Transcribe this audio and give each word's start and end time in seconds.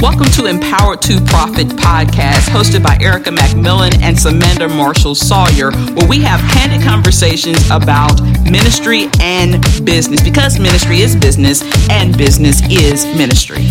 Welcome 0.00 0.30
to 0.34 0.46
Empowered 0.46 1.02
to 1.02 1.20
Profit 1.22 1.66
podcast, 1.66 2.50
hosted 2.50 2.84
by 2.84 2.96
Erica 3.00 3.30
McMillan 3.30 4.00
and 4.00 4.16
Samantha 4.16 4.68
Marshall 4.68 5.16
Sawyer, 5.16 5.72
where 5.72 6.06
we 6.06 6.20
have 6.20 6.38
candid 6.52 6.86
conversations 6.86 7.68
about 7.68 8.22
ministry 8.48 9.08
and 9.20 9.60
business 9.84 10.22
because 10.22 10.60
ministry 10.60 11.00
is 11.00 11.16
business 11.16 11.62
and 11.90 12.16
business 12.16 12.62
is 12.70 13.06
ministry. 13.16 13.64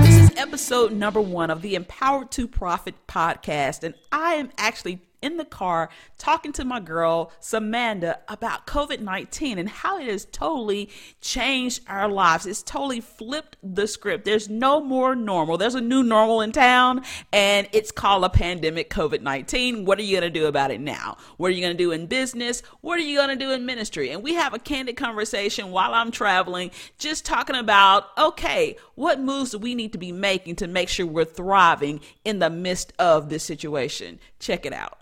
This 0.00 0.22
is 0.22 0.30
episode 0.38 0.92
number 0.92 1.20
one 1.20 1.50
of 1.50 1.60
the 1.60 1.74
Empowered 1.74 2.30
to 2.30 2.48
Profit 2.48 2.94
podcast, 3.06 3.84
and 3.84 3.94
I 4.10 4.36
am 4.36 4.50
actually 4.56 5.02
in 5.22 5.36
the 5.36 5.44
car 5.44 5.88
talking 6.16 6.52
to 6.52 6.64
my 6.64 6.80
girl 6.80 7.32
Samantha 7.40 8.20
about 8.28 8.66
COVID 8.66 9.00
19 9.00 9.58
and 9.58 9.68
how 9.68 9.98
it 9.98 10.08
has 10.08 10.24
totally 10.26 10.90
changed 11.20 11.82
our 11.88 12.08
lives. 12.08 12.46
It's 12.46 12.62
totally 12.62 13.00
flipped 13.00 13.56
the 13.62 13.86
script. 13.86 14.24
There's 14.24 14.48
no 14.48 14.80
more 14.80 15.14
normal. 15.14 15.58
There's 15.58 15.74
a 15.74 15.80
new 15.80 16.02
normal 16.02 16.40
in 16.40 16.52
town, 16.52 17.02
and 17.32 17.68
it's 17.72 17.90
called 17.90 18.24
a 18.24 18.28
pandemic 18.28 18.90
COVID 18.90 19.22
19. 19.22 19.84
What 19.84 19.98
are 19.98 20.02
you 20.02 20.20
going 20.20 20.32
to 20.32 20.38
do 20.38 20.46
about 20.46 20.70
it 20.70 20.80
now? 20.80 21.16
What 21.36 21.48
are 21.48 21.54
you 21.54 21.60
going 21.60 21.76
to 21.76 21.82
do 21.82 21.92
in 21.92 22.06
business? 22.06 22.62
What 22.80 22.98
are 22.98 23.02
you 23.02 23.16
going 23.16 23.36
to 23.36 23.44
do 23.44 23.50
in 23.52 23.66
ministry? 23.66 24.10
And 24.10 24.22
we 24.22 24.34
have 24.34 24.54
a 24.54 24.58
candid 24.58 24.96
conversation 24.96 25.70
while 25.70 25.94
I'm 25.94 26.10
traveling, 26.10 26.70
just 26.98 27.24
talking 27.24 27.56
about 27.56 28.06
okay, 28.18 28.76
what 28.94 29.20
moves 29.20 29.50
do 29.50 29.58
we 29.58 29.74
need 29.74 29.92
to 29.92 29.98
be 29.98 30.12
making 30.12 30.56
to 30.56 30.66
make 30.66 30.88
sure 30.88 31.06
we're 31.06 31.24
thriving 31.24 32.00
in 32.24 32.38
the 32.38 32.50
midst 32.50 32.92
of 32.98 33.28
this 33.28 33.42
situation? 33.42 34.18
Check 34.38 34.66
it 34.66 34.72
out 34.72 34.98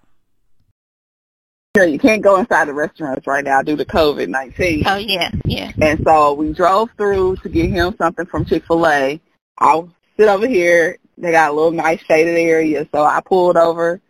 you 1.84 1.98
can't 1.98 2.22
go 2.22 2.36
inside 2.38 2.68
the 2.68 2.74
restaurants 2.74 3.26
right 3.26 3.44
now 3.44 3.62
due 3.62 3.76
to 3.76 3.84
COVID 3.84 4.28
nineteen. 4.28 4.84
Oh 4.86 4.96
yeah, 4.96 5.30
yeah. 5.44 5.72
And 5.80 6.02
so 6.04 6.34
we 6.34 6.52
drove 6.52 6.90
through 6.96 7.36
to 7.36 7.48
get 7.48 7.70
him 7.70 7.94
something 7.98 8.26
from 8.26 8.44
Chick 8.44 8.64
Fil 8.66 8.86
A. 8.86 9.20
I'll 9.58 9.92
sit 10.16 10.28
over 10.28 10.46
here. 10.46 10.98
They 11.18 11.32
got 11.32 11.50
a 11.50 11.54
little 11.54 11.72
nice 11.72 12.00
shaded 12.02 12.36
area, 12.36 12.86
so 12.92 13.02
I 13.02 13.20
pulled 13.24 13.56
over, 13.56 14.00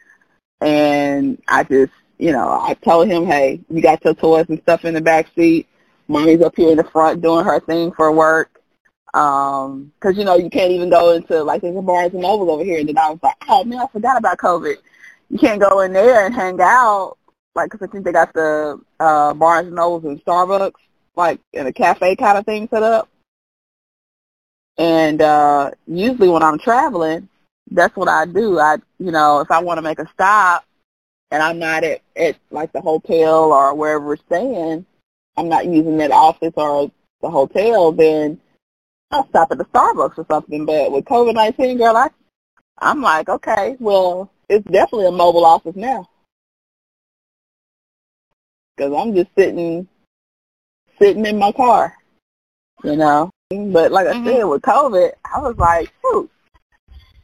and 0.60 1.40
I 1.46 1.62
just, 1.62 1.92
you 2.18 2.32
know, 2.32 2.50
I 2.50 2.74
told 2.74 3.08
him, 3.08 3.26
hey, 3.26 3.60
you 3.70 3.80
got 3.80 4.04
your 4.04 4.14
toys 4.14 4.46
and 4.48 4.60
stuff 4.62 4.84
in 4.84 4.94
the 4.94 5.00
back 5.00 5.28
seat. 5.36 5.68
Mommy's 6.08 6.42
up 6.42 6.56
here 6.56 6.70
in 6.70 6.76
the 6.76 6.84
front 6.84 7.22
doing 7.22 7.44
her 7.44 7.60
thing 7.60 7.92
for 7.92 8.10
work. 8.12 8.50
Um, 9.14 9.92
'cause 10.00 10.18
you 10.18 10.24
know 10.24 10.36
you 10.36 10.50
can't 10.50 10.72
even 10.72 10.90
go 10.90 11.12
into 11.12 11.42
like 11.42 11.62
there's 11.62 11.76
a 11.76 11.80
Barnes 11.80 12.12
and 12.12 12.22
Noble 12.22 12.50
over 12.50 12.64
here, 12.64 12.80
and 12.80 12.88
then 12.88 12.98
I 12.98 13.10
was 13.10 13.20
like, 13.22 13.36
oh 13.48 13.64
man, 13.64 13.80
I 13.80 13.86
forgot 13.86 14.18
about 14.18 14.36
COVID. 14.38 14.76
You 15.30 15.38
can't 15.38 15.60
go 15.60 15.80
in 15.80 15.92
there 15.92 16.26
and 16.26 16.34
hang 16.34 16.60
out 16.60 17.16
like, 17.56 17.70
cause 17.70 17.80
I 17.82 17.86
think 17.86 18.04
they 18.04 18.12
got 18.12 18.32
the 18.34 18.78
uh, 19.00 19.34
Barnes 19.34 19.68
and 19.68 19.76
Nobles 19.76 20.04
and 20.04 20.22
Starbucks, 20.24 20.72
like 21.16 21.40
in 21.52 21.66
a 21.66 21.72
cafe 21.72 22.14
kind 22.14 22.38
of 22.38 22.44
thing 22.44 22.68
set 22.70 22.82
up. 22.82 23.08
And 24.78 25.22
uh, 25.22 25.70
usually 25.86 26.28
when 26.28 26.42
I'm 26.42 26.58
traveling, 26.58 27.28
that's 27.70 27.96
what 27.96 28.08
I 28.08 28.26
do. 28.26 28.58
I, 28.60 28.76
you 28.98 29.10
know, 29.10 29.40
if 29.40 29.50
I 29.50 29.60
want 29.60 29.78
to 29.78 29.82
make 29.82 29.98
a 29.98 30.08
stop 30.12 30.64
and 31.30 31.42
I'm 31.42 31.58
not 31.58 31.82
at, 31.82 32.02
at 32.14 32.36
like 32.50 32.72
the 32.72 32.82
hotel 32.82 33.52
or 33.52 33.74
wherever 33.74 34.04
we're 34.04 34.16
staying, 34.16 34.84
I'm 35.36 35.48
not 35.48 35.66
using 35.66 35.96
that 35.96 36.12
office 36.12 36.52
or 36.56 36.90
the 37.22 37.30
hotel, 37.30 37.90
then 37.92 38.38
I'll 39.10 39.28
stop 39.28 39.50
at 39.50 39.58
the 39.58 39.64
Starbucks 39.64 40.18
or 40.18 40.26
something. 40.30 40.66
But 40.66 40.92
with 40.92 41.06
COVID-19, 41.06 41.78
girl, 41.78 41.96
I, 41.96 42.10
I'm 42.78 43.00
like, 43.00 43.30
okay, 43.30 43.76
well, 43.80 44.30
it's 44.50 44.64
definitely 44.66 45.06
a 45.06 45.12
mobile 45.12 45.46
office 45.46 45.74
now 45.74 46.06
because 48.76 48.92
I'm 48.92 49.14
just 49.14 49.30
sitting 49.36 49.88
sitting 50.98 51.26
in 51.26 51.38
my 51.38 51.52
car, 51.52 51.94
you 52.84 52.96
know. 52.96 53.30
But 53.50 53.92
like 53.92 54.06
mm-hmm. 54.06 54.28
I 54.28 54.32
said, 54.32 54.44
with 54.44 54.62
COVID, 54.62 55.12
I 55.32 55.38
was 55.38 55.56
like, 55.56 55.92
shoot, 56.02 56.30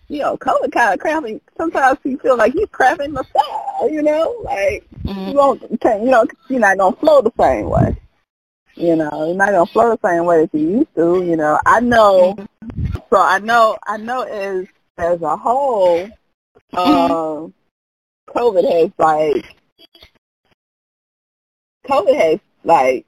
you 0.08 0.18
know, 0.18 0.36
COVID 0.36 0.72
kind 0.72 0.94
of 0.94 1.00
cramping. 1.00 1.40
Sometimes 1.56 1.98
you 2.04 2.18
feel 2.18 2.36
like 2.36 2.54
you're 2.54 2.66
cramping 2.68 3.12
the 3.12 3.24
style, 3.24 3.90
you 3.90 4.02
know, 4.02 4.36
like 4.44 4.86
mm-hmm. 5.04 5.30
you 5.30 5.34
won't, 5.34 5.62
you 5.62 6.10
know, 6.10 6.26
you're 6.48 6.60
not 6.60 6.78
gonna 6.78 6.96
flow 6.96 7.22
the 7.22 7.32
same 7.40 7.68
way. 7.68 7.96
You 8.74 8.96
know, 8.96 9.26
you're 9.26 9.36
not 9.36 9.50
gonna 9.50 9.66
flow 9.66 9.96
the 9.96 10.08
same 10.08 10.24
way 10.24 10.46
that 10.46 10.58
you 10.58 10.78
used 10.78 10.94
to. 10.96 11.22
You 11.24 11.36
know, 11.36 11.58
I 11.66 11.80
know. 11.80 12.34
Mm-hmm. 12.34 12.98
So 13.10 13.20
I 13.20 13.38
know, 13.40 13.76
I 13.86 13.96
know 13.96 14.22
as 14.22 14.66
as 14.96 15.20
a 15.22 15.36
whole, 15.36 16.08
mm-hmm. 16.72 16.76
um, 16.78 17.54
COVID 18.28 18.70
has 18.70 18.90
like 18.98 19.56
COVID 21.86 22.14
has 22.14 22.40
like 22.64 23.06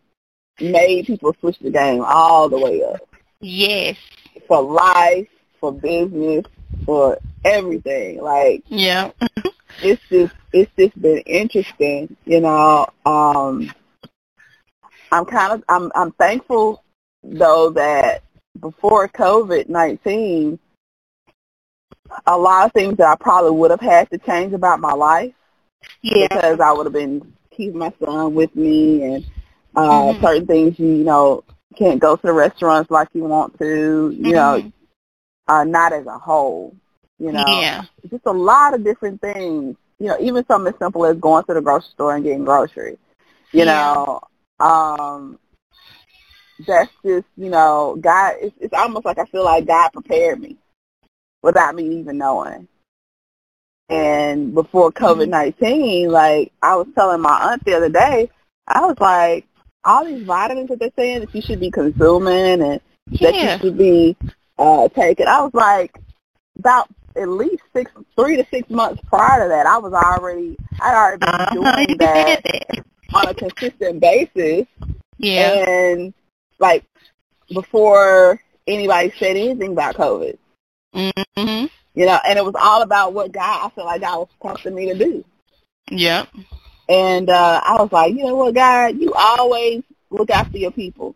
made 0.60 1.06
people 1.06 1.34
switch 1.40 1.58
the 1.58 1.70
game 1.70 2.02
all 2.04 2.48
the 2.48 2.58
way 2.58 2.82
up. 2.82 3.00
Yes. 3.40 3.96
For 4.48 4.62
life, 4.62 5.28
for 5.60 5.72
business, 5.72 6.44
for 6.84 7.18
everything. 7.44 8.20
Like 8.20 8.62
Yeah. 8.66 9.10
it's 9.82 10.02
just 10.10 10.34
it's 10.52 10.70
just 10.78 11.00
been 11.00 11.18
interesting, 11.18 12.16
you 12.24 12.40
know. 12.40 12.86
Um 13.06 13.72
I'm 15.12 15.24
kind 15.24 15.52
of 15.52 15.64
I'm 15.68 15.92
I'm 15.94 16.12
thankful 16.12 16.82
though 17.22 17.70
that 17.70 18.22
before 18.60 19.08
COVID 19.08 19.68
nineteen 19.68 20.58
a 22.26 22.36
lot 22.36 22.66
of 22.66 22.72
things 22.72 22.96
that 22.98 23.08
I 23.08 23.16
probably 23.16 23.52
would 23.52 23.70
have 23.70 23.80
had 23.80 24.10
to 24.10 24.18
change 24.18 24.52
about 24.52 24.80
my 24.80 24.92
life. 24.92 25.32
Yeah. 26.02 26.28
Because 26.28 26.60
I 26.60 26.72
would 26.72 26.86
have 26.86 26.92
been 26.92 27.32
keep 27.56 27.74
my 27.74 27.92
son 28.04 28.34
with 28.34 28.54
me 28.54 29.02
and 29.02 29.24
uh 29.76 29.80
mm-hmm. 29.80 30.22
certain 30.22 30.46
things 30.46 30.78
you, 30.78 30.86
you 30.86 31.04
know 31.04 31.44
can't 31.76 32.00
go 32.00 32.16
to 32.16 32.22
the 32.22 32.32
restaurants 32.32 32.90
like 32.90 33.08
you 33.12 33.24
want 33.24 33.56
to 33.58 34.10
you 34.10 34.24
mm-hmm. 34.24 34.30
know 34.32 34.72
uh 35.48 35.64
not 35.64 35.92
as 35.92 36.06
a 36.06 36.18
whole 36.18 36.74
you 37.18 37.32
know 37.32 37.44
yeah. 37.46 37.82
just 38.10 38.26
a 38.26 38.32
lot 38.32 38.74
of 38.74 38.84
different 38.84 39.20
things 39.20 39.76
you 39.98 40.06
know 40.06 40.16
even 40.20 40.44
something 40.46 40.72
as 40.72 40.78
simple 40.78 41.04
as 41.04 41.16
going 41.18 41.44
to 41.44 41.54
the 41.54 41.60
grocery 41.60 41.90
store 41.90 42.14
and 42.14 42.24
getting 42.24 42.44
groceries 42.44 42.98
you 43.52 43.64
yeah. 43.64 43.94
know 43.94 44.20
um 44.60 45.38
that's 46.66 46.90
just 47.04 47.26
you 47.36 47.50
know 47.50 47.96
god 48.00 48.34
it's, 48.40 48.54
it's 48.60 48.74
almost 48.74 49.04
like 49.04 49.18
i 49.18 49.24
feel 49.26 49.44
like 49.44 49.66
god 49.66 49.90
prepared 49.92 50.40
me 50.40 50.56
without 51.42 51.74
me 51.74 51.98
even 51.98 52.18
knowing 52.18 52.68
and 53.88 54.54
before 54.54 54.90
mm-hmm. 54.92 55.04
COVID 55.04 55.28
nineteen, 55.28 56.10
like 56.10 56.52
I 56.62 56.76
was 56.76 56.86
telling 56.94 57.20
my 57.20 57.52
aunt 57.52 57.64
the 57.64 57.76
other 57.76 57.90
day, 57.90 58.30
I 58.66 58.86
was 58.86 58.96
like, 59.00 59.46
all 59.84 60.04
these 60.04 60.24
vitamins 60.24 60.68
that 60.68 60.78
they're 60.78 60.90
saying 60.96 61.20
that 61.20 61.34
you 61.34 61.42
should 61.42 61.60
be 61.60 61.70
consuming 61.70 62.62
and 62.62 62.80
yeah. 63.10 63.30
that 63.30 63.34
you 63.34 63.58
should 63.68 63.78
be 63.78 64.16
uh 64.58 64.88
taking. 64.88 65.26
I 65.26 65.42
was 65.42 65.54
like, 65.54 65.98
about 66.58 66.88
at 67.16 67.28
least 67.28 67.62
six, 67.72 67.90
three 68.16 68.36
to 68.36 68.46
six 68.50 68.68
months 68.70 69.02
prior 69.08 69.44
to 69.44 69.48
that, 69.48 69.66
I 69.66 69.78
was 69.78 69.92
already, 69.92 70.56
I'd 70.80 70.94
already 70.94 71.18
been 71.18 71.28
uh-huh. 71.28 71.54
doing 71.86 71.98
that 71.98 72.40
on 73.12 73.28
a 73.28 73.34
consistent 73.34 74.00
basis. 74.00 74.66
Yeah. 75.18 75.64
And 75.68 76.14
like 76.58 76.84
before 77.52 78.40
anybody 78.66 79.12
said 79.18 79.36
anything 79.36 79.72
about 79.72 79.96
COVID. 79.96 80.38
Mhm. 80.94 81.70
You 81.94 82.06
know, 82.06 82.18
and 82.26 82.38
it 82.38 82.44
was 82.44 82.54
all 82.60 82.82
about 82.82 83.12
what 83.12 83.32
God 83.32 83.66
I 83.66 83.68
felt 83.70 83.86
like 83.86 84.00
God 84.00 84.18
was 84.18 84.28
prompting 84.40 84.74
me 84.74 84.92
to 84.92 84.98
do. 84.98 85.24
Yep. 85.90 86.28
And 86.88 87.30
uh 87.30 87.60
I 87.64 87.80
was 87.80 87.92
like, 87.92 88.14
you 88.14 88.24
know 88.24 88.34
what, 88.34 88.54
God, 88.54 88.98
you 88.98 89.12
always 89.14 89.82
look 90.10 90.30
after 90.30 90.58
your 90.58 90.72
people. 90.72 91.14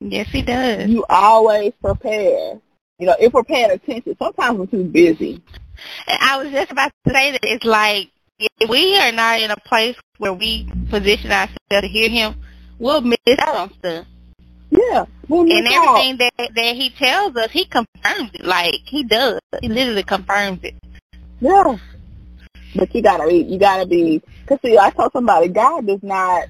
Yes, 0.00 0.28
he 0.30 0.42
does. 0.42 0.88
You 0.88 1.04
always 1.08 1.72
prepare. 1.82 2.60
You 2.98 3.06
know, 3.06 3.16
if 3.18 3.32
we're 3.32 3.44
paying 3.44 3.70
attention, 3.70 4.16
sometimes 4.18 4.58
we're 4.58 4.66
too 4.66 4.84
busy. 4.84 5.42
And 6.06 6.18
I 6.20 6.42
was 6.42 6.52
just 6.52 6.70
about 6.70 6.92
to 7.06 7.12
say 7.14 7.32
that 7.32 7.40
it's 7.42 7.64
like 7.64 8.10
if 8.38 8.68
we 8.68 8.98
are 8.98 9.12
not 9.12 9.40
in 9.40 9.50
a 9.50 9.56
place 9.56 9.96
where 10.18 10.32
we 10.32 10.70
position 10.90 11.30
ourselves 11.30 11.58
to 11.70 11.86
hear 11.86 12.08
him, 12.08 12.36
we'll 12.78 13.00
miss 13.00 13.18
out 13.38 13.54
on 13.54 13.72
stuff. 13.74 14.06
Yeah. 14.70 15.04
and 15.28 15.50
everything 15.50 16.18
that 16.18 16.32
that 16.54 16.76
he 16.76 16.90
tells 16.90 17.36
us, 17.36 17.50
he 17.50 17.64
confirms 17.64 18.30
it. 18.34 18.44
Like 18.44 18.80
he 18.84 19.04
does. 19.04 19.40
He 19.60 19.68
literally 19.68 20.02
confirms 20.02 20.60
it. 20.62 20.74
Yeah. 21.40 21.78
But 22.74 22.94
you 22.94 23.02
gotta 23.02 23.26
be, 23.26 23.38
you 23.38 23.58
gotta 23.58 23.86
be, 23.86 24.22
cause 24.46 24.58
see, 24.62 24.78
I 24.78 24.90
told 24.90 25.12
somebody, 25.12 25.48
God 25.48 25.86
does 25.86 26.02
not, 26.02 26.48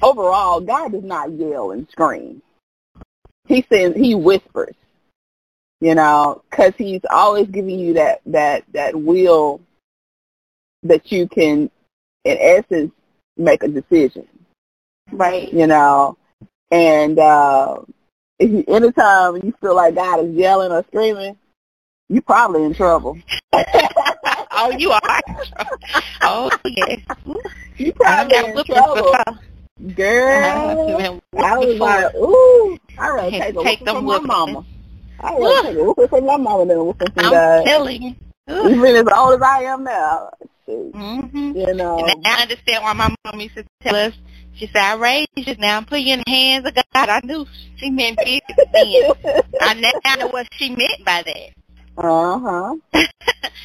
overall, 0.00 0.60
God 0.60 0.92
does 0.92 1.04
not 1.04 1.30
yell 1.32 1.72
and 1.72 1.88
scream. 1.90 2.40
He 3.46 3.66
says, 3.70 3.94
he 3.94 4.14
whispers, 4.14 4.74
you 5.80 5.94
know, 5.94 6.42
cause 6.50 6.72
he's 6.78 7.02
always 7.10 7.48
giving 7.48 7.78
you 7.78 7.94
that, 7.94 8.22
that, 8.26 8.64
that 8.72 8.94
will 8.96 9.60
that 10.84 11.12
you 11.12 11.28
can, 11.28 11.70
in 12.24 12.38
essence, 12.40 12.92
make 13.36 13.62
a 13.62 13.68
decision. 13.68 14.26
Right. 15.10 15.52
You 15.52 15.66
know, 15.66 16.16
and 16.72 17.18
uh, 17.18 17.76
if 18.38 18.50
you, 18.50 18.64
anytime 18.66 19.36
you 19.36 19.54
feel 19.60 19.76
like 19.76 19.94
God 19.94 20.24
is 20.24 20.34
yelling 20.34 20.72
or 20.72 20.82
screaming, 20.88 21.36
you're 22.08 22.22
probably 22.22 22.64
in 22.64 22.72
trouble. 22.72 23.18
oh, 23.52 24.74
you 24.78 24.90
are. 24.90 25.20
oh, 26.22 26.50
yes. 26.64 27.00
You 27.76 27.92
probably 27.92 28.36
in 28.38 28.64
trouble. 28.64 29.14
Girl, 29.94 31.20
I 31.36 31.58
was 31.58 31.78
like, 31.78 32.14
ooh, 32.14 32.78
I 32.98 33.10
rather 33.10 33.30
take 33.30 33.54
a 33.54 33.62
take 33.62 33.78
from 33.80 34.04
my 34.06 34.18
mama. 34.20 34.64
I 35.20 35.32
was 35.32 35.64
take 35.64 35.76
a 35.76 35.84
whooping 35.84 36.08
from 36.08 36.26
my 36.26 36.36
mama 36.38 36.66
than 36.66 36.78
a 36.78 36.84
whooping 36.84 37.10
from 37.12 37.26
I'm 37.26 37.64
telling 37.64 38.02
you. 38.02 38.14
Even 38.48 38.96
as 38.96 39.06
old 39.14 39.34
as 39.34 39.42
I 39.42 39.62
am 39.64 39.84
now. 39.84 40.30
Mm-hmm. 40.68 41.52
You 41.56 41.74
know. 41.74 41.98
And 41.98 42.26
I 42.26 42.42
understand 42.42 42.82
why 42.82 42.92
my 42.94 43.14
mom 43.24 43.40
used 43.40 43.56
to 43.56 43.64
tell 43.82 43.96
us. 43.96 44.14
She 44.54 44.66
said, 44.66 44.76
"I 44.82 44.94
raised 44.96 45.28
you 45.34 45.54
now. 45.58 45.76
I'm 45.78 45.84
putting 45.84 46.06
you 46.06 46.14
in 46.14 46.22
the 46.26 46.30
hands 46.30 46.66
of 46.66 46.74
God." 46.74 47.08
I 47.08 47.20
knew 47.24 47.46
she 47.76 47.90
meant 47.90 48.18
business 48.18 48.42
then. 48.72 49.12
I 49.60 49.74
now 50.04 50.14
know 50.16 50.28
what 50.28 50.46
she 50.56 50.70
meant 50.70 51.04
by 51.04 51.22
that. 51.22 51.50
Uh 51.96 52.38
huh. 52.38 52.76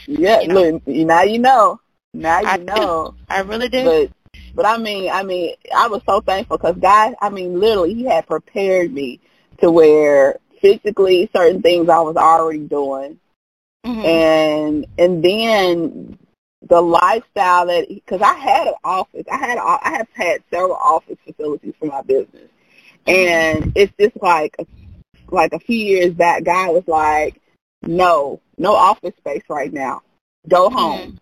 Yeah, 0.07 0.39
You 0.41 0.47
know. 0.47 0.53
look, 0.71 0.87
now 0.87 1.21
you 1.23 1.39
know. 1.39 1.79
Now 2.13 2.39
you 2.39 2.47
I 2.47 2.57
do. 2.57 2.63
know. 2.63 3.13
I 3.29 3.41
really 3.41 3.67
do. 3.69 3.83
But 3.83 4.11
but 4.55 4.65
I 4.65 4.77
mean, 4.77 5.11
I 5.11 5.23
mean, 5.23 5.55
I 5.75 5.87
was 5.87 6.01
so 6.05 6.21
thankful 6.21 6.57
because 6.57 6.77
God, 6.77 7.15
I 7.21 7.29
mean, 7.29 7.59
literally, 7.59 7.93
He 7.93 8.05
had 8.05 8.25
prepared 8.25 8.93
me 8.93 9.19
to 9.59 9.69
where 9.69 10.39
physically 10.61 11.29
certain 11.35 11.61
things 11.61 11.89
I 11.89 11.99
was 11.99 12.15
already 12.15 12.59
doing, 12.67 13.19
Mhm. 13.85 14.05
and 14.05 14.85
and 14.97 15.23
then 15.23 16.17
the 16.61 16.81
lifestyle 16.81 17.67
that 17.67 17.87
because 17.87 18.21
I 18.21 18.33
had 18.33 18.67
an 18.67 18.73
office, 18.83 19.25
I 19.31 19.37
had 19.37 19.57
a, 19.57 19.61
I 19.61 19.97
have 19.97 20.07
had 20.13 20.43
several 20.49 20.75
office 20.75 21.17
facilities 21.25 21.73
for 21.79 21.85
my 21.85 22.01
business, 22.01 22.49
and 23.05 23.73
it's 23.75 23.93
just 23.99 24.21
like 24.21 24.55
like 25.31 25.53
a 25.53 25.59
few 25.59 25.77
years 25.77 26.13
back, 26.13 26.43
guy 26.43 26.69
was 26.69 26.87
like, 26.87 27.41
no, 27.83 28.41
no 28.57 28.75
office 28.75 29.13
space 29.17 29.43
right 29.49 29.71
now, 29.71 30.01
go 30.47 30.67
mm-hmm. 30.69 30.77
home. 30.77 31.19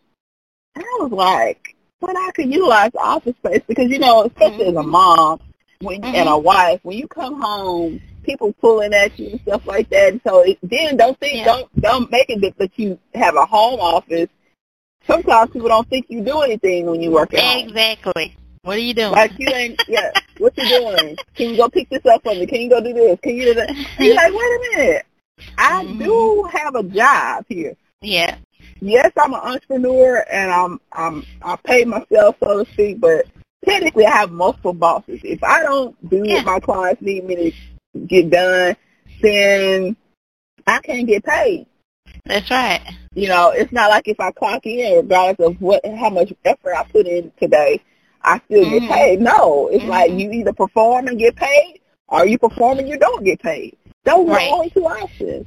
And 0.76 0.84
I 0.84 0.98
was 1.04 1.12
like, 1.12 1.76
when 2.00 2.18
I 2.18 2.32
could 2.36 2.52
utilize 2.52 2.92
office 2.98 3.36
space 3.38 3.62
because 3.68 3.90
you 3.90 4.00
know, 4.00 4.24
especially 4.24 4.68
as 4.68 4.76
a 4.76 4.80
mm-hmm. 4.80 4.90
mom 4.90 5.40
when 5.82 6.04
and 6.04 6.28
a 6.28 6.32
mm-hmm. 6.32 6.44
wife, 6.44 6.80
when 6.84 6.98
you 6.98 7.08
come 7.08 7.42
home, 7.42 8.02
people 8.24 8.54
pulling 8.54 8.94
at 8.94 9.18
you 9.20 9.32
and 9.32 9.42
stuff 9.42 9.66
like 9.66 9.90
that. 9.90 10.14
And 10.14 10.22
so 10.26 10.42
it, 10.42 10.58
then 10.64 10.98
don't 10.98 11.20
think 11.20 11.38
Yeah. 11.38 11.46
don't 11.46 11.82
don't 11.82 12.12
make 12.12 12.30
it 12.30 12.42
that- 12.42 12.58
that 12.58 12.78
you 12.78 13.00
have 13.14 13.36
a 13.36 13.46
home 13.46 13.80
office. 13.80 14.30
Sometimes 15.08 15.52
people 15.52 15.68
don't 15.70 15.88
think 15.90 16.08
you 16.10 16.22
do 16.24 16.42
anything 16.42 16.86
when 16.88 17.02
you 17.02 17.12
work 17.12 17.34
home. 17.36 17.60
Exactly. 17.68 18.36
What 18.64 18.78
are 18.78 18.82
you 18.82 18.94
doing? 18.94 19.12
Like 19.12 19.34
you 19.38 19.48
ain't 19.50 19.80
yeah. 19.88 20.12
What 20.40 20.58
you 20.58 20.68
doing? 20.68 21.18
Can 21.36 21.52
you 21.52 21.58
go 21.58 21.70
pick 21.70 21.90
this 21.90 22.06
up 22.06 22.24
for 22.24 22.34
me? 22.34 22.46
Can 22.48 22.62
you 22.62 22.70
go 22.70 22.82
do 22.82 22.94
this? 22.94 23.20
Can 23.22 23.36
you 23.36 23.46
do 23.46 23.54
that? 23.56 23.70
And 23.70 24.06
you're 24.08 24.16
like, 24.16 24.32
wait 24.34 24.38
a 24.38 24.78
minute. 24.78 25.06
I 25.58 25.84
Mhm. 25.86 26.00
do 26.00 26.50
have 26.52 26.76
a 26.76 26.84
job 26.84 27.46
here. 27.48 27.76
yeah. 28.02 28.38
Yes, 28.82 29.12
I'm 29.18 29.34
an 29.34 29.40
entrepreneur 29.40 30.26
and 30.32 30.52
I'm 30.52 30.82
I'm 30.92 31.26
I 31.42 31.56
pay 31.64 31.86
myself 31.86 32.36
so 32.40 32.64
to 32.64 32.72
speak, 32.74 33.00
but 33.00 33.26
technically 33.66 34.06
I 34.06 34.12
have 34.12 34.32
multiple 34.32 34.74
bosses. 34.74 35.22
If 35.24 35.44
I 35.44 35.62
don't 35.64 35.96
do 36.10 36.24
Yeah. 36.26 36.36
what 36.38 36.46
my 36.46 36.60
clients 36.60 37.02
need 37.02 37.24
me 37.26 37.36
to 37.94 38.00
get 38.08 38.30
done, 38.30 38.76
then 39.22 39.96
I 40.68 40.80
can't 40.80 41.08
get 41.08 41.24
paid. 41.24 41.68
That's 42.26 42.50
right. 42.50 42.82
You 43.14 43.28
know, 43.28 43.52
it's 43.52 43.72
not 43.72 43.90
like 43.90 44.08
if 44.08 44.20
I 44.20 44.32
clock 44.32 44.66
in, 44.66 44.98
regardless 44.98 45.48
of 45.48 45.62
what 45.62 45.86
how 45.86 46.10
much 46.10 46.34
effort 46.44 46.74
I 46.76 46.84
put 46.84 47.08
in 47.08 47.32
today, 47.40 47.82
I 48.24 48.42
still 48.46 48.66
Mhm. 48.66 48.72
get 48.72 48.88
paid. 48.88 49.22
No, 49.22 49.68
it's 49.70 49.86
like 49.86 50.12
Mhm. 50.12 50.20
you 50.20 50.32
either 50.32 50.54
perform 50.54 51.08
and 51.08 51.20
get 51.20 51.36
paid, 51.36 51.82
or 52.08 52.26
you 52.26 52.38
perform 52.38 52.80
and 52.80 52.90
you 52.90 52.98
don't 52.98 53.24
get 53.24 53.42
paid. 53.42 53.78
Those 54.04 54.28
Right. 54.28 54.44
are 54.44 54.48
the 54.48 54.54
only 54.54 54.70
two 54.72 54.86
options. 54.86 55.46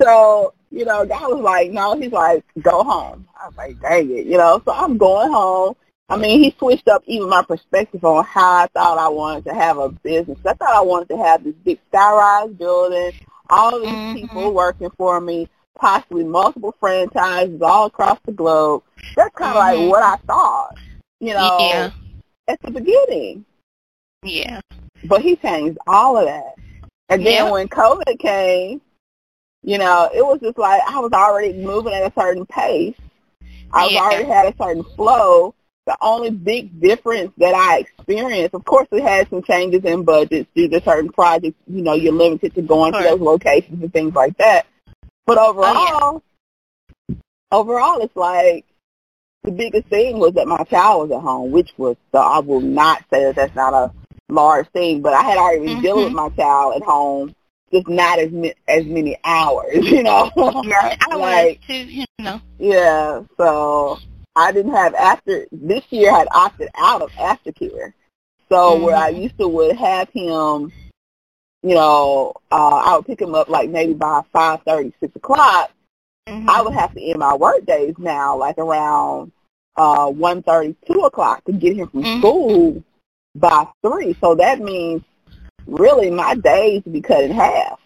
So 0.00 0.52
you 0.70 0.84
know, 0.84 1.04
God 1.04 1.30
was 1.32 1.40
like, 1.40 1.70
no, 1.72 1.96
he's 1.98 2.12
like, 2.12 2.44
go 2.62 2.84
home. 2.84 3.26
I 3.40 3.46
was 3.48 3.56
like, 3.56 3.80
dang 3.80 4.10
it, 4.10 4.26
you 4.26 4.38
know. 4.38 4.62
So 4.64 4.72
I'm 4.72 4.98
going 4.98 5.32
home. 5.32 5.74
I 6.08 6.16
mean, 6.16 6.42
he 6.42 6.54
switched 6.58 6.88
up 6.88 7.02
even 7.06 7.28
my 7.28 7.42
perspective 7.42 8.04
on 8.04 8.24
how 8.24 8.64
I 8.64 8.66
thought 8.68 8.98
I 8.98 9.08
wanted 9.08 9.44
to 9.46 9.54
have 9.54 9.78
a 9.78 9.88
business. 9.90 10.38
I 10.44 10.54
thought 10.54 10.74
I 10.74 10.80
wanted 10.80 11.08
to 11.10 11.16
have 11.18 11.44
this 11.44 11.54
big 11.64 11.78
skyrise 11.92 12.56
building, 12.56 13.12
all 13.48 13.80
these 13.80 13.90
Mhm. 13.90 14.14
people 14.14 14.52
working 14.52 14.90
for 14.96 15.20
me, 15.20 15.48
possibly 15.78 16.24
multiple 16.24 16.74
franchises 16.78 17.60
all 17.62 17.86
across 17.86 18.18
the 18.24 18.32
globe. 18.32 18.82
That's 19.16 19.34
kind 19.34 19.56
of 19.56 19.62
Mhm. 19.62 19.80
like 19.80 19.90
what 19.90 20.02
I 20.02 20.16
thought, 20.26 20.76
you 21.20 21.34
know, 21.34 21.58
Yeah. 21.60 21.90
at 22.48 22.60
the 22.62 22.70
beginning. 22.70 23.44
Yeah. 24.22 24.60
But 25.04 25.22
he 25.22 25.36
changed 25.36 25.78
all 25.86 26.18
of 26.18 26.26
that. 26.26 26.54
And 27.08 27.26
then 27.26 27.46
Yeah. 27.46 27.50
when 27.50 27.68
COVID 27.68 28.18
came, 28.18 28.80
you 29.62 29.78
know, 29.78 30.10
it 30.12 30.24
was 30.24 30.40
just 30.40 30.58
like 30.58 30.82
I 30.86 31.00
was 31.00 31.12
already 31.12 31.52
moving 31.54 31.92
at 31.92 32.10
a 32.10 32.12
certain 32.20 32.46
pace. 32.46 32.94
I 33.72 33.84
was 33.84 33.92
Yeah. 33.92 34.00
already 34.02 34.24
had 34.24 34.46
a 34.46 34.56
certain 34.56 34.84
flow. 34.96 35.54
The 35.86 35.96
only 36.02 36.30
big 36.30 36.80
difference 36.80 37.32
that 37.38 37.54
I 37.54 37.78
experienced, 37.78 38.54
of 38.54 38.64
course, 38.64 38.86
we 38.90 39.00
had 39.00 39.28
some 39.30 39.42
changes 39.42 39.84
in 39.84 40.04
budgets 40.04 40.48
due 40.54 40.68
to 40.68 40.80
certain 40.82 41.10
projects. 41.10 41.56
You 41.66 41.82
know, 41.82 41.94
you're 41.94 42.12
limited 42.12 42.54
to 42.54 42.62
going 42.62 42.92
to 42.92 43.02
those 43.02 43.20
locations 43.20 43.82
and 43.82 43.92
things 43.92 44.14
like 44.14 44.36
that. 44.36 44.66
But 45.26 45.38
overall, 45.38 46.22
overall, 47.52 48.00
it's 48.00 48.16
like 48.16 48.64
the 49.44 49.50
biggest 49.52 49.88
thing 49.88 50.18
was 50.18 50.32
that 50.34 50.46
my 50.48 50.62
child 50.64 51.08
was 51.08 51.16
at 51.16 51.22
home, 51.22 51.50
which 51.50 51.70
was 51.76 51.96
the, 52.12 52.18
I 52.18 52.40
will 52.40 52.60
not 52.60 53.04
say 53.12 53.24
that 53.24 53.36
that's 53.36 53.54
not 53.54 53.72
a 53.72 53.92
large 54.28 54.68
thing, 54.70 55.00
but 55.02 55.14
I 55.14 55.22
had 55.22 55.38
already 55.38 55.60
been 55.66 55.80
dealing 55.80 56.04
with 56.04 56.12
my 56.12 56.28
child 56.30 56.74
at 56.76 56.82
home, 56.82 57.34
just 57.72 57.88
not 57.88 58.18
as 58.18 58.30
mi- 58.32 58.54
as 58.68 58.84
many 58.86 59.16
hours, 59.24 59.68
you 59.90 60.02
know. 60.02 60.30
Right. 60.36 60.96
I 61.00 61.16
like 61.16 61.58
was 61.60 61.66
too, 61.68 61.74
you 61.74 62.04
know. 62.18 62.40
yeah, 62.58 63.22
so 63.36 63.98
I 64.36 64.52
didn't 64.52 64.72
have 64.72 64.94
after 64.94 65.46
this 65.52 65.84
year. 65.90 66.12
I 66.12 66.18
had 66.18 66.28
opted 66.32 66.68
out 66.76 67.02
of 67.02 67.10
aftercare, 67.12 67.92
so 68.48 68.76
where 68.84 68.96
I 68.96 69.10
Mhm. 69.12 69.22
used 69.22 69.38
to 69.38 69.48
would 69.48 69.76
have 69.76 70.08
him, 70.10 70.72
you 71.62 71.74
know, 71.74 72.32
uh, 72.50 72.76
I 72.76 72.96
would 72.96 73.06
pick 73.06 73.20
him 73.20 73.34
up 73.34 73.48
like 73.48 73.70
maybe 73.70 73.94
by 73.94 74.22
five 74.32 74.62
thirty, 74.62 74.92
six 75.00 75.14
o'clock. 75.16 75.70
Mhm. 76.28 76.48
I 76.48 76.62
would 76.62 76.74
have 76.74 76.94
to 76.94 77.02
end 77.02 77.18
my 77.18 77.34
work 77.34 77.64
days 77.66 77.94
now, 77.98 78.36
like 78.36 78.58
around 78.58 79.32
uh 79.76 80.08
one 80.08 80.42
thirty, 80.42 80.74
two 80.90 81.00
o'clock 81.00 81.44
to 81.44 81.52
get 81.52 81.76
him 81.76 81.88
from 81.88 82.02
Mhm. 82.04 82.18
school 82.18 82.82
by 83.34 83.66
three. 83.82 84.16
So 84.20 84.34
that 84.36 84.60
means 84.60 85.02
really 85.66 86.10
my 86.10 86.34
days 86.34 86.82
be 86.82 87.00
cut 87.00 87.24
in 87.24 87.30
half. 87.30 87.78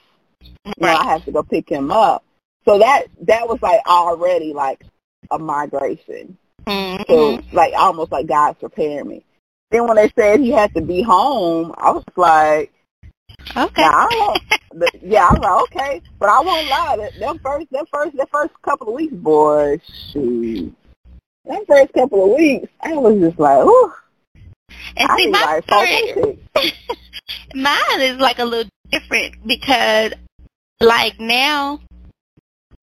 You 0.64 0.72
know, 0.78 0.88
I 0.88 1.04
have 1.04 1.24
to 1.26 1.32
go 1.32 1.42
pick 1.42 1.68
him 1.68 1.90
up. 1.90 2.24
So 2.64 2.78
that 2.78 3.06
that 3.22 3.48
was 3.48 3.60
like 3.60 3.80
already 3.86 4.52
like 4.52 4.84
a 5.30 5.38
migration. 5.38 6.36
Mhm. 6.66 7.06
So 7.08 7.40
like 7.52 7.74
almost 7.76 8.12
like 8.12 8.26
God's 8.26 8.58
preparing 8.58 9.08
me. 9.08 9.24
Then 9.70 9.86
when 9.86 9.96
they 9.96 10.10
said 10.16 10.40
he 10.40 10.50
had 10.50 10.72
to 10.74 10.80
be 10.80 11.02
home, 11.02 11.74
I 11.76 11.90
was 11.90 12.04
like, 12.16 12.72
Okay. 13.56 13.82
now, 13.82 13.92
I 13.92 14.38
don't, 14.72 15.02
yeah, 15.02 15.28
I 15.28 15.32
was 15.32 15.40
like, 15.40 15.62
okay, 15.62 16.02
but 16.18 16.28
I 16.28 16.40
won't 16.40 16.68
lie. 16.68 16.96
That, 16.98 17.18
that 17.20 17.40
first, 17.42 17.66
that 17.70 17.86
first, 17.92 18.16
that 18.16 18.30
first 18.30 18.52
couple 18.62 18.88
of 18.88 18.94
weeks, 18.94 19.14
boy, 19.14 19.80
shoot, 20.12 20.74
that 21.46 21.66
first 21.66 21.92
couple 21.92 22.24
of 22.24 22.36
weeks, 22.36 22.68
I 22.80 22.94
was 22.94 23.18
just 23.20 23.38
like, 23.38 23.64
ooh, 23.64 23.92
And 24.96 25.10
I 25.10 25.16
see, 25.16 25.26
my 25.28 25.40
like, 25.40 25.64
story, 25.64 26.38
mine 27.54 28.00
is 28.00 28.18
like 28.18 28.38
a 28.38 28.44
little 28.44 28.70
different 28.90 29.46
because, 29.46 30.12
like 30.80 31.20
now, 31.20 31.80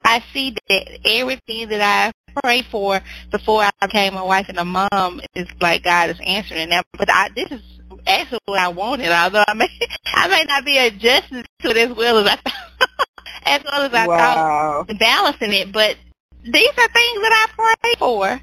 I 0.03 0.23
see 0.33 0.55
that 0.69 0.99
everything 1.05 1.69
that 1.69 1.81
I 1.81 2.11
prayed 2.41 2.65
for 2.71 3.01
before 3.31 3.63
I 3.63 3.71
became 3.81 4.15
a 4.15 4.25
wife 4.25 4.47
and 4.49 4.57
a 4.57 4.65
mom 4.65 5.21
is 5.35 5.47
like 5.59 5.83
God 5.83 6.09
is 6.09 6.19
answering 6.25 6.69
that. 6.69 6.85
But 6.97 7.09
I, 7.11 7.29
this 7.35 7.51
is 7.51 7.61
actually 8.07 8.39
what 8.45 8.59
I 8.59 8.69
wanted, 8.69 9.11
although 9.11 9.43
I 9.47 9.53
may 9.53 9.69
I 10.05 10.27
may 10.27 10.43
not 10.43 10.65
be 10.65 10.77
adjusting 10.77 11.43
to 11.59 11.69
it 11.69 11.77
as 11.77 11.95
well 11.95 12.19
as 12.19 12.27
I 12.27 12.35
thought, 12.35 12.89
as 13.45 13.63
well 13.63 13.81
as 13.83 13.93
I 13.93 14.05
thought 14.05 14.97
balancing 14.99 15.53
it, 15.53 15.71
but 15.71 15.97
these 16.43 16.69
are 16.69 16.87
things 16.87 17.21
that 17.21 17.47
I 17.57 17.75
prayed 17.83 17.97
for 17.99 18.41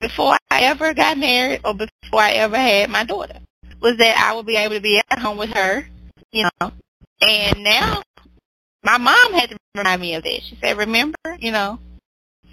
before 0.00 0.36
I 0.50 0.62
ever 0.62 0.94
got 0.94 1.18
married 1.18 1.60
or 1.64 1.74
before 1.74 2.20
I 2.20 2.32
ever 2.32 2.56
had 2.56 2.90
my 2.90 3.04
daughter. 3.04 3.38
Was 3.80 3.96
that 3.98 4.18
I 4.18 4.34
would 4.34 4.46
be 4.46 4.56
able 4.56 4.74
to 4.74 4.80
be 4.80 5.00
at 5.10 5.18
home 5.18 5.38
with 5.38 5.50
her, 5.50 5.86
you 6.32 6.48
know. 6.60 6.72
And 7.20 7.62
now 7.62 8.02
my 8.82 8.98
mom 8.98 9.32
had 9.32 9.50
to 9.50 9.56
remind 9.74 10.00
me 10.00 10.14
of 10.14 10.24
this. 10.24 10.44
She 10.44 10.58
said, 10.60 10.78
Remember, 10.78 11.16
you 11.38 11.52
know. 11.52 11.78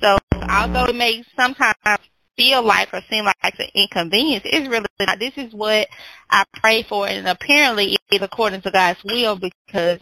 So 0.02 0.18
although 0.50 0.86
it 0.86 0.96
may 0.96 1.24
sometimes 1.36 1.76
feel 2.38 2.64
like 2.64 2.94
or 2.94 3.02
seem 3.10 3.26
like 3.26 3.36
an 3.44 3.68
inconvenience, 3.74 4.44
it's 4.46 4.68
really 4.68 4.86
not. 5.00 5.20
This 5.20 5.34
is 5.38 5.54
what 5.54 5.88
I 6.30 6.44
pray 6.56 6.84
for 6.84 7.08
and 7.08 7.28
apparently 7.28 7.98
it's 8.12 8.24
according 8.24 8.62
to 8.62 8.72
God's 8.72 9.04
will 9.04 9.38
because 9.38 10.00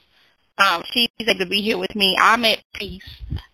um, 0.58 0.84
she's 0.92 1.10
able 1.20 1.40
to 1.40 1.46
be 1.46 1.62
here 1.62 1.78
with 1.78 1.96
me. 1.96 2.16
I'm 2.20 2.46
at 2.46 2.60
peace. 2.74 3.04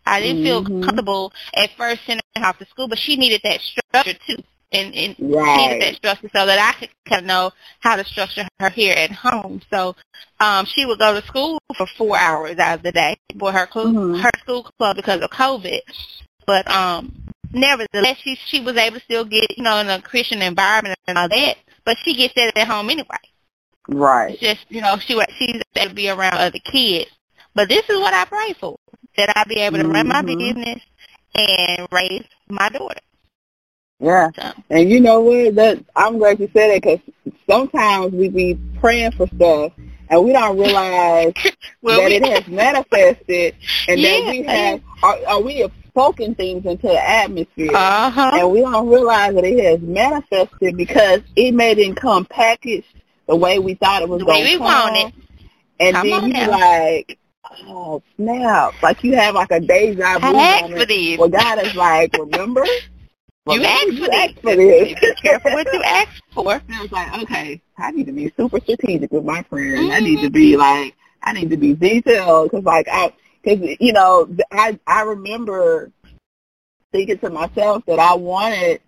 I 0.05 0.19
didn't 0.21 0.43
feel 0.43 0.63
Mhm. 0.63 0.83
comfortable 0.83 1.33
at 1.53 1.69
first 1.77 2.01
sending 2.05 2.23
her 2.37 2.45
off 2.45 2.57
to 2.59 2.65
school, 2.65 2.87
but 2.87 2.97
she 2.99 3.15
needed 3.15 3.41
that 3.43 3.61
structure 3.61 4.17
too. 4.27 4.43
And, 4.71 4.93
and 4.93 5.15
she 5.15 5.23
needed 5.67 5.81
that 5.81 5.95
structure 5.95 6.29
so 6.35 6.45
that 6.45 6.59
I 6.59 6.77
could 6.79 6.89
kind 7.07 7.21
of 7.21 7.25
know 7.27 7.51
how 7.79 7.95
to 7.95 8.03
structure 8.05 8.47
her 8.59 8.69
here 8.69 8.93
at 8.95 9.11
home. 9.11 9.61
So 9.71 9.95
um, 10.39 10.65
she 10.65 10.85
would 10.85 10.99
go 10.99 11.19
to 11.19 11.25
school 11.25 11.59
for 11.75 11.87
four 11.97 12.17
hours 12.17 12.57
out 12.59 12.77
of 12.77 12.83
the 12.83 12.91
day 12.91 13.17
for 13.39 13.51
her 13.51 13.67
cl- 13.71 13.87
Mhm. 13.87 14.21
her 14.21 14.29
school 14.39 14.63
club 14.77 14.95
because 14.95 15.21
of 15.21 15.29
COVID. 15.31 15.79
But 16.45 16.69
um, 16.69 17.28
nevertheless, 17.53 18.17
she 18.23 18.35
she 18.47 18.59
was 18.59 18.75
able 18.77 18.97
to 18.97 19.03
still 19.03 19.25
get 19.25 19.57
you 19.57 19.63
know 19.63 19.77
in 19.79 19.89
a 19.89 20.01
Christian 20.01 20.41
environment 20.41 20.97
and 21.07 21.17
all 21.17 21.29
that. 21.29 21.57
But 21.85 21.97
she 22.03 22.15
gets 22.15 22.33
that 22.35 22.57
at 22.57 22.67
home 22.67 22.89
anyway. 22.89 23.17
Right. 23.87 24.31
It's 24.31 24.41
just 24.41 24.65
you 24.69 24.81
know 24.81 24.97
she 24.97 25.19
she's 25.37 25.61
able 25.75 25.89
to 25.89 25.95
be 25.95 26.09
around 26.09 26.35
other 26.37 26.59
kids. 26.59 27.09
But 27.55 27.67
this 27.69 27.87
is 27.89 27.97
what 27.99 28.13
I 28.13 28.25
pray 28.25 28.53
for, 28.59 28.77
that 29.17 29.33
I 29.35 29.43
be 29.45 29.55
able 29.59 29.79
to 29.79 29.87
run 29.87 30.07
my 30.07 30.21
Mhm. 30.21 30.37
business 30.37 30.81
and 31.35 31.87
raise 31.91 32.23
my 32.47 32.69
daughter. 32.69 32.99
Yeah. 33.99 34.29
So, 34.35 34.53
And 34.69 34.89
you 34.89 34.99
know 35.01 35.19
what? 35.19 35.55
That 35.55 35.83
I'm 35.95 36.19
glad 36.19 36.39
you 36.39 36.49
said 36.53 36.69
that 36.71 36.81
because 36.81 36.99
sometimes 37.49 38.13
we 38.13 38.29
be 38.29 38.57
praying 38.79 39.11
for 39.11 39.27
stuff 39.35 39.73
and 40.09 40.23
we 40.23 40.31
don't 40.31 40.57
realize 40.57 41.33
well, 41.81 41.99
that 41.99 42.09
we, 42.09 42.15
it 42.15 42.25
has 42.25 42.47
manifested 42.53 43.55
and 43.87 44.03
that 44.03 44.25
we 44.29 44.37
Yeah. 44.43 44.51
have, 44.51 44.81
or, 45.03 45.29
or 45.31 45.43
we 45.43 45.67
spoken 45.89 46.35
things 46.35 46.65
into 46.65 46.87
the 46.87 47.09
atmosphere. 47.09 47.71
uh-huh. 47.75 48.31
and 48.33 48.51
we 48.51 48.61
don't 48.61 48.87
realize 48.87 49.33
that 49.35 49.43
it 49.43 49.63
has 49.63 49.79
manifested 49.81 50.77
because 50.77 51.21
it 51.35 51.53
may 51.53 51.75
didn't 51.75 51.95
come 51.95 52.25
packaged 52.25 52.87
the 53.27 53.35
way 53.35 53.59
we 53.59 53.73
thought 53.75 54.01
it 54.01 54.09
was 54.09 54.23
going 54.23 54.43
to 54.43 54.57
come. 54.57 54.65
want 54.65 54.97
it. 54.97 55.13
And 55.79 55.95
Come 55.95 56.07
then 56.09 56.23
you 56.27 56.33
now. 56.33 56.51
like, 56.51 57.19
oh 57.67 58.01
snap! 58.17 58.73
Like 58.83 59.03
you 59.03 59.15
have 59.15 59.35
like 59.35 59.51
a 59.51 59.59
deja 59.59 60.19
vu 60.19 60.27
I 60.27 60.41
asked 60.41 60.61
moment 60.63 60.81
for 60.81 60.85
this. 60.85 61.17
where 61.19 61.29
God 61.29 61.65
is 61.65 61.75
like, 61.75 62.13
remember? 62.17 62.65
You 63.47 63.63
asked 63.63 63.85
for 63.87 64.09
this. 64.09 64.31
for 64.41 64.55
this. 64.55 64.99
Be 64.99 65.13
careful 65.21 65.51
what 65.53 65.73
you 65.73 65.81
ask 65.83 66.09
for. 66.33 66.53
And 66.53 66.63
I 66.75 66.81
was 66.81 66.91
like, 66.91 67.23
okay, 67.23 67.61
I 67.77 67.91
need 67.91 68.05
to 68.07 68.11
be 68.11 68.31
super 68.37 68.59
strategic 68.59 69.11
with 69.11 69.23
my. 69.23 69.39
I 69.39 69.43
Mm-hmm. 69.43 70.03
need 70.03 70.21
to 70.21 70.29
be 70.29 70.57
like, 70.57 70.95
I 71.23 71.33
need 71.33 71.49
to 71.49 71.57
be 71.57 71.73
detailed 71.73 72.51
because, 72.51 72.65
like, 72.65 72.87
I, 72.91 73.13
because 73.43 73.75
you 73.79 73.93
know, 73.93 74.27
I 74.51 74.79
I 74.87 75.01
remember 75.03 75.91
thinking 76.91 77.19
to 77.19 77.29
myself 77.29 77.83
that 77.87 77.99
I 77.99 78.13
wanted 78.15 78.81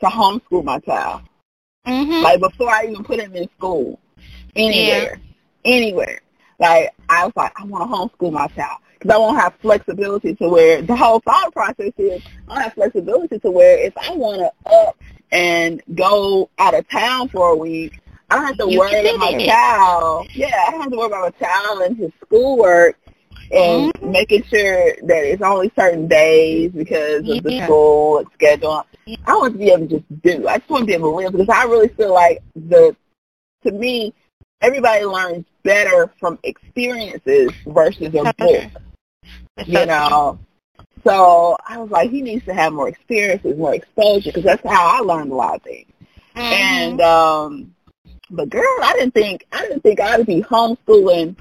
to 0.00 0.06
homeschool 0.06 0.64
my 0.64 0.78
child, 0.80 1.22
Mm-hmm. 1.86 2.22
like 2.22 2.40
before 2.40 2.70
I 2.70 2.84
even 2.84 3.02
put 3.04 3.20
him 3.20 3.34
in 3.34 3.48
school, 3.56 3.98
anywhere, 4.54 5.20
anywhere. 5.64 6.20
Like 6.58 6.90
I 7.08 7.24
was 7.24 7.32
like, 7.36 7.52
I 7.60 7.64
want 7.64 7.90
to 7.90 7.96
homeschool 8.26 8.32
my 8.32 8.46
child 8.48 8.78
because 8.98 9.10
I 9.14 9.18
want 9.18 9.36
to 9.36 9.42
have 9.42 9.54
flexibility 9.60 10.34
to 10.36 10.48
where 10.48 10.80
the 10.82 10.94
whole 10.94 11.20
thought 11.20 11.52
process 11.52 11.92
is 11.98 12.22
I 12.48 12.62
have 12.62 12.74
flexibility 12.74 13.38
to 13.40 13.50
where 13.50 13.78
if 13.78 13.92
I 13.98 14.14
want 14.14 14.40
to 14.40 14.70
up 14.72 14.96
and 15.32 15.82
go 15.94 16.50
out 16.58 16.74
of 16.74 16.88
town 16.88 17.28
for 17.28 17.48
a 17.48 17.56
week, 17.56 17.98
I 18.30 18.36
don't 18.36 18.46
have 18.46 18.58
to 18.58 18.70
You 18.70 18.78
worry 18.78 19.00
about 19.00 19.18
my 19.18 19.32
that. 19.32 19.46
child. 19.46 20.28
Yeah, 20.34 20.64
I 20.68 20.70
don't 20.70 20.82
have 20.82 20.90
to 20.92 20.96
worry 20.96 21.06
about 21.08 21.34
my 21.40 21.46
child 21.46 21.82
and 21.82 21.96
his 21.96 22.12
schoolwork 22.24 22.96
and 23.52 23.92
Mhm. 23.92 24.10
making 24.10 24.44
sure 24.44 24.94
that 25.02 25.24
it's 25.24 25.42
only 25.42 25.70
certain 25.78 26.08
days 26.08 26.72
because 26.72 27.28
of 27.28 27.42
the 27.42 27.62
school 27.64 28.18
and 28.18 28.26
schedule. 28.34 28.84
Yeah. 29.06 29.16
I 29.26 29.36
want 29.36 29.52
to 29.54 29.58
be 29.58 29.70
able 29.70 29.88
to 29.88 29.98
just 29.98 30.22
do. 30.22 30.48
I 30.48 30.58
just 30.58 30.70
want 30.70 30.82
to 30.82 30.86
be 30.86 30.94
able 30.94 31.10
to 31.10 31.16
live 31.16 31.32
because 31.32 31.48
I 31.48 31.64
really 31.64 31.88
feel 31.88 32.12
like 32.12 32.42
the, 32.56 32.96
to 33.64 33.72
me, 33.72 34.14
everybody 34.60 35.04
learns 35.04 35.44
better 35.62 36.10
from 36.18 36.38
experiences 36.42 37.50
versus 37.66 38.14
a 38.14 38.32
book 38.38 38.64
you 39.66 39.86
know. 39.86 40.38
So 41.04 41.56
I 41.66 41.78
was 41.78 41.90
like, 41.90 42.10
he 42.10 42.22
needs 42.22 42.44
to 42.46 42.54
have 42.54 42.72
more 42.72 42.88
experiences, 42.88 43.58
more 43.58 43.74
exposure, 43.74 44.30
because 44.30 44.44
that's 44.44 44.62
how 44.62 44.86
I 44.86 45.00
learned 45.00 45.32
a 45.32 45.34
lot 45.34 45.56
of 45.56 45.62
things. 45.62 45.90
true. 46.34 46.42
And 46.44 47.00
um, 47.00 47.74
but 48.30 48.48
girl, 48.48 48.62
I 48.82 48.94
didn't 48.94 49.14
think 49.14 49.46
I 49.52 49.62
didn't 49.62 49.82
think 49.82 50.00
I'd 50.00 50.26
be 50.26 50.42
homeschooling 50.42 51.36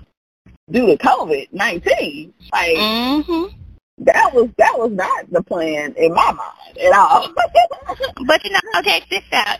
due 0.72 0.88
to 0.88 0.98
COVID 0.98 1.50
nineteen. 1.52 2.34
Like 2.52 2.78
mm-hmm. 2.78 3.56
that 4.00 4.34
was 4.34 4.50
that 4.58 4.78
was 4.78 4.92
not 4.92 5.30
the 5.32 5.44
plan 5.44 5.94
in 5.98 6.14
my 6.14 6.32
mind 6.32 6.78
at 6.78 6.94
all. 6.94 7.34
But 8.26 8.44
you 8.46 8.52
know, 8.52 8.60
okay, 8.80 9.04
this 9.10 9.24
out. 9.32 9.60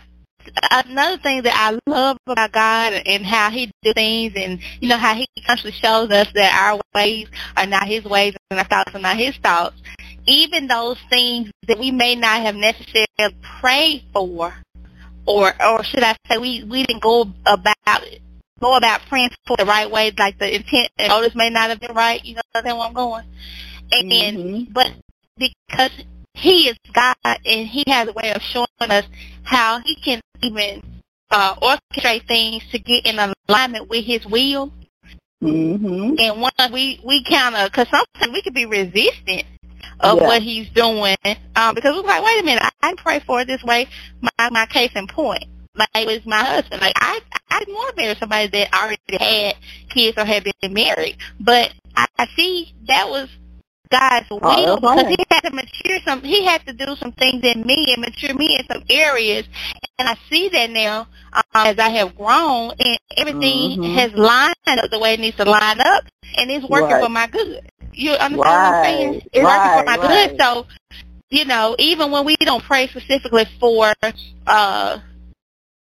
Another 0.70 1.18
thing 1.18 1.42
that 1.42 1.54
I 1.54 1.78
love 1.88 2.16
about 2.26 2.52
God 2.52 2.94
and 3.06 3.24
how 3.24 3.50
He 3.50 3.70
do 3.82 3.92
things, 3.92 4.32
and 4.36 4.58
you 4.80 4.88
know 4.88 4.96
how 4.96 5.14
He 5.14 5.28
constantly 5.46 5.78
shows 5.78 6.10
us 6.10 6.28
that 6.34 6.52
our 6.54 6.80
ways 6.94 7.28
are 7.56 7.66
not 7.66 7.86
His 7.86 8.04
ways 8.04 8.34
and 8.50 8.58
our 8.58 8.66
thoughts 8.66 8.94
are 8.94 9.00
not 9.00 9.16
His 9.16 9.36
thoughts. 9.36 9.76
Even 10.26 10.66
those 10.66 10.98
things 11.10 11.50
that 11.66 11.78
we 11.78 11.90
may 11.90 12.14
not 12.14 12.40
have 12.40 12.56
necessarily 12.56 13.36
prayed 13.60 14.04
for, 14.12 14.54
or 15.26 15.52
or 15.62 15.84
should 15.84 16.02
I 16.02 16.16
say, 16.28 16.38
we 16.38 16.64
we 16.64 16.84
didn't 16.84 17.02
go 17.02 17.30
about 17.44 18.02
it, 18.04 18.21
go 18.62 18.76
about 18.76 19.00
praying 19.08 19.30
for 19.46 19.56
the 19.56 19.66
right 19.66 19.90
way, 19.90 20.12
like 20.18 20.38
the 20.38 20.54
intent 20.54 20.88
and 20.98 21.08
motives 21.10 21.34
may 21.34 21.50
not 21.50 21.68
have 21.68 21.80
been 21.80 21.94
right. 21.94 22.24
You 22.24 22.36
know, 22.36 22.42
that's 22.54 22.64
where 22.64 22.76
I'm 22.76 22.94
going. 22.94 23.24
And 23.92 24.38
Mhm. 24.38 24.72
but 24.72 24.92
because 25.36 25.90
he 26.34 26.68
is 26.68 26.76
God 26.92 27.16
and 27.24 27.66
he 27.66 27.84
has 27.88 28.08
a 28.08 28.12
way 28.12 28.32
of 28.32 28.40
showing 28.40 28.66
us 28.80 29.04
how 29.42 29.80
he 29.80 29.96
can 29.96 30.20
even 30.42 30.82
uh, 31.30 31.54
orchestrate 31.56 32.26
things 32.28 32.62
to 32.70 32.78
get 32.78 33.06
in 33.06 33.18
alignment 33.48 33.88
with 33.88 34.04
his 34.04 34.24
will. 34.26 34.72
Mhm. 35.42 36.20
And 36.20 36.40
once 36.40 36.54
we, 36.70 37.00
we 37.02 37.24
kind 37.24 37.54
of, 37.56 37.70
because 37.70 37.88
sometimes 37.88 38.32
we 38.32 38.42
could 38.42 38.54
be 38.54 38.66
resistant 38.66 39.44
of 40.00 40.18
Yeah. 40.18 40.26
what 40.26 40.42
he's 40.42 40.68
doing 40.70 41.16
um, 41.56 41.74
because 41.74 41.94
we're 41.94 42.02
like, 42.02 42.22
wait 42.22 42.40
a 42.40 42.44
minute, 42.44 42.62
I, 42.62 42.90
I 42.90 42.94
pray 42.94 43.20
for 43.20 43.40
it 43.40 43.46
this 43.46 43.62
way. 43.64 43.88
My, 44.20 44.50
my 44.50 44.66
case 44.66 44.90
in 44.94 45.06
point, 45.06 45.44
like 45.74 46.06
with 46.06 46.26
my 46.26 46.44
husband, 46.44 46.80
like 46.80 46.92
I, 46.96 47.20
I 47.50 47.64
want 47.68 47.96
to 47.96 48.02
marry 48.02 48.14
somebody 48.18 48.48
that 48.48 48.74
already 48.74 48.98
had 49.18 49.56
kids 49.88 50.18
or 50.18 50.24
had 50.24 50.44
been 50.44 50.72
married, 50.72 51.16
but 51.40 51.72
I, 51.96 52.06
I 52.18 52.26
see 52.36 52.74
that 52.88 53.08
was 53.08 53.28
God's 53.90 54.28
will 54.30 54.40
that's 54.40 54.80
because 54.80 55.06
he 55.16 55.24
had 55.30 55.40
to 55.42 55.50
mature 55.50 55.98
some, 56.04 56.22
he 56.22 56.44
had 56.44 56.64
to 56.66 56.72
do 56.72 56.94
some 56.96 57.12
things 57.12 57.42
in 57.44 57.62
me 57.66 57.92
and 57.92 58.00
mature 58.00 58.34
me 58.34 58.58
in 58.58 58.66
some 58.66 58.82
areas, 58.90 59.46
and 59.98 60.08
I 60.08 60.16
see 60.30 60.48
that 60.50 60.70
now 60.70 61.06
um, 61.32 61.42
as 61.54 61.78
I 61.78 61.88
have 61.90 62.16
grown 62.16 62.72
and 62.78 62.98
everything 63.16 63.78
Mhm. 63.78 63.94
has 63.94 64.12
lined 64.12 64.54
up 64.66 64.90
the 64.90 64.98
way 64.98 65.14
it 65.14 65.20
needs 65.20 65.36
to 65.38 65.44
line 65.44 65.80
up, 65.80 66.04
and 66.36 66.50
it's 66.50 66.66
working 66.68 66.90
Right. 66.90 67.02
for 67.02 67.08
my 67.08 67.26
good. 67.26 67.68
You 67.94 68.12
understand 68.12 68.38
what 68.38 68.48
I'm 68.48 68.84
saying? 68.84 69.12
Right, 69.12 69.28
It's 69.32 69.44
working 69.44 69.70
for 69.70 69.84
my 69.84 69.96
right. 69.96 70.30
good. 70.30 70.40
So, 70.40 70.66
you 71.30 71.44
know, 71.44 71.76
even 71.78 72.10
when 72.10 72.24
we 72.24 72.36
don't 72.40 72.62
pray 72.62 72.88
specifically 72.88 73.46
for 73.60 73.92
uh 74.46 74.98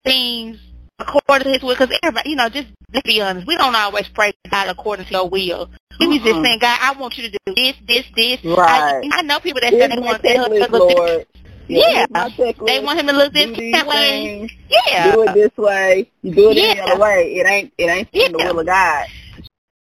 things 0.04 0.58
according 0.98 1.44
to 1.46 1.52
His 1.52 1.62
will, 1.62 1.74
because 1.76 1.96
everybody, 2.02 2.30
you 2.30 2.36
know, 2.36 2.48
just 2.48 2.68
let's 2.92 3.06
be 3.06 3.20
honest, 3.20 3.46
we 3.46 3.56
don't 3.56 3.74
always 3.74 4.08
pray 4.08 4.32
God 4.50 4.68
according 4.68 5.06
to 5.06 5.12
Your 5.12 5.28
will. 5.28 5.70
We 5.98 6.06
be 6.08 6.18
just 6.18 6.42
saying, 6.42 6.58
God, 6.60 6.78
I 6.80 6.92
want 6.98 7.18
you 7.18 7.28
to 7.28 7.38
do 7.46 7.54
this, 7.54 7.74
this, 7.86 8.06
this. 8.16 8.44
Right. 8.44 9.04
I, 9.12 9.18
I 9.18 9.22
know 9.22 9.38
people 9.40 9.60
that 9.60 9.70
say 9.72 9.86
they 9.86 9.98
want 9.98 10.22
their 10.22 10.38
husband 10.38 10.60
checklist, 10.62 10.66
to 10.66 10.72
look 10.72 10.88
this. 10.88 10.98
Lord. 10.98 11.26
Yeah. 11.68 11.88
here's 11.90 12.10
my 12.10 12.28
checklist. 12.30 12.66
They 12.66 12.80
want 12.80 12.98
him 13.00 13.06
to 13.08 13.12
look 13.12 13.32
this 13.32 13.56
do 13.56 13.70
that 13.72 13.86
way. 13.86 14.48
things. 14.48 14.52
Yeah. 14.86 15.12
do 15.12 15.22
it 15.22 15.34
this 15.34 15.56
way. 15.56 16.10
You 16.22 16.34
do 16.34 16.50
it 16.50 16.58
any 16.58 16.80
other 16.80 16.98
way. 16.98 17.34
It 17.34 17.46
ain't 17.46 17.72
it 17.78 17.84
ain't 17.84 18.08
in 18.12 18.32
the 18.32 18.38
will 18.38 18.58
of 18.60 18.66
God. 18.66 19.06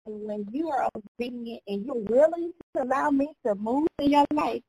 when 0.05 0.45
you 0.51 0.69
are 0.69 0.89
obedient 0.95 1.61
and 1.67 1.85
you're 1.85 1.95
willing 1.95 2.53
to 2.75 2.83
allow 2.83 3.09
me 3.09 3.29
to 3.45 3.55
move 3.55 3.87
in 3.99 4.11
your 4.11 4.25
life 4.33 4.61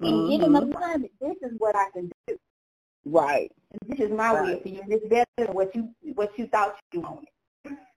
and 0.00 0.28
get 0.30 0.40
in 0.46 0.52
Mhm. 0.52 0.74
alignment, 0.74 1.12
this 1.20 1.36
is 1.42 1.52
what 1.58 1.74
I 1.76 1.90
can 1.90 2.10
do. 2.26 2.36
Right. 3.06 3.50
This 3.86 4.00
is 4.00 4.10
my 4.10 4.32
will 4.32 4.40
Right. 4.40 4.62
for 4.62 4.68
you. 4.68 4.80
And 4.82 4.92
it's 4.92 5.06
better 5.08 5.24
than 5.38 5.46
what 5.54 5.74
you 5.76 5.94
what 6.14 6.36
you 6.36 6.48
thought 6.48 6.76
you 6.92 7.00
wanted. 7.00 7.28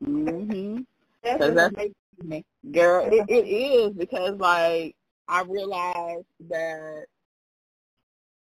Mhm. 0.03 0.85
That's 1.23 1.39
that's- 1.53 1.89
me. 2.23 2.45
Girl, 2.71 3.05
it, 3.11 3.25
it 3.29 3.47
is 3.47 3.91
because 3.93 4.37
like 4.39 4.95
I 5.27 5.41
realized 5.43 6.25
that 6.49 7.05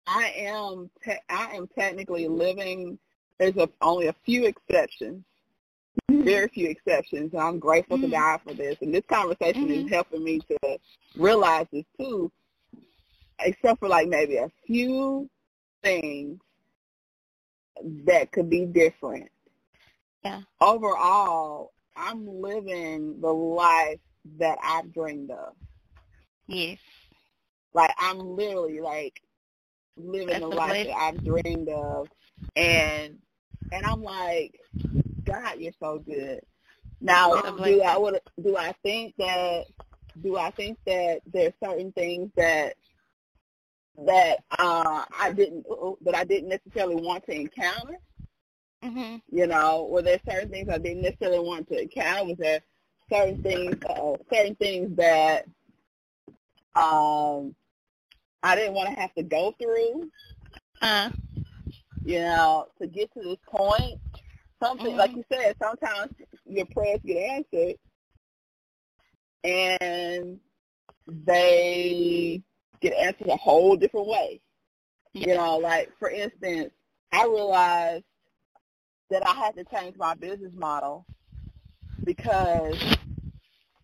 I 0.08 0.32
am 0.38 0.90
te- 1.04 1.18
I 1.30 1.56
am 1.56 1.68
technically 1.78 2.28
living. 2.28 2.98
There's 3.40 3.58
a, 3.58 3.68
only 3.82 4.08
a 4.08 4.16
few 4.26 4.46
exceptions, 4.46 5.24
very 6.10 6.48
few 6.50 6.70
exceptions, 6.70 7.34
and 7.34 7.42
I'm 7.42 7.58
grateful 7.60 7.98
to 7.98 8.08
Mhm. 8.08 8.12
God 8.12 8.42
for 8.46 8.54
this. 8.54 8.78
And 8.82 8.94
this 8.94 9.06
conversation 9.08 9.70
is 9.72 9.86
Mhm. 9.86 9.90
helping 9.90 10.24
me 10.24 10.40
to 10.40 10.80
realize 11.16 11.66
this 11.72 11.86
too. 12.00 12.32
Except 13.40 13.80
for 13.80 13.88
like 13.90 14.08
maybe 14.08 14.38
a 14.38 14.50
few 14.68 15.28
things 15.82 16.40
that 18.06 18.32
could 18.32 18.50
be 18.50 18.66
different. 18.66 19.30
Yeah. 20.24 20.42
Overall, 20.62 21.74
I'm 21.96 22.42
living 22.42 23.20
the 23.22 23.32
life 23.32 24.00
that 24.38 24.58
I've 24.64 24.94
dreamed 24.94 25.32
of. 25.32 25.54
Yes. 26.48 26.80
Like 27.74 27.92
I'm 27.98 28.20
literally 28.20 28.80
like 28.80 29.22
living 29.98 30.28
That's 30.28 30.42
the 30.42 30.48
life 30.48 30.88
that 30.88 30.96
I've 30.96 31.24
dreamed 31.24 31.70
of, 31.70 32.08
and 32.56 33.18
and 33.72 33.86
I'm 33.86 34.04
like, 34.04 34.60
God, 35.26 35.60
you're 35.60 35.74
so 35.80 36.00
good. 36.00 36.42
Now, 37.02 37.42
do. 37.42 37.82
I 37.82 37.98
would 37.98 38.20
do 38.42 38.56
I 38.56 38.74
think 38.84 39.16
that 39.18 39.66
do 40.22 40.38
I 40.38 40.52
think 40.52 40.78
that 40.86 41.22
there's 41.26 41.54
certain 41.64 41.92
things 41.92 42.32
that 42.38 42.76
that 44.06 44.38
uh 44.58 45.06
I 45.20 45.32
didn't 45.34 45.66
that 46.02 46.16
I 46.16 46.24
didn't 46.24 46.50
necessarily 46.50 46.96
want 46.96 47.26
to 47.26 47.36
encounter? 47.36 47.98
Mhm. 48.84 49.22
You 49.32 49.48
know, 49.48 49.88
were 49.90 50.02
there 50.02 50.20
certain 50.30 50.50
things 50.50 50.70
I 50.70 50.78
didn't 50.78 51.04
necessarily 51.04 51.40
want 51.40 51.68
to 51.70 51.82
encounter? 51.82 52.26
Was 52.26 52.38
there 52.38 52.62
certain 53.10 53.42
things, 53.42 53.76
uh, 53.90 54.14
certain 54.32 54.56
things 54.56 54.96
that 54.98 55.46
um, 56.76 57.56
I 58.42 58.56
didn't 58.56 58.74
want 58.74 58.90
to 58.90 59.00
have 59.00 59.14
to 59.16 59.24
go 59.24 59.54
through? 59.60 60.10
Uh. 60.82 61.10
You 62.04 62.20
know, 62.20 62.68
to 62.82 62.88
get 62.88 63.14
to 63.14 63.22
this 63.22 63.38
point. 63.48 64.00
Something 64.62 64.94
Mhm. 64.94 64.98
like 64.98 65.12
you 65.16 65.24
said, 65.32 65.56
sometimes 65.62 66.14
your 66.46 66.66
prayers 66.68 67.00
get 67.06 67.18
answered, 67.18 67.76
and 69.44 70.40
they 71.08 72.42
get 72.84 72.94
answered 72.94 73.30
a 73.30 73.38
whole 73.38 73.76
different 73.76 74.08
way. 74.08 74.42
You 75.14 75.36
know, 75.36 75.58
like 75.58 75.90
for 75.98 76.10
instance, 76.10 76.72
I 77.12 77.26
realized 77.26 78.04
that 79.10 79.26
I 79.26 79.34
had 79.34 79.56
to 79.56 79.64
change 79.66 79.96
my 79.98 80.16
business 80.16 80.52
model 80.56 81.06
because 82.04 82.76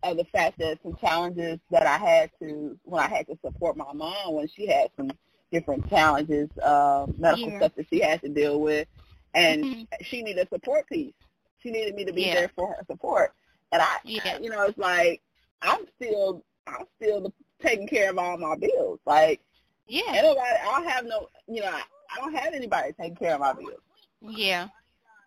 of 0.04 0.18
the 0.18 0.26
fact 0.26 0.58
that 0.60 0.80
some 0.84 0.96
challenges 1.00 1.60
that 1.72 1.86
I 1.86 1.98
had 1.98 2.32
to 2.42 2.78
when 2.84 3.02
I 3.02 3.08
had 3.08 3.28
to 3.28 3.38
support 3.44 3.78
my 3.78 3.92
mom 3.94 4.34
when 4.34 4.48
she 4.48 4.68
had 4.68 4.90
some 4.98 5.12
different 5.52 5.90
challenges, 5.90 6.50
uh, 6.60 7.08
medical 7.18 7.52
Yeah. 7.52 7.58
stuff 7.58 7.72
that 7.78 7.88
she 7.90 8.02
had 8.02 8.22
to 8.22 8.30
deal 8.30 8.60
with, 8.60 8.88
and 9.34 9.66
Mhm. 9.66 9.88
she 10.04 10.22
needed 10.22 10.46
a 10.46 10.50
support 10.56 10.88
piece. 10.88 11.14
She 11.60 11.72
needed 11.72 11.96
me 11.96 12.06
to 12.06 12.14
be 12.14 12.26
Yeah. 12.26 12.36
there 12.36 12.50
for 12.56 12.74
her 12.74 12.86
support, 12.90 13.34
and 13.72 13.82
I, 13.82 13.98
Yeah. 14.04 14.40
you 14.40 14.50
know, 14.50 14.64
it's 14.64 14.78
like 14.78 15.22
I'm 15.62 15.86
still, 15.96 16.44
I'm 16.68 16.86
still 16.96 17.34
taking 17.62 17.88
care 17.88 18.10
of 18.10 18.18
all 18.18 18.38
my 18.38 18.56
bills. 18.56 19.00
Like, 19.06 19.42
Yeah. 19.88 20.14
ain't 20.14 20.24
nobody, 20.24 20.56
I 20.62 20.66
don't 20.66 20.90
have 20.90 21.06
no, 21.06 21.28
you 21.48 21.62
know, 21.62 21.68
I, 21.68 21.82
I 22.16 22.20
don't 22.20 22.34
have 22.34 22.54
anybody 22.54 22.94
taking 23.00 23.16
care 23.16 23.36
of 23.36 23.40
my 23.42 23.54
bills. 23.54 23.82
Yeah. 24.22 24.68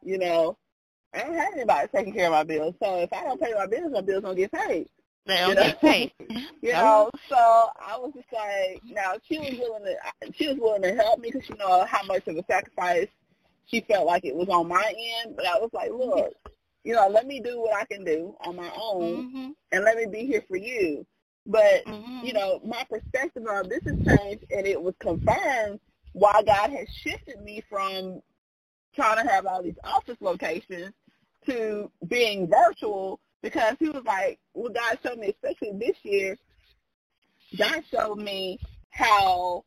You 0.02 0.18
know, 0.18 0.56
I 1.14 1.20
don't 1.20 1.34
have 1.34 1.54
anybody 1.54 1.88
taking 1.94 2.12
care 2.12 2.26
of 2.26 2.32
my 2.32 2.44
bills. 2.44 2.74
So 2.82 2.98
if 3.00 3.12
I 3.12 3.24
don't 3.24 3.40
pay 3.40 3.52
my 3.54 3.66
bills, 3.66 3.92
my 3.92 4.00
bills 4.00 4.22
don't 4.22 4.36
get 4.36 4.52
paid. 4.52 4.88
They 5.26 5.36
don't 5.36 5.48
You 5.50 5.54
know? 5.54 5.62
get 5.62 5.80
paid. 5.80 6.12
You 6.62 6.74
know, 6.74 7.10
so 7.28 7.34
I 7.34 7.96
was 7.98 8.12
just 8.14 8.32
like, 8.32 8.80
now 8.88 9.14
she 9.28 9.36
was 9.36 9.52
willing 9.58 9.84
to, 9.84 10.32
she 10.32 10.46
was 10.46 10.58
willing 10.58 10.82
to 10.82 10.94
help 10.94 11.18
me 11.18 11.32
because 11.32 11.44
she 11.44 11.54
know 11.54 11.84
how 11.84 12.04
much 12.04 12.28
of 12.28 12.36
a 12.36 12.44
sacrifice 12.48 13.08
she 13.66 13.80
felt 13.80 14.06
like 14.06 14.24
it 14.24 14.32
was 14.34 14.48
on 14.48 14.68
my 14.68 14.94
end. 14.96 15.34
But 15.34 15.46
I 15.46 15.58
was 15.58 15.70
like, 15.72 15.90
look, 15.90 16.32
you 16.84 16.94
know, 16.94 17.08
let 17.08 17.26
me 17.26 17.40
do 17.40 17.60
what 17.60 17.74
I 17.74 17.84
can 17.84 18.04
do 18.04 18.36
on 18.44 18.54
my 18.54 18.70
own, 18.76 19.24
hmm 19.24 19.50
and 19.72 19.84
let 19.84 19.96
me 19.96 20.06
be 20.06 20.24
here 20.26 20.44
for 20.46 20.56
you. 20.56 21.04
But 21.46 21.86
hmm 21.86 22.20
you 22.24 22.32
know, 22.32 22.60
my 22.64 22.84
perspective 22.88 23.44
on 23.48 23.68
this 23.68 23.82
has 23.84 23.96
changed, 24.06 24.44
and 24.50 24.64
it 24.66 24.80
was 24.80 24.94
confirmed 25.00 25.80
why 26.12 26.40
God 26.46 26.70
has 26.70 26.86
shifted 27.02 27.40
me 27.42 27.64
from 27.68 28.22
trying 28.94 29.24
to 29.24 29.32
have 29.32 29.46
all 29.46 29.62
these 29.62 29.78
office 29.82 30.18
locations 30.20 30.92
to 31.46 31.90
being 32.06 32.48
virtual 32.48 33.18
because 33.42 33.74
he 33.80 33.88
was 33.88 34.04
like, 34.04 34.38
well, 34.54 34.72
God 34.72 34.98
showed 35.02 35.18
me, 35.18 35.30
especially 35.30 35.76
this 35.78 35.96
year, 36.04 36.38
God 37.56 37.82
showed 37.90 38.18
me 38.18 38.60
how 38.90 39.64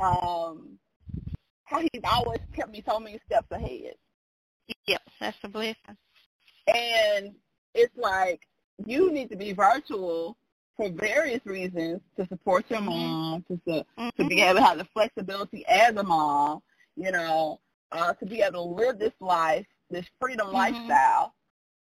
um, 0.00 0.78
how 1.64 1.80
he's 1.80 2.02
always 2.04 2.40
kept 2.54 2.70
me 2.70 2.82
so 2.88 3.00
many 3.00 3.20
steps 3.26 3.48
ahead. 3.50 3.94
Yep. 4.86 5.02
That's 5.20 5.36
a 5.42 5.48
blessing. 5.48 5.96
And 6.68 7.34
it's 7.74 7.96
like 7.96 8.46
you 8.86 9.12
need 9.12 9.30
to 9.30 9.36
be 9.36 9.52
virtual 9.52 10.36
for 10.78 10.88
various 10.90 11.44
reasons 11.44 12.00
to 12.16 12.26
support 12.28 12.70
your 12.70 12.80
Mhm. 12.80 12.86
mom, 12.86 13.44
to 13.48 13.60
to 13.66 13.84
Mhm. 13.98 14.28
be 14.28 14.40
able 14.40 14.60
to 14.60 14.64
have 14.64 14.78
the 14.78 14.84
flexibility 14.86 15.66
as 15.66 15.96
a 15.96 16.02
mom, 16.02 16.62
you 16.96 17.10
know, 17.10 17.60
uh, 17.92 18.14
to 18.14 18.24
be 18.24 18.40
able 18.42 18.64
to 18.64 18.74
live 18.82 18.98
this 18.98 19.12
life, 19.20 19.66
this 19.90 20.06
freedom 20.20 20.46
Mhm. 20.46 20.52
lifestyle. 20.52 21.34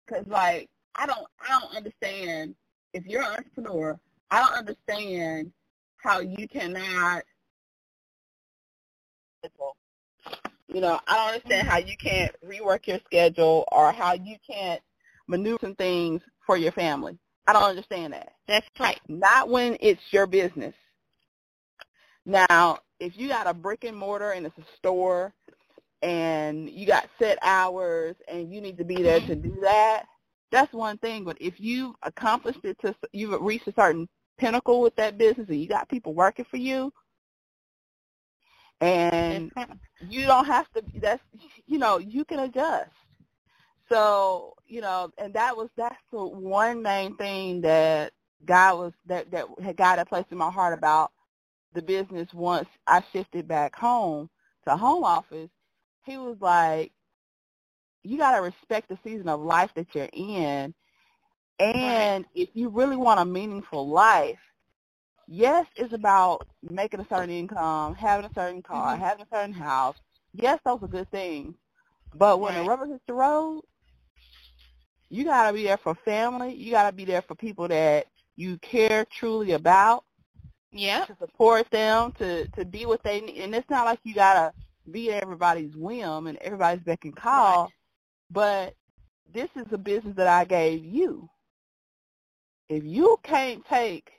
Because 0.07 0.27
like 0.29 0.71
I 0.95 1.07
don't, 1.07 1.27
I 1.41 1.61
don't 1.61 1.77
understand 1.77 2.55
if 2.93 3.05
you're 3.05 3.23
an 3.23 3.33
entrepreneur. 3.33 3.99
I 4.31 4.41
don't 4.41 4.57
understand 4.59 5.53
how 5.97 6.21
you 6.21 6.47
cannot. 6.49 7.25
You 10.69 10.81
know, 10.81 11.01
I 11.07 11.17
don't 11.17 11.35
understand 11.35 11.69
how 11.69 11.79
you 11.79 11.97
can't 11.97 12.35
rework 12.43 12.87
your 12.87 13.01
schedule 13.01 13.65
or 13.71 13.93
how 13.93 14.15
you 14.15 14.37
can't 14.49 14.81
maneuver 15.27 15.59
some 15.61 15.75
things 15.75 16.23
for 16.47 16.57
your 16.57 16.73
family. 16.73 17.19
I 17.47 17.53
don't 17.53 17.63
understand 17.63 18.13
that. 18.13 18.33
That's 18.49 18.67
right. 18.79 19.01
Not 19.09 19.49
when 19.49 19.77
it's 19.81 20.01
your 20.11 20.27
business. 20.27 20.75
Now, 22.27 22.79
if 23.01 23.19
you 23.19 23.29
got 23.29 23.47
a 23.47 23.55
brick 23.55 23.85
and 23.85 23.97
mortar 23.97 24.31
and 24.31 24.47
it's 24.47 24.57
a 24.57 24.65
store 24.79 25.35
and 26.01 26.71
you 26.71 26.87
got 26.87 27.09
set 27.19 27.39
hours 27.43 28.17
and 28.29 28.53
you 28.53 28.61
need 28.61 28.79
to 28.79 28.85
be 28.85 29.03
there 29.03 29.21
to 29.21 29.35
do 29.35 29.59
that, 29.63 30.05
that's 30.51 30.73
one 30.73 30.97
thing. 30.99 31.25
But 31.25 31.37
if 31.41 31.55
you've 31.59 31.95
accomplished 32.03 32.65
it 32.65 32.79
to, 32.81 32.95
you've 33.13 33.39
reached 33.43 33.69
a 33.69 33.75
certain 33.75 34.09
pinnacle 34.39 34.81
with 34.81 34.97
that 34.97 35.19
business 35.19 35.49
and 35.49 35.61
you 35.61 35.69
got 35.69 35.89
people 35.89 36.15
working 36.15 36.47
for 36.51 36.57
you 36.57 36.93
and 38.81 39.53
you 40.09 40.27
don't 40.27 40.47
have 40.47 40.71
to 40.73 40.83
that's 41.01 41.23
you 41.67 41.79
know 41.79 41.99
you 41.99 42.25
can 42.25 42.41
adjust 42.41 42.91
so 43.89 44.55
you 44.67 44.81
know 44.81 45.11
and 45.19 45.35
that 45.35 45.57
was 45.57 45.69
that's 45.77 45.97
the 46.13 46.25
one 46.25 46.83
main 46.83 47.17
thing 47.17 47.61
that 47.61 48.13
god 48.47 48.79
was 48.79 48.93
that 49.07 49.31
that 49.31 49.47
had 49.63 49.77
god 49.77 49.99
had 49.99 50.09
placed 50.09 50.33
in 50.33 50.39
my 50.39 50.51
heart 50.51 50.77
about 50.77 51.13
the 51.75 51.83
business 51.83 52.29
once 52.35 52.69
i 52.87 53.03
shifted 53.13 53.49
back 53.49 53.75
home 53.77 54.29
to 54.67 54.77
home 54.77 55.05
office 55.05 55.51
he 56.05 56.17
was 56.19 56.37
like 56.41 56.93
you 58.05 58.19
got 58.19 58.37
to 58.37 58.43
respect 58.43 58.89
the 58.89 58.99
season 59.05 59.29
of 59.29 59.41
life 59.41 59.71
that 59.75 59.95
you're 59.95 60.09
in 60.13 60.75
and 61.59 62.25
if 62.35 62.51
you 62.55 62.69
really 62.69 62.97
want 62.97 63.21
a 63.21 63.25
meaningful 63.25 63.89
life 63.89 64.39
yes, 65.27 65.67
it's 65.77 65.93
about 65.95 66.47
making 66.63 67.01
a 67.01 67.07
certain 67.09 67.31
income, 67.31 67.95
having 67.95 68.27
a 68.27 68.35
certain 68.35 68.63
car, 68.63 68.97
Mhm. 68.97 68.99
having 68.99 69.25
a 69.25 69.37
certain 69.37 69.55
house. 69.55 69.97
Yes, 70.35 70.61
those 70.65 70.83
are 70.83 70.89
good 70.89 71.11
things. 71.11 71.55
But 72.15 72.41
when 72.41 72.55
Right. 72.55 72.55
the 72.55 72.63
rubber 72.63 72.87
hits 72.87 73.05
the 73.07 73.15
road, 73.15 73.63
you 75.15 75.25
got 75.25 75.47
to 75.49 75.53
be 75.53 75.65
there 75.65 75.77
for 75.77 75.95
family. 75.95 76.55
You 76.55 76.73
got 76.73 76.91
to 76.91 76.97
be 76.97 77.05
there 77.05 77.23
for 77.23 77.37
people 77.37 77.69
that 77.69 78.07
you 78.37 78.59
care 78.59 79.05
truly 79.05 79.53
about 79.53 80.05
Yeah. 80.73 81.05
to 81.05 81.17
support 81.19 81.71
them, 81.71 82.13
to 82.19 82.49
to 82.49 82.65
be 82.65 82.85
what 82.85 83.03
they 83.05 83.21
need. 83.21 83.39
And 83.39 83.55
it's 83.55 83.71
not 83.71 83.85
like 83.85 84.01
you 84.03 84.15
got 84.15 84.35
to 84.35 84.91
be 84.91 85.13
at 85.13 85.23
everybody's 85.23 85.77
whim 85.77 86.27
and 86.27 86.37
everybody's 86.39 86.83
beck 86.85 87.05
and 87.05 87.15
call. 87.15 87.71
But 88.31 88.75
this 89.33 89.49
is 89.55 89.67
a 89.73 89.79
business 89.79 90.17
that 90.17 90.27
I 90.27 90.45
gave 90.45 90.85
you. 90.85 91.29
If 92.69 92.83
you 92.85 93.19
can't 93.23 93.65
take 93.67 94.11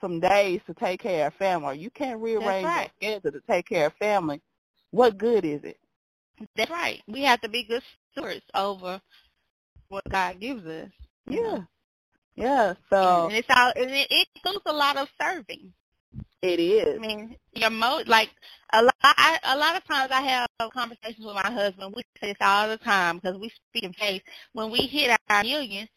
some 0.00 0.20
days 0.20 0.60
to 0.66 0.74
take 0.74 1.00
care 1.00 1.28
of 1.28 1.34
family, 1.34 1.66
or 1.68 1.74
you 1.74 1.90
can't 1.90 2.20
rearrange 2.20 2.66
right. 2.66 2.90
your 3.00 3.12
schedule 3.20 3.32
to 3.32 3.46
take 3.48 3.68
care 3.68 3.86
of 3.86 3.94
family, 3.94 4.40
what 4.90 5.18
good 5.18 5.44
is 5.44 5.64
it? 5.64 5.78
That's 6.56 6.70
right. 6.70 7.02
We 7.08 7.22
have 7.22 7.40
to 7.42 7.48
be 7.48 7.64
good 7.64 7.82
stewards 8.12 8.44
over 8.54 9.00
what 9.92 10.08
God 10.10 10.40
gives 10.40 10.64
us. 10.66 10.88
Yeah. 11.28 11.40
know. 11.40 11.66
Yeah. 12.34 12.74
So 12.90 13.26
and 13.26 13.36
it's 13.36 13.48
all 13.54 13.72
and 13.76 13.90
it, 13.90 14.06
it 14.10 14.28
includes 14.36 14.62
a 14.66 14.72
lot 14.72 14.96
of 14.96 15.08
serving. 15.20 15.72
it 16.40 16.58
is. 16.58 16.96
I 16.96 16.98
mean, 16.98 17.36
your 17.54 17.70
mo 17.70 18.00
like 18.06 18.30
a 18.72 18.82
lot. 18.82 18.94
I, 19.04 19.38
a 19.44 19.56
lot 19.58 19.76
of 19.76 19.84
times 19.84 20.10
I 20.10 20.22
have 20.22 20.48
conversations 20.72 21.24
with 21.24 21.34
my 21.34 21.50
husband. 21.50 21.92
We 21.94 22.02
say 22.20 22.28
this 22.28 22.36
all 22.40 22.68
the 22.68 22.78
time 22.78 23.16
because 23.16 23.36
we 23.38 23.50
speak 23.68 23.84
in 23.84 23.92
faith. 23.92 24.22
When 24.54 24.70
we 24.70 24.86
hit 24.86 25.16
our 25.28 25.42
millions, 25.42 25.88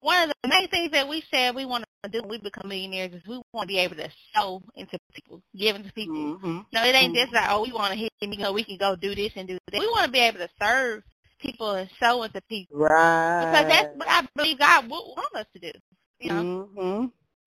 one 0.00 0.28
of 0.28 0.34
the 0.42 0.48
main 0.48 0.68
things 0.68 0.92
that 0.92 1.08
we 1.08 1.22
said 1.30 1.54
we 1.54 1.64
want 1.64 1.84
to 2.04 2.10
do 2.10 2.20
when 2.20 2.30
we 2.30 2.38
become 2.38 2.68
millionaires 2.68 3.12
is 3.12 3.26
we 3.26 3.42
want 3.52 3.68
to 3.68 3.74
be 3.74 3.78
able 3.78 3.96
to 3.96 4.08
sow 4.34 4.62
into 4.76 4.96
people, 5.12 5.42
give 5.56 5.74
into 5.76 5.92
people. 5.92 6.14
Mm-hmm. 6.36 6.58
No, 6.72 6.84
it 6.84 6.94
ain't 6.94 7.14
Mhm. 7.14 7.22
just 7.22 7.32
like, 7.34 7.50
oh, 7.50 7.62
we 7.62 7.72
want 7.72 7.92
to 7.92 7.98
hit, 7.98 8.12
you 8.20 8.36
know, 8.38 8.52
we 8.52 8.64
can 8.64 8.76
go 8.78 8.94
do 8.96 9.14
this 9.14 9.32
and 9.36 9.48
do 9.48 9.58
that. 9.72 9.80
We 9.80 9.88
want 9.88 10.06
to 10.06 10.12
be 10.12 10.20
able 10.20 10.38
to 10.38 10.48
serve 10.62 11.02
people 11.40 11.72
and 11.72 11.90
sow 12.00 12.22
into 12.24 12.40
people 12.42 12.78
Right. 12.78 13.40
because 13.40 13.66
that's 13.68 13.88
what 13.96 14.08
I 14.08 14.26
believe 14.36 14.58
God 14.58 14.84
would 14.84 14.90
want 14.90 15.34
us 15.36 15.46
to 15.54 15.60
do. 15.60 15.72
You 16.20 16.30
know, 16.30 16.42
Mm-hmm. 16.42 17.06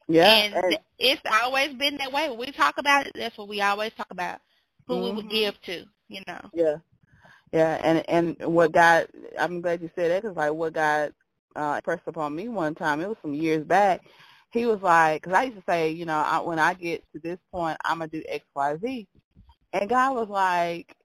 Yeah. 0.09 0.29
and 0.35 0.55
and- 0.55 0.79
it's 0.99 1.21
always 1.43 1.73
been 1.75 1.97
that 1.97 2.11
way. 2.13 2.29
When 2.29 2.39
we 2.39 2.51
talk 2.51 2.77
about 2.77 3.07
it, 3.07 3.13
that's 3.15 3.37
what 3.37 3.49
we 3.49 3.61
always 3.61 3.91
talk 3.97 4.07
about. 4.11 4.39
Who 4.87 5.01
we 5.03 5.11
would 5.13 5.25
Mhm. 5.25 5.31
give 5.31 5.61
to, 5.63 5.85
you 6.09 6.21
know. 6.27 6.41
Yeah, 6.53 6.77
yeah, 7.53 7.79
and 7.83 8.03
and 8.09 8.53
what 8.53 8.71
God, 8.73 9.07
I'm 9.39 9.61
glad 9.61 9.81
you 9.81 9.89
said 9.95 10.11
that 10.11 10.23
because 10.23 10.37
like 10.37 10.53
what 10.53 10.73
God 10.73 11.13
uh, 11.55 11.75
impressed 11.77 12.07
upon 12.07 12.35
me 12.35 12.49
one 12.49 12.75
time, 12.75 13.01
it 13.01 13.07
was 13.09 13.17
some 13.21 13.33
years 13.33 13.65
back. 13.65 14.01
He 14.51 14.65
was 14.65 14.81
like, 14.81 15.23
because 15.23 15.37
I 15.37 15.43
used 15.45 15.57
to 15.57 15.63
say, 15.67 15.91
you 15.91 16.05
know, 16.05 16.17
I, 16.17 16.39
when 16.41 16.59
I 16.59 16.73
get 16.75 17.03
to 17.13 17.19
this 17.19 17.39
point, 17.51 17.77
I'm 17.85 17.99
gonna 17.99 18.09
do 18.09 18.23
X, 18.27 18.45
Y, 18.55 18.77
Z, 18.81 19.07
and 19.73 19.89
God 19.89 20.15
was 20.15 20.29
like, 20.29 20.95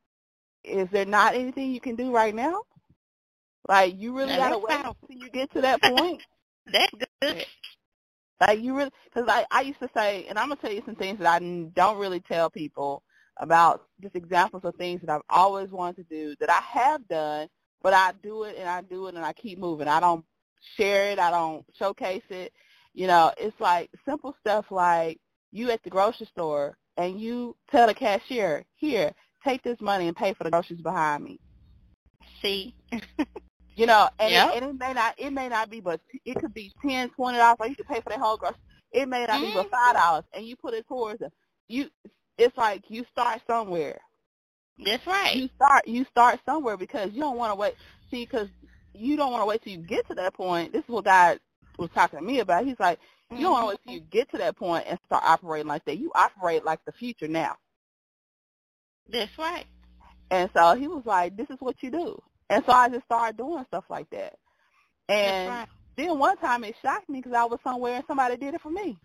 is 0.64 0.88
there 0.92 1.07
not 1.07 1.35
anything 1.35 1.72
you 1.72 1.81
can 1.81 1.96
do 1.96 2.12
right 2.12 2.35
now? 2.35 2.62
Like 3.68 3.94
you 3.98 4.16
really 4.16 4.33
Now, 4.33 4.48
gotta 4.48 4.59
wait 4.59 4.68
powerful. 4.70 4.96
until 5.02 5.22
you 5.22 5.31
get 5.31 5.52
to 5.52 5.61
that 5.61 5.83
point. 5.83 6.22
That's 6.72 6.92
good. 7.20 7.46
Like 8.40 8.61
you 8.61 8.76
really, 8.76 8.90
because 9.04 9.28
I 9.28 9.44
I 9.50 9.62
used 9.62 9.81
to 9.81 9.90
say, 9.94 10.26
and 10.28 10.38
I'm 10.38 10.48
gonna 10.48 10.61
tell 10.61 10.72
you 10.72 10.83
some 10.87 10.94
things 10.94 11.18
that 11.18 11.26
I 11.26 11.38
don't 11.74 11.98
really 11.98 12.20
tell 12.20 12.48
people 12.50 13.02
about, 13.37 13.85
just 14.02 14.16
examples 14.16 14.64
of 14.64 14.74
things 14.76 15.00
that 15.00 15.11
I've 15.11 15.22
always 15.28 15.70
wanted 15.70 16.09
to 16.09 16.14
do 16.14 16.35
that 16.40 16.50
I 16.50 16.61
have 16.78 17.07
done, 17.09 17.48
but 17.83 17.92
I 17.92 18.12
do 18.22 18.44
it 18.44 18.57
and 18.59 18.68
I 18.68 18.81
do 18.83 19.07
it 19.07 19.14
and 19.14 19.24
I 19.24 19.33
keep 19.33 19.59
moving. 19.59 19.88
I 19.88 20.00
don't 20.00 20.24
share 20.76 21.11
it. 21.11 21.18
I 21.18 21.31
don't 21.31 21.64
showcase 21.78 22.22
it. 22.31 22.52
You 22.94 23.07
know, 23.07 23.33
it's 23.38 23.59
like 23.61 23.90
simple 24.09 24.35
stuff 24.40 24.66
like 24.70 25.20
you 25.52 25.70
at 25.70 25.83
the 25.83 25.90
grocery 25.90 26.26
store 26.26 26.76
and 26.96 27.20
you 27.20 27.57
tell 27.70 27.87
the 27.87 27.94
cashier, 27.94 28.64
here, 28.74 29.12
take 29.44 29.62
this 29.62 29.81
money 29.81 30.09
and 30.09 30.16
pay 30.16 30.35
for 30.35 30.44
the 30.44 30.50
groceries 30.50 30.81
behind 30.81 31.22
me. 31.24 31.38
See, 32.42 32.74
You 33.79 33.87
know, 33.87 34.11
and, 34.21 34.33
Yep. 34.33 34.51
it, 34.51 34.62
and 34.62 34.67
it 34.73 34.79
may 34.81 34.95
not 34.95 35.14
it 35.19 35.31
may 35.33 35.49
not 35.49 35.71
be, 35.71 35.81
but 35.81 36.01
it 36.27 36.38
could 36.41 36.55
be 36.55 36.73
ten, 36.87 37.11
twenty 37.11 37.38
dollars. 37.38 37.59
Or 37.61 37.69
you 37.69 37.77
could 37.77 37.88
pay 37.88 38.03
for 38.03 38.11
that 38.11 38.21
whole 38.21 38.38
grocery. 38.38 38.59
It 38.93 39.09
may 39.09 39.27
not 39.27 39.43
be 39.43 39.53
but 39.53 39.67
Mhm. 39.67 39.71
five 39.71 39.95
dollars, 39.97 40.25
and 40.35 40.47
you 40.47 40.57
put 40.57 40.75
it 40.75 40.87
towards 40.88 41.23
it. 41.23 41.33
You, 41.69 41.91
it's 42.38 42.57
like 42.59 42.85
you 42.91 43.07
start 43.12 43.43
somewhere. 43.49 44.01
That's 44.85 45.07
right. 45.07 45.37
You 45.37 45.51
start 45.57 45.88
you 45.88 46.07
start 46.07 46.41
somewhere 46.47 46.77
because 46.79 47.12
you 47.12 47.21
don't 47.21 47.38
want 47.38 47.53
to 47.53 47.57
wait. 47.57 47.75
See, 48.11 48.25
because 48.27 48.49
you 48.95 49.17
don't 49.17 49.33
want 49.33 49.43
to 49.43 49.47
wait 49.47 49.62
till 49.64 49.75
you 49.75 49.81
get 49.81 50.09
to 50.09 50.17
that 50.17 50.35
point. 50.35 50.73
This 50.73 50.85
is 50.85 50.91
what 50.91 51.07
God 51.07 51.41
was 51.79 51.91
talking 51.95 52.21
to 52.21 52.25
me 52.27 52.41
about. 52.41 52.67
He's 52.67 52.81
like, 52.81 53.01
you 53.35 53.43
don't 53.43 53.53
want 53.53 53.64
to 53.64 53.69
wait 53.69 53.79
till 53.85 53.95
you 53.95 54.01
get 54.11 54.31
to 54.33 54.38
that 54.38 54.57
point 54.57 54.87
and 54.88 54.99
start 55.07 55.25
operating 55.25 55.69
like 55.69 55.85
that. 55.87 55.99
You 55.99 56.12
operate 56.14 56.64
like 56.64 56.85
the 56.87 56.93
future 56.93 57.29
now. 57.29 57.57
That's 59.11 59.37
right. 59.38 59.67
And 60.31 60.51
so 60.55 60.75
he 60.77 60.88
was 60.88 61.05
like, 61.07 61.37
this 61.37 61.51
is 61.51 61.59
what 61.61 61.77
you 61.83 61.91
do. 61.91 62.23
And 62.50 62.64
so 62.66 62.72
I 62.72 62.88
just 62.88 63.04
started 63.04 63.37
doing 63.37 63.64
stuff 63.66 63.84
like 63.90 64.08
that. 64.11 64.34
And 65.08 65.34
right. 65.46 65.68
then 65.96 66.18
one 66.18 66.37
time 66.38 66.64
it 66.64 66.76
shocked 66.82 67.08
me 67.08 67.20
because 67.20 67.34
I 67.34 67.44
was 67.44 67.61
somewhere 67.64 67.96
and 67.96 68.04
somebody 68.06 68.37
did 68.37 68.54
it 68.54 68.61
for 68.61 68.70
me. 68.70 68.98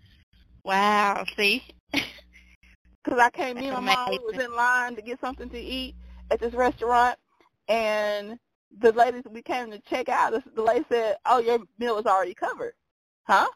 Wow. 0.63 1.25
See. 1.37 1.63
Because 3.03 3.19
I 3.19 3.29
came 3.31 3.57
in, 3.57 3.73
my 3.73 3.81
mom 3.81 4.15
was 4.23 4.35
in 4.41 4.55
line 4.55 4.95
to 4.95 5.01
get 5.01 5.19
something 5.19 5.49
to 5.49 5.59
eat 5.59 5.95
at 6.31 6.39
this 6.39 6.53
restaurant, 6.53 7.17
and 7.67 8.39
the 8.79 8.93
lady 8.93 9.21
we 9.29 9.41
came 9.41 9.71
to 9.71 9.79
check 9.79 10.09
out. 10.09 10.33
The, 10.55 10.61
lady 10.61 10.85
said, 10.89 11.17
"Oh, 11.25 11.39
your 11.39 11.59
meal 11.77 11.97
is 11.97 12.05
already 12.05 12.33
covered." 12.33 12.73
Huh? 13.23 13.47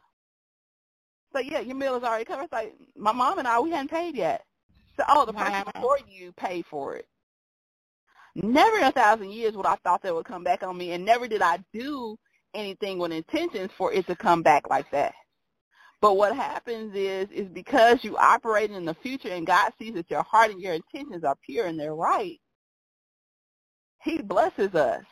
So 1.33 1.39
yeah, 1.39 1.59
your 1.59 1.75
meal 1.77 1.95
is 1.95 2.03
already 2.03 2.25
covered. 2.25 2.43
It's 2.43 2.53
like 2.53 2.75
my 2.97 3.11
mom 3.13 3.39
and 3.39 3.47
I, 3.47 3.59
we 3.59 3.71
hadn't 3.71 3.89
paid 3.89 4.15
yet. 4.15 4.43
So 4.97 5.03
oh, 5.09 5.25
the 5.25 5.33
person 5.33 5.63
Wow. 5.65 5.73
before 5.73 5.99
you 6.07 6.31
paid 6.33 6.65
for 6.65 6.95
it. 6.95 7.07
Never 8.37 8.77
in 8.77 8.85
a 8.85 8.93
thousand 8.93 9.31
years 9.33 9.55
would 9.55 9.67
I 9.67 9.77
thought 9.77 10.03
that 10.03 10.15
would 10.15 10.25
come 10.27 10.45
back 10.45 10.63
on 10.63 10.77
me, 10.77 10.93
and 10.93 11.05
never 11.05 11.27
did 11.27 11.43
I 11.43 11.59
do 11.73 12.17
anything 12.55 12.99
with 12.99 13.13
intentions 13.13 13.71
for 13.77 13.93
it 13.93 14.07
to 14.07 14.15
come 14.17 14.43
back 14.43 14.69
like 14.69 14.91
that. 14.91 15.15
But 16.01 16.17
what 16.17 16.35
happens 16.35 16.93
is, 16.95 17.27
is 17.31 17.47
because 17.49 18.03
you 18.03 18.17
operate 18.17 18.71
in 18.71 18.85
the 18.85 18.95
future 18.95 19.29
and 19.29 19.47
God 19.47 19.71
sees 19.79 19.95
that 19.95 20.11
your 20.11 20.23
heart 20.23 20.51
and 20.51 20.61
your 20.61 20.73
intentions 20.73 21.23
are 21.23 21.37
pure 21.45 21.65
and 21.67 21.79
they're 21.79 21.95
right, 21.95 22.39
he 24.03 24.21
blesses 24.21 24.75
us. 24.75 25.03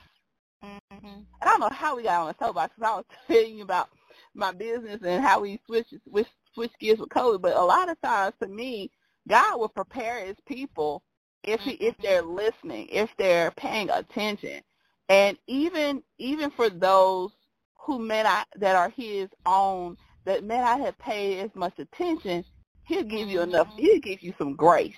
hmm 0.63 0.71
And 1.03 1.25
I 1.41 1.45
don't 1.45 1.61
know 1.61 1.69
how 1.71 1.95
we 1.97 2.03
got 2.03 2.21
on 2.21 2.27
the 2.39 2.45
soapbox 2.45 2.75
because 2.75 2.91
I 2.91 2.95
was 2.97 3.05
telling 3.27 3.57
you 3.57 3.63
about 3.63 3.89
my 4.35 4.51
business 4.53 5.01
and 5.05 5.23
how 5.23 5.41
we 5.41 5.59
switch, 5.67 5.87
switch, 6.09 6.27
switch 6.53 6.71
gears 6.79 6.99
with 6.99 7.09
COVID. 7.09 7.41
But 7.41 7.57
a 7.57 7.61
lot 7.63 7.89
of 7.89 8.01
times 8.01 8.35
to 8.41 8.49
me, 8.49 8.91
God 9.29 9.59
will 9.59 9.69
prepare 9.69 10.25
his 10.25 10.37
people 10.47 11.03
if 11.47 11.61
he, 11.61 11.71
if 11.73 11.95
they're 12.01 12.23
listening, 12.23 12.87
if 12.91 13.09
they're 13.17 13.51
paying 13.51 13.89
attention. 13.89 14.61
And 15.09 15.37
even 15.47 16.03
even 16.19 16.51
for 16.51 16.69
those 16.69 17.31
who 17.75 17.99
may 17.99 18.23
not 18.23 18.47
that 18.57 18.75
are 18.75 18.89
his 18.89 19.29
own 19.45 19.97
that 20.25 20.43
may 20.43 20.59
not 20.59 20.79
have 20.81 20.97
paid 20.99 21.39
as 21.41 21.51
much 21.55 21.77
attention, 21.79 22.45
he'll 22.85 23.03
give 23.03 23.29
you 23.29 23.41
enough 23.41 23.69
Mhm. 23.69 23.79
he'll 23.79 24.01
give 24.01 24.23
you 24.23 24.33
some 24.37 24.55
grace 24.55 24.95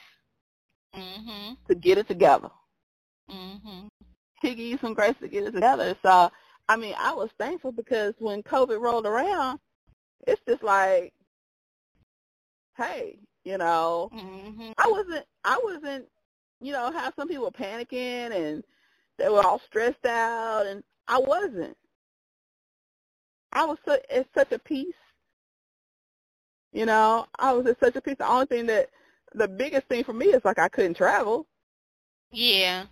hmm 0.94 1.54
to 1.68 1.76
get 1.76 1.98
it 1.98 2.08
together. 2.08 2.50
hmm 3.30 3.88
He'll 4.42 4.56
give 4.56 4.60
you 4.68 4.78
some 4.80 4.94
grace 4.94 5.16
to 5.22 5.28
get 5.28 5.44
it 5.46 5.52
together. 5.54 5.98
So 6.04 6.32
I 6.70 6.78
mean, 6.78 6.96
I 6.98 7.14
was 7.14 7.32
thankful 7.40 7.72
because 7.74 8.14
when 8.20 8.44
COVID 8.44 8.82
rolled 8.82 9.06
around, 9.08 9.60
it's 10.28 10.42
just 10.48 10.64
like, 10.64 11.14
hey, 12.78 13.20
you 13.46 13.58
know, 13.58 14.12
hmm 14.12 14.72
I 14.78 14.88
wasn't 14.90 15.26
I 15.44 15.60
wasn't 15.64 16.08
you 16.60 16.72
know, 16.72 16.92
how 16.92 17.12
some 17.16 17.28
people 17.28 17.46
were 17.46 17.52
panicking 17.52 18.32
and 18.32 18.64
they 19.18 19.30
were 19.30 19.46
all 19.46 19.62
stressed 19.66 20.06
out 20.06 20.66
and 20.66 20.84
I 21.08 21.20
wasn't. 21.20 21.76
I 23.54 23.66
was 23.66 23.78
so, 23.86 23.98
at 24.12 24.28
such 24.36 24.52
a 24.52 24.60
peace. 24.60 24.94
You 26.74 26.86
know, 26.86 27.26
I 27.40 27.54
was 27.54 27.66
at 27.66 27.80
such 27.80 27.96
a 27.96 28.02
peace. 28.02 28.18
The 28.20 28.30
only 28.30 28.46
thing 28.46 28.66
that 28.68 28.90
the 29.34 29.48
biggest 29.48 29.88
thing 29.88 30.04
for 30.04 30.14
me 30.14 30.28
is 30.28 30.44
like 30.44 30.60
I 30.60 30.68
couldn't 30.70 30.98
travel. 30.98 31.48
Yeah. 32.32 32.86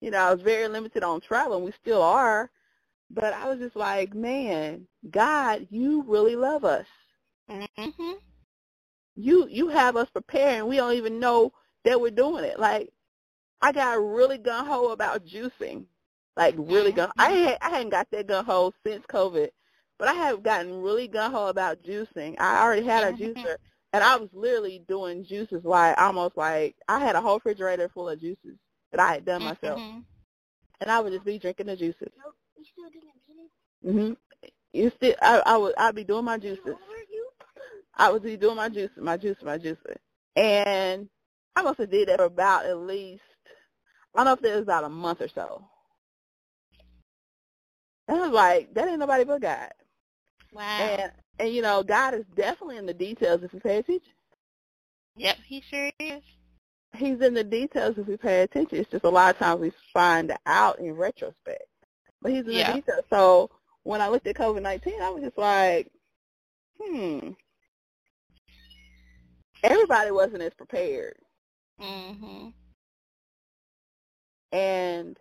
You 0.00 0.10
know, 0.10 0.18
I 0.18 0.32
was 0.32 0.42
very 0.42 0.68
limited 0.68 1.02
on 1.02 1.20
travel 1.20 1.56
and 1.56 1.64
we 1.64 1.72
still 1.80 2.02
are. 2.02 2.50
But 3.10 3.34
I 3.34 3.48
was 3.48 3.58
just 3.58 3.74
like, 3.76 4.14
man, 4.14 4.86
God, 5.10 5.66
you 5.70 6.04
really 6.06 6.36
love 6.36 6.64
us. 6.64 6.86
hmm 7.48 8.12
you 9.16 9.46
you 9.50 9.68
have 9.68 9.96
us 9.96 10.08
prepared 10.10 10.58
and 10.60 10.68
we 10.68 10.76
don't 10.76 10.94
even 10.94 11.18
know 11.20 11.52
that 11.84 12.00
we're 12.00 12.10
doing 12.10 12.44
it. 12.44 12.58
Like 12.58 12.90
I 13.62 13.72
got 13.72 13.98
really 14.02 14.38
gun 14.38 14.66
ho 14.66 14.88
about 14.92 15.24
juicing. 15.26 15.84
Like 16.36 16.54
really 16.58 16.92
gun 16.92 17.10
I 17.18 17.30
had 17.30 17.58
I 17.60 17.70
hadn't 17.70 17.90
got 17.90 18.08
that 18.10 18.26
gun 18.26 18.44
ho 18.44 18.72
since 18.86 19.04
COVID. 19.06 19.50
But 19.98 20.08
I 20.08 20.14
have 20.14 20.42
gotten 20.42 20.80
really 20.80 21.08
gun 21.08 21.30
ho 21.32 21.48
about 21.48 21.82
juicing. 21.82 22.36
I 22.40 22.62
already 22.62 22.84
had 22.86 23.04
a 23.04 23.12
Mhm. 23.12 23.34
juicer 23.34 23.56
and 23.92 24.02
I 24.04 24.16
was 24.16 24.30
literally 24.32 24.82
doing 24.88 25.24
juices 25.24 25.64
like 25.64 25.98
almost 25.98 26.36
like 26.36 26.76
I 26.88 27.00
had 27.00 27.16
a 27.16 27.20
whole 27.20 27.34
refrigerator 27.36 27.88
full 27.88 28.08
of 28.08 28.20
juices 28.20 28.56
that 28.92 29.00
I 29.00 29.14
had 29.14 29.24
done 29.24 29.42
myself. 29.42 29.80
Mhm. 29.80 30.04
And 30.80 30.90
I 30.90 31.00
would 31.00 31.12
just 31.12 31.24
be 31.24 31.38
drinking 31.38 31.66
the 31.66 31.76
juices. 31.76 32.12
Mhm. 33.84 34.16
You 34.72 34.90
still 34.96 35.14
I 35.20 35.42
I 35.44 35.56
would 35.56 35.74
I'd 35.76 35.94
be 35.94 36.04
doing 36.04 36.24
my 36.24 36.38
juices. 36.38 36.76
I 37.94 38.08
was 38.10 38.22
be 38.22 38.36
doing 38.36 38.56
my 38.56 38.68
juices, 38.68 38.96
my 38.96 39.16
juice, 39.16 39.36
my 39.42 39.58
juice, 39.58 39.76
and 40.36 41.08
I 41.56 41.62
must 41.62 41.78
have 41.78 41.90
did 41.90 42.08
that 42.08 42.18
for 42.18 42.24
about 42.26 42.66
at 42.66 42.78
least 42.78 43.22
I 44.14 44.24
don't 44.24 44.26
know 44.42 44.48
if 44.48 44.52
it 44.52 44.56
was 44.56 44.62
about 44.64 44.84
a 44.84 44.88
month 44.88 45.20
or 45.20 45.28
so. 45.28 45.64
And 48.08 48.18
I 48.18 48.22
was 48.22 48.32
like, 48.32 48.74
that 48.74 48.88
ain't 48.88 48.98
nobody 48.98 49.24
but 49.24 49.40
God. 49.40 49.70
Wow. 50.52 50.78
And 50.80 51.12
and 51.38 51.54
you 51.54 51.62
know, 51.62 51.82
God 51.82 52.14
is 52.14 52.24
definitely 52.34 52.76
in 52.76 52.86
the 52.86 52.94
details 52.94 53.42
if 53.42 53.52
we 53.52 53.60
pay 53.60 53.78
attention. 53.78 54.12
Yep, 55.16 55.38
he 55.46 55.62
sure 55.70 55.90
is. 55.98 56.22
He's 56.96 57.20
in 57.20 57.34
the 57.34 57.44
details 57.44 57.96
if 57.98 58.06
we 58.06 58.16
pay 58.16 58.42
attention. 58.42 58.78
It's 58.78 58.90
just 58.90 59.04
a 59.04 59.08
lot 59.08 59.34
of 59.34 59.38
times 59.38 59.60
we 59.60 59.72
find 59.92 60.36
out 60.46 60.78
in 60.80 60.94
retrospect. 60.94 61.64
But 62.20 62.32
he's 62.32 62.46
in 62.46 62.52
Yeah. 62.52 62.68
the 62.68 62.80
details. 62.80 63.04
So 63.10 63.50
when 63.84 64.00
I 64.00 64.08
looked 64.08 64.26
at 64.26 64.36
COVID 64.36 64.62
nineteen 64.62 65.00
I 65.00 65.10
was 65.10 65.22
just 65.22 65.38
like, 65.38 65.90
hmm. 66.80 67.30
Everybody 69.62 70.10
wasn't 70.10 70.42
as 70.42 70.54
prepared. 70.54 71.16
Hmm 71.80 72.48
and 74.52 75.16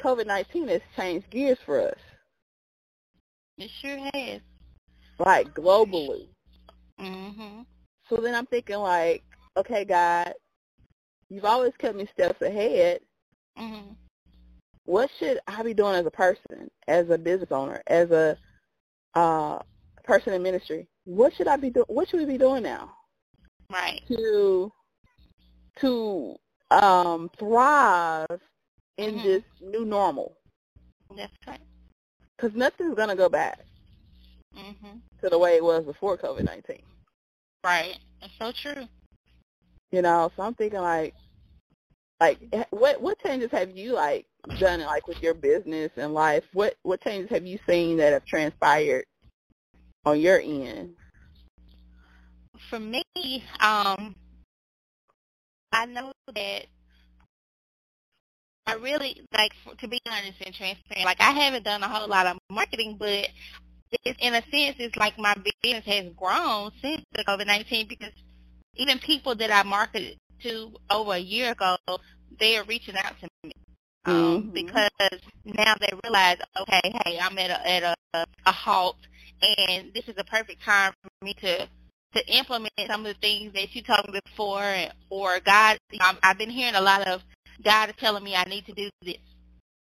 COVID-19 0.00 0.68
has 0.68 0.80
changed 0.96 1.30
gears 1.30 1.58
for 1.64 1.80
us, 1.80 1.98
It 3.58 3.70
sure 3.80 3.98
has. 4.14 4.40
like 5.18 5.54
globally. 5.54 6.28
hmm 6.98 7.62
So 8.08 8.16
then 8.16 8.34
I'm 8.34 8.46
thinking 8.46 8.76
like, 8.76 9.22
okay, 9.56 9.84
God, 9.84 10.34
you've 11.30 11.44
always 11.44 11.72
kept 11.78 11.96
me 11.96 12.08
steps 12.12 12.42
ahead. 12.42 13.00
hmm 13.56 13.92
What 14.84 15.08
should 15.18 15.38
I 15.46 15.62
be 15.62 15.74
doing 15.74 15.94
as 15.94 16.06
a 16.06 16.10
person, 16.10 16.70
as 16.88 17.08
a 17.10 17.18
business 17.18 17.52
owner, 17.52 17.80
as 17.86 18.10
a 18.10 18.36
uh, 19.14 19.60
person 20.04 20.32
in 20.32 20.42
ministry? 20.42 20.88
What 21.04 21.32
should 21.36 21.48
I 21.48 21.56
be 21.56 21.70
doing? 21.70 21.86
What 21.88 22.08
should 22.08 22.20
we 22.20 22.26
be 22.26 22.38
doing 22.38 22.62
now 22.64 22.92
Right. 23.70 24.02
to 24.08 24.72
to 25.80 26.36
um, 26.70 27.30
thrive 27.38 28.26
in 28.98 29.20
Mhm. 29.20 29.22
this 29.22 29.42
new 29.60 29.84
normal? 29.84 30.36
That's 31.16 31.32
right. 31.46 31.60
Because 32.36 32.56
nothing's 32.56 32.94
gonna 32.94 33.16
go 33.16 33.28
back 33.28 33.66
hmm 34.54 34.98
to 35.22 35.28
the 35.28 35.38
way 35.38 35.56
it 35.56 35.64
was 35.64 35.84
before 35.84 36.16
COVID-19. 36.18 36.82
Right. 37.64 37.98
That's 38.20 38.32
so 38.38 38.52
true. 38.52 38.88
You 39.90 40.02
know, 40.02 40.30
so 40.36 40.42
I'm 40.42 40.54
thinking 40.54 40.80
like, 40.80 41.14
like 42.20 42.38
eh, 42.52 42.64
what 42.70 43.00
what 43.00 43.18
changes 43.20 43.50
have 43.52 43.70
you 43.76 43.92
like 43.92 44.26
done 44.58 44.80
like 44.80 45.06
with 45.08 45.22
your 45.22 45.34
business 45.34 45.90
and 45.96 46.14
life? 46.14 46.44
What 46.52 46.76
what 46.82 47.00
changes 47.02 47.30
have 47.30 47.46
you 47.46 47.58
seen 47.68 47.96
that 47.98 48.12
have 48.12 48.24
transpired 48.26 49.04
on 50.04 50.20
your 50.20 50.40
end? 50.40 50.94
For 52.70 52.78
me, 52.80 53.02
um, 53.60 54.14
I 55.72 55.86
know 55.86 56.12
that 56.34 56.66
I 58.66 58.74
really 58.74 59.20
like 59.34 59.52
to 59.78 59.88
be 59.88 60.00
honest 60.06 60.40
and 60.44 60.54
transparent. 60.54 61.04
Like 61.04 61.20
I 61.20 61.30
haven't 61.30 61.64
done 61.64 61.82
a 61.82 61.88
whole 61.88 62.08
lot 62.08 62.26
of 62.26 62.38
marketing, 62.50 62.96
but 62.98 63.28
it's, 64.04 64.18
in 64.20 64.34
a 64.34 64.42
sense, 64.42 64.76
it's 64.78 64.96
like 64.96 65.18
my 65.18 65.34
business 65.34 65.84
has 65.86 66.12
grown 66.16 66.70
since 66.80 67.02
the 67.12 67.24
COVID 67.24 67.46
nineteen 67.46 67.88
because 67.88 68.12
even 68.74 68.98
people 68.98 69.34
that 69.36 69.50
I 69.50 69.62
marketed 69.64 70.18
to 70.42 70.72
over 70.90 71.12
a 71.12 71.18
year 71.18 71.52
ago, 71.52 71.76
they 72.38 72.56
are 72.56 72.64
reaching 72.64 72.96
out 72.96 73.14
to 73.20 73.28
me 73.44 73.52
um, 74.04 74.50
Mhm. 74.50 74.52
because 74.54 75.20
now 75.44 75.74
they 75.80 75.90
realize, 76.04 76.38
okay, 76.60 76.80
hey, 77.04 77.18
I'm 77.20 77.38
at 77.38 77.50
a 77.50 77.68
at 77.68 77.96
a, 78.14 78.26
a 78.46 78.52
halt, 78.52 78.96
and 79.42 79.92
this 79.92 80.08
is 80.08 80.14
a 80.18 80.24
perfect 80.24 80.62
time 80.62 80.92
for 81.02 81.24
me 81.24 81.34
to 81.34 81.68
to 82.14 82.26
implement 82.36 82.72
some 82.86 83.06
of 83.06 83.14
the 83.14 83.20
things 83.20 83.52
that 83.54 83.74
you 83.74 83.82
told 83.82 84.06
me 84.12 84.20
before, 84.24 84.74
or 85.10 85.40
God, 85.40 85.78
I'm, 86.00 86.18
I've 86.22 86.38
been 86.38 86.50
hearing 86.50 86.74
a 86.74 86.80
lot 86.80 87.06
of 87.06 87.22
God 87.64 87.88
is 87.90 87.94
telling 87.98 88.24
me 88.24 88.34
I 88.34 88.44
need 88.44 88.66
to 88.66 88.72
do 88.72 88.88
this, 89.02 89.16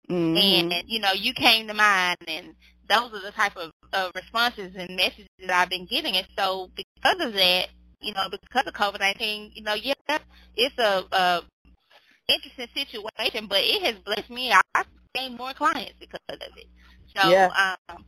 Mm-hmm. 0.10 0.72
and 0.72 0.84
you 0.88 1.00
know 1.00 1.14
you 1.14 1.34
came 1.34 1.68
to 1.68 1.74
mind 1.74 2.18
and 2.28 2.56
those 2.88 3.12
are 3.14 3.22
the 3.22 3.32
type 3.32 3.56
of 3.58 3.72
uh, 3.94 4.12
responses 4.16 4.74
and 4.78 4.96
messages 4.96 5.28
that 5.40 5.50
I've 5.52 5.70
been 5.70 5.86
getting 5.86 6.16
and 6.16 6.28
so 6.38 6.70
because 6.76 7.26
of 7.26 7.34
that 7.34 7.68
you 8.02 8.14
know 8.14 8.28
because 8.30 8.68
of 8.68 8.74
COVID-19 8.74 9.52
you 9.54 9.64
know 9.64 9.74
yeah 9.74 9.94
it's 10.56 10.78
a, 10.78 11.04
a 11.12 11.42
interesting 12.28 12.68
situation 12.76 13.48
but 13.48 13.60
it 13.62 13.82
has 13.84 13.96
blessed 14.04 14.30
me 14.30 14.52
I've 14.76 14.86
gained 15.14 15.38
more 15.38 15.54
clients 15.54 15.94
because 16.00 16.20
of 16.30 16.42
it 16.58 16.68
so 17.16 17.22
Yeah. 17.30 17.50
um, 17.58 18.06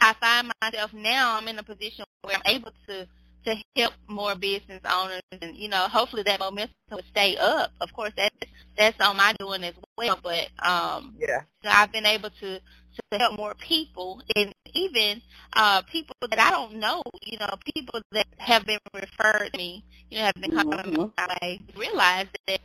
I 0.00 0.14
find 0.20 0.50
myself 0.60 0.92
now 0.92 1.36
I'm 1.38 1.48
in 1.48 1.58
a 1.58 1.62
position 1.62 2.04
where 2.22 2.36
I'm 2.36 2.42
able 2.56 2.72
to 2.88 3.06
to 3.44 3.56
help 3.76 3.94
more 4.08 4.34
business 4.34 4.80
owners 4.90 5.22
and 5.42 5.56
you 5.56 5.68
know 5.68 5.86
hopefully 5.88 6.22
that 6.22 6.40
momentum 6.40 6.74
will 6.90 7.00
stay 7.10 7.36
up 7.36 7.70
of 7.80 7.92
course 7.92 8.12
that's 8.16 8.34
that's 8.76 9.00
on 9.00 9.16
my 9.16 9.32
doing 9.38 9.64
as 9.64 9.74
well 9.96 10.18
but 10.22 10.48
um 10.66 11.14
Yeah. 11.18 11.42
so 11.62 11.70
I've 11.70 11.92
been 11.92 12.06
able 12.06 12.30
to 12.30 12.60
to 12.60 13.18
help 13.18 13.36
more 13.38 13.54
people 13.54 14.22
and 14.36 14.52
even 14.74 15.20
uh 15.54 15.82
people 15.82 16.14
that 16.30 16.38
I 16.38 16.50
don't 16.50 16.76
know, 16.76 17.02
you 17.22 17.38
know, 17.38 17.54
people 17.74 18.00
that 18.12 18.26
have 18.38 18.66
been 18.66 18.78
referred 18.94 19.50
to 19.52 19.58
me, 19.58 19.84
you 20.10 20.18
know, 20.18 20.24
have 20.26 20.34
been 20.34 20.50
coming 20.50 20.78
Mhm. 20.78 21.12
my 21.16 21.36
way, 21.40 21.60
realize 21.76 22.26
that 22.46 22.60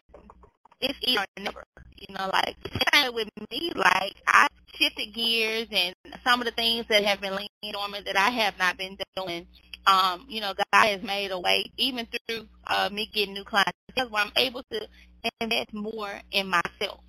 it's 0.81 0.99
either 1.03 1.21
or 1.37 1.43
never. 1.43 1.63
You 1.97 2.15
know, 2.15 2.29
like 2.31 2.55
kind 2.93 3.07
of 3.09 3.13
with 3.13 3.29
me, 3.51 3.71
like 3.75 4.15
I 4.27 4.47
shifted 4.75 5.13
gears 5.13 5.67
and 5.71 5.93
some 6.23 6.39
of 6.41 6.45
the 6.45 6.51
things 6.51 6.85
that 6.89 7.03
have 7.03 7.19
been 7.21 7.33
leaning 7.35 7.75
on 7.75 7.91
me 7.91 7.99
that 8.05 8.17
I 8.17 8.29
have 8.29 8.57
not 8.57 8.77
been 8.77 8.97
doing. 9.17 9.47
Um, 9.89 10.25
you 10.29 10.41
know, 10.41 10.53
God 10.53 10.87
has 10.87 11.01
made 11.01 11.31
a 11.31 11.39
way, 11.39 11.65
even 11.77 12.07
through 12.07 12.47
uh, 12.67 12.89
me 12.91 13.09
getting 13.13 13.33
new 13.33 13.43
clients, 13.43 13.73
where 13.95 14.23
I'm 14.23 14.31
able 14.37 14.63
to 14.71 14.87
invest 15.41 15.73
more 15.73 16.21
in 16.31 16.47
myself 16.47 17.01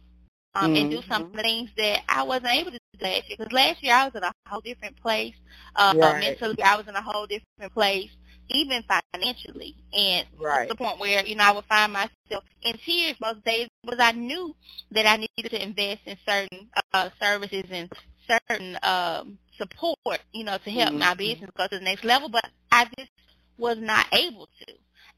um, 0.55 0.75
and 0.75 0.91
do 0.91 1.03
some 1.09 1.25
Mhm. 1.25 1.43
things 1.43 1.71
that 1.77 2.03
I 2.09 2.23
wasn't 2.23 2.53
able 2.55 2.73
to 2.73 2.79
do 2.79 3.05
last 3.05 3.29
year. 3.29 3.37
Because 3.39 3.53
last 3.53 3.83
year 3.83 3.95
I 3.95 4.05
was 4.07 4.15
in 4.15 4.23
a 4.25 4.33
whole 4.49 4.61
different 4.61 4.97
place. 4.97 5.35
Uh, 5.77 5.95
Right. 5.97 6.21
Mentally, 6.21 6.63
I 6.63 6.77
was 6.77 6.89
in 6.89 6.97
a 6.97 7.03
whole 7.03 7.27
different 7.27 7.73
place, 7.73 8.11
even 8.49 8.83
financially. 8.85 9.77
And 9.93 10.27
Right. 10.39 10.69
to 10.69 10.75
the 10.75 10.77
point 10.77 10.99
where, 10.99 11.25
you 11.25 11.37
know, 11.37 11.45
I 11.45 11.53
would 11.53 11.67
find 11.67 11.93
myself 11.93 12.45
in 12.63 12.77
tears 12.79 13.17
most 13.21 13.45
days 13.45 13.69
because 13.83 14.01
I 14.01 14.13
knew 14.13 14.55
that 14.93 15.07
I 15.07 15.17
needed 15.17 15.51
to 15.51 15.63
invest 15.63 16.01
in 16.07 16.17
certain 16.27 16.71
uh, 16.93 17.11
services 17.21 17.65
and 17.71 17.93
certain 18.27 18.79
um, 18.83 19.39
support, 19.61 20.21
you 20.33 20.45
know, 20.45 20.59
to 20.59 20.71
help 20.71 20.95
my 20.95 21.15
Mhm. 21.15 21.19
business 21.19 21.51
go 21.57 21.67
to 21.69 21.79
the 21.79 21.85
next 21.85 22.05
level. 22.05 22.29
But 22.29 22.49
I 22.73 22.87
just 22.99 23.11
was 23.59 23.79
not 23.79 24.07
able 24.13 24.47
to. 24.47 24.75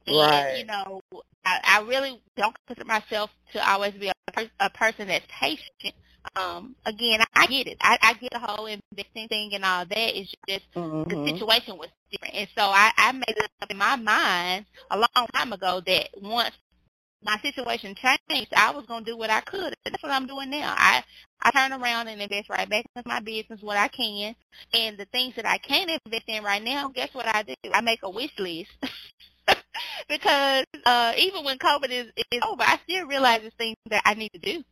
And, 0.07 0.17
Right. 0.19 0.59
you 0.59 0.65
know, 0.65 1.01
I, 1.45 1.61
I 1.65 1.81
really 1.83 2.21
don't 2.37 2.57
consider 2.67 2.87
myself 2.87 3.31
to 3.53 3.69
always 3.71 3.95
be 3.95 4.09
a, 4.09 4.33
per- 4.33 4.51
a 4.61 4.71
person 4.71 5.09
that's 5.09 5.27
patient. 5.41 5.95
Um, 6.37 6.77
again, 6.87 7.21
I, 7.35 7.47
get 7.47 7.67
it. 7.67 7.77
I, 7.81 7.99
I 8.03 8.15
get 8.15 8.33
the 8.33 8.39
whole 8.39 8.67
investing 8.67 9.29
thing 9.29 9.51
and 9.55 9.65
all 9.65 9.85
that. 9.87 10.19
It's 10.19 10.35
just 10.49 10.65
the 11.09 11.17
Mhm. 11.17 11.25
situation 11.25 11.79
was 11.79 11.89
different. 12.11 12.35
And 12.35 12.49
so 12.57 12.63
I, 12.63 12.91
I 12.97 13.13
made 13.13 13.25
it 13.29 13.51
up 13.61 13.71
in 13.71 13.77
my 13.77 13.97
mind 13.97 14.67
a 14.91 14.99
long 14.99 15.27
time 15.35 15.53
ago 15.53 15.81
that 15.87 16.09
once 16.21 16.55
my 17.25 17.39
situation 17.41 17.95
changed, 17.95 18.53
I 18.57 18.73
was 18.73 18.87
going 18.87 19.05
to 19.05 19.11
do 19.11 19.17
what 19.17 19.31
I 19.31 19.41
could. 19.41 19.75
That's 19.85 20.03
what 20.03 20.13
I'm 20.13 20.27
doing 20.27 20.51
now. 20.51 20.75
I, 20.77 21.05
I 21.41 21.51
turn 21.51 21.73
around 21.73 22.09
and 22.09 22.21
invest 22.21 22.49
right 22.49 22.69
back 22.69 22.85
into 22.95 23.09
my 23.09 23.21
business 23.21 23.63
what 23.63 23.77
I 23.77 23.89
can. 23.89 24.35
And 24.75 24.99
the 24.99 25.07
things 25.07 25.35
that 25.37 25.47
I 25.47 25.59
can 25.59 25.89
invest 26.05 26.25
in 26.27 26.43
right 26.43 26.63
now, 26.63 26.89
guess 26.89 27.11
what 27.13 27.27
I 27.27 27.43
do? 27.43 27.55
I 27.73 27.81
make 27.81 28.01
a 28.03 28.11
wish 28.11 28.33
list. 28.39 28.71
because 30.09 30.65
uh, 30.85 31.13
even 31.17 31.45
when 31.45 31.59
COVID 31.59 31.91
is, 31.91 32.07
is 32.31 32.41
over, 32.47 32.63
I 32.63 32.79
still 32.85 33.07
realize 33.07 33.41
there's 33.41 33.55
things 33.55 33.77
that 33.91 34.03
I 34.05 34.15
need 34.15 34.33
to 34.33 34.39
do. 34.39 34.65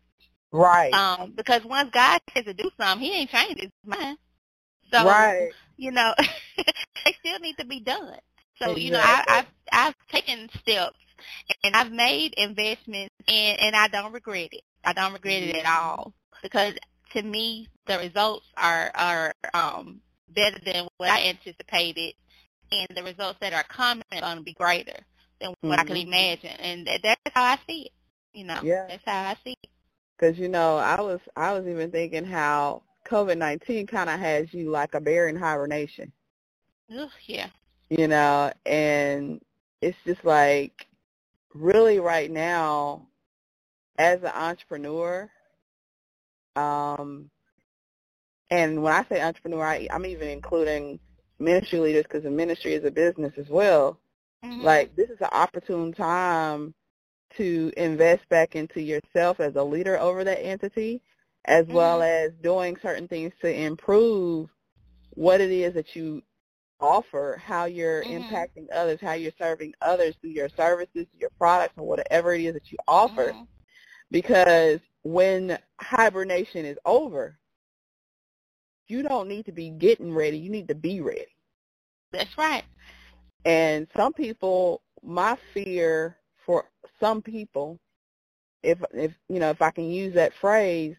Right. 0.53 0.93
Um, 0.93 1.33
because 1.37 1.65
once 1.65 1.91
God 1.93 2.21
says 2.35 2.45
to 2.45 2.55
do 2.55 2.71
something, 2.79 3.07
He 3.07 3.15
ain't 3.15 3.31
changed 3.31 3.61
His 3.61 3.71
mind. 3.85 4.19
So 4.93 5.05
right. 5.07 5.51
you 5.77 5.93
know, 5.93 6.13
they 6.57 7.15
still 7.21 7.39
need 7.39 7.57
to 7.59 7.65
be 7.67 7.81
done. 7.81 8.17
So 8.61 8.77
you 8.77 8.91
know, 8.91 9.01
I, 9.01 9.25
I've 9.29 9.47
I've 9.73 9.95
taken 10.09 10.49
steps 10.61 10.97
and 11.65 11.75
I've 11.75 11.93
made 11.93 12.35
investments 12.35 13.15
and 13.29 13.61
and 13.61 13.77
I 13.77 13.89
don't 13.89 14.13
regret 14.13 14.51
it. 14.53 14.63
I 14.85 14.93
don't 14.93 15.13
regret 15.13 15.43
it 15.43 15.57
at 15.57 15.67
all 15.67 16.13
because 16.43 16.75
to 17.15 17.23
me 17.23 17.69
the 17.87 17.99
results 17.99 18.47
are 18.57 18.91
are 18.95 19.33
um 19.55 20.01
better 20.35 20.59
than 20.65 20.89
what 20.97 21.11
I 21.11 21.25
anticipated, 21.29 22.15
and 22.73 22.89
the 22.97 23.03
results 23.03 23.39
that 23.41 23.53
are 23.53 23.65
coming 23.65 24.05
are 24.13 24.21
going 24.21 24.39
to 24.39 24.43
be 24.43 24.55
greater 24.55 25.05
than 25.41 25.55
what 25.63 25.79
I 25.81 25.85
could 25.85 25.97
Mhm. 25.97 26.07
imagine, 26.07 26.57
and 26.61 26.87
that, 26.87 27.01
that's 27.03 27.35
how 27.35 27.45
I 27.45 27.59
see 27.67 27.87
it. 27.87 27.93
You 28.33 28.45
know, 28.45 28.61
Yeah. 28.63 28.87
that's 28.89 29.05
how 29.05 29.31
I 29.31 29.37
see 29.43 29.57
it. 29.63 29.71
Because 30.17 30.39
you 30.39 30.49
know, 30.49 30.77
I 30.77 31.01
was 31.01 31.21
I 31.37 31.53
was 31.53 31.67
even 31.67 31.91
thinking 31.91 32.25
how 32.25 32.83
COVID 33.07 33.39
nineteen 33.39 33.87
kind 33.87 34.11
of 34.11 34.21
has 34.21 34.53
you 34.53 34.71
like 34.71 34.95
a 34.95 35.01
bear 35.01 35.29
in 35.29 35.37
hibernation. 35.37 36.13
Ugh, 36.97 37.11
yeah. 37.27 37.49
You 37.89 38.07
know, 38.07 38.53
and 38.67 39.41
it's 39.81 39.97
just 40.05 40.25
like 40.25 40.87
really 41.55 41.99
right 42.01 42.31
now, 42.31 43.07
as 43.99 44.21
an 44.21 44.33
entrepreneur, 44.35 45.31
um, 46.57 47.31
and 48.51 48.83
when 48.83 48.93
I 48.93 49.05
say 49.09 49.23
entrepreneur, 49.23 49.65
I, 49.65 49.89
I'm 49.91 50.07
even 50.07 50.29
including 50.29 50.99
ministry 51.39 51.79
leaders 51.79 52.05
because 52.05 52.25
the 52.25 52.31
ministry 52.31 52.75
is 52.75 52.85
a 52.85 52.91
business 52.91 53.33
as 53.39 53.49
well. 53.49 53.99
Mhm. 54.45 54.63
Like 54.63 54.97
this 54.97 55.11
is 55.11 55.21
an 55.21 55.29
opportune 55.33 55.93
time 55.93 56.75
to 57.37 57.73
invest 57.77 58.29
back 58.29 58.57
into 58.57 58.81
yourself 58.81 59.39
as 59.41 59.55
a 59.57 59.63
leader 59.63 59.99
over 59.99 60.25
that 60.25 60.45
entity, 60.45 61.01
as 61.45 61.67
well 61.67 62.03
as 62.03 62.33
doing 62.43 62.77
certain 62.83 63.07
things 63.07 63.33
to 63.41 63.49
improve 63.49 64.49
what 65.15 65.41
it 65.41 65.51
is 65.51 65.75
that 65.75 65.95
you 65.95 66.23
offer, 66.81 67.41
how 67.45 67.65
you're 67.67 68.05
Mhm. 68.05 68.31
impacting 68.31 68.67
others, 68.73 69.01
how 69.01 69.13
you're 69.13 69.33
serving 69.39 69.75
others 69.83 70.15
through 70.21 70.31
your 70.31 70.49
services, 70.51 71.07
your 71.19 71.31
products, 71.39 71.75
or 71.79 71.87
whatever 71.87 72.35
it 72.35 72.43
is 72.43 72.55
that 72.55 72.71
you 72.73 72.79
offer. 72.89 73.33
Mhm. 73.33 73.47
Because 74.11 74.81
when 75.03 75.59
hibernation 75.81 76.65
is 76.65 76.79
over, 76.85 77.39
you 78.89 79.03
don't 79.03 79.29
need 79.29 79.47
to 79.47 79.53
be 79.53 79.71
getting 79.71 80.13
ready. 80.13 80.39
You 80.39 80.51
need 80.51 80.69
to 80.69 80.75
be 80.75 81.01
ready. 81.01 81.37
That's 82.13 82.37
right. 82.37 82.65
And 83.45 83.87
some 83.97 84.13
people, 84.13 84.83
my 85.03 85.39
fear 85.55 86.17
for 86.45 86.69
some 86.99 87.23
people, 87.23 87.79
if 88.63 88.79
if 88.93 89.13
you 89.29 89.39
know, 89.39 89.51
if 89.51 89.63
I 89.63 89.71
can 89.71 89.91
use 89.91 90.15
that 90.15 90.35
phrase, 90.41 90.97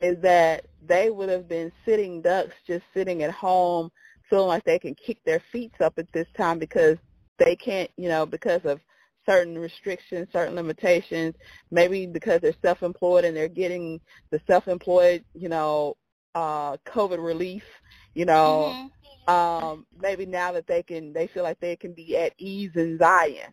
is 0.00 0.20
that 0.22 0.66
they 0.86 1.10
would 1.10 1.28
have 1.28 1.48
been 1.48 1.72
sitting 1.84 2.22
ducks, 2.22 2.54
just 2.66 2.84
sitting 2.94 3.22
at 3.22 3.30
home, 3.30 3.90
feeling 4.34 4.48
like 4.48 4.64
they 4.64 4.80
can 4.80 4.96
kick 4.96 5.18
their 5.24 5.40
feet 5.52 5.72
up 5.80 5.94
at 5.96 6.10
this 6.12 6.26
time 6.36 6.58
because 6.58 6.98
they 7.38 7.54
can't, 7.54 7.88
you 7.96 8.08
know, 8.08 8.26
because 8.26 8.60
of 8.64 8.80
certain 9.24 9.56
restrictions, 9.56 10.26
certain 10.32 10.56
limitations, 10.56 11.34
maybe 11.70 12.04
because 12.04 12.40
they're 12.40 12.52
self-employed 12.60 13.24
and 13.24 13.36
they're 13.36 13.46
getting 13.48 14.00
the 14.32 14.40
self-employed, 14.48 15.24
you 15.34 15.48
know, 15.48 15.96
uh, 16.34 16.76
COVID 16.84 17.24
relief, 17.24 17.62
you 18.14 18.24
know, 18.24 18.76
Mhm. 19.28 19.32
um, 19.32 19.86
maybe 19.96 20.26
now 20.26 20.50
that 20.50 20.66
they 20.66 20.82
can, 20.82 21.12
they 21.12 21.28
feel 21.28 21.44
like 21.44 21.60
they 21.60 21.76
can 21.76 21.92
be 21.92 22.16
at 22.16 22.32
ease 22.36 22.72
in 22.74 22.98
Zion, 22.98 23.52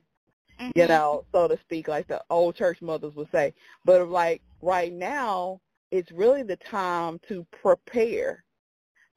you 0.76 0.88
Mhm. 0.88 0.90
know, 0.90 1.26
so 1.32 1.48
to 1.48 1.60
speak, 1.60 1.88
like 1.88 2.08
the 2.08 2.24
old 2.32 2.56
church 2.56 2.82
mothers 2.82 3.14
would 3.16 3.30
say. 3.32 3.54
But 3.86 4.10
like 4.10 4.42
right 4.64 4.92
now, 4.92 5.62
it's 5.92 6.12
really 6.12 6.42
the 6.42 6.58
time 6.58 7.20
to 7.28 7.46
prepare, 7.62 8.44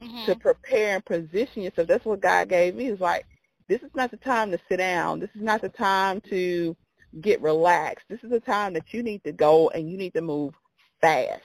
Mhm. 0.02 0.26
to 0.26 0.36
prepare 0.36 0.96
and 0.96 1.04
position 1.04 1.62
yourself. 1.62 1.88
That's 1.88 2.04
what 2.04 2.20
God 2.20 2.48
gave 2.48 2.74
me. 2.74 2.86
Is 2.86 3.00
like, 3.00 3.26
this 3.68 3.82
is 3.82 3.90
not 3.94 4.10
the 4.10 4.16
time 4.18 4.50
to 4.50 4.58
sit 4.68 4.76
down. 4.78 5.20
This 5.20 5.30
is 5.34 5.42
not 5.42 5.62
the 5.62 5.68
time 5.68 6.20
to 6.30 6.76
get 7.20 7.40
relaxed. 7.40 8.06
This 8.08 8.22
is 8.22 8.30
the 8.30 8.40
time 8.40 8.72
that 8.74 8.92
you 8.92 9.02
need 9.02 9.22
to 9.24 9.32
go 9.32 9.70
and 9.70 9.90
you 9.90 9.96
need 9.96 10.14
to 10.14 10.20
move 10.20 10.54
fast. 11.00 11.42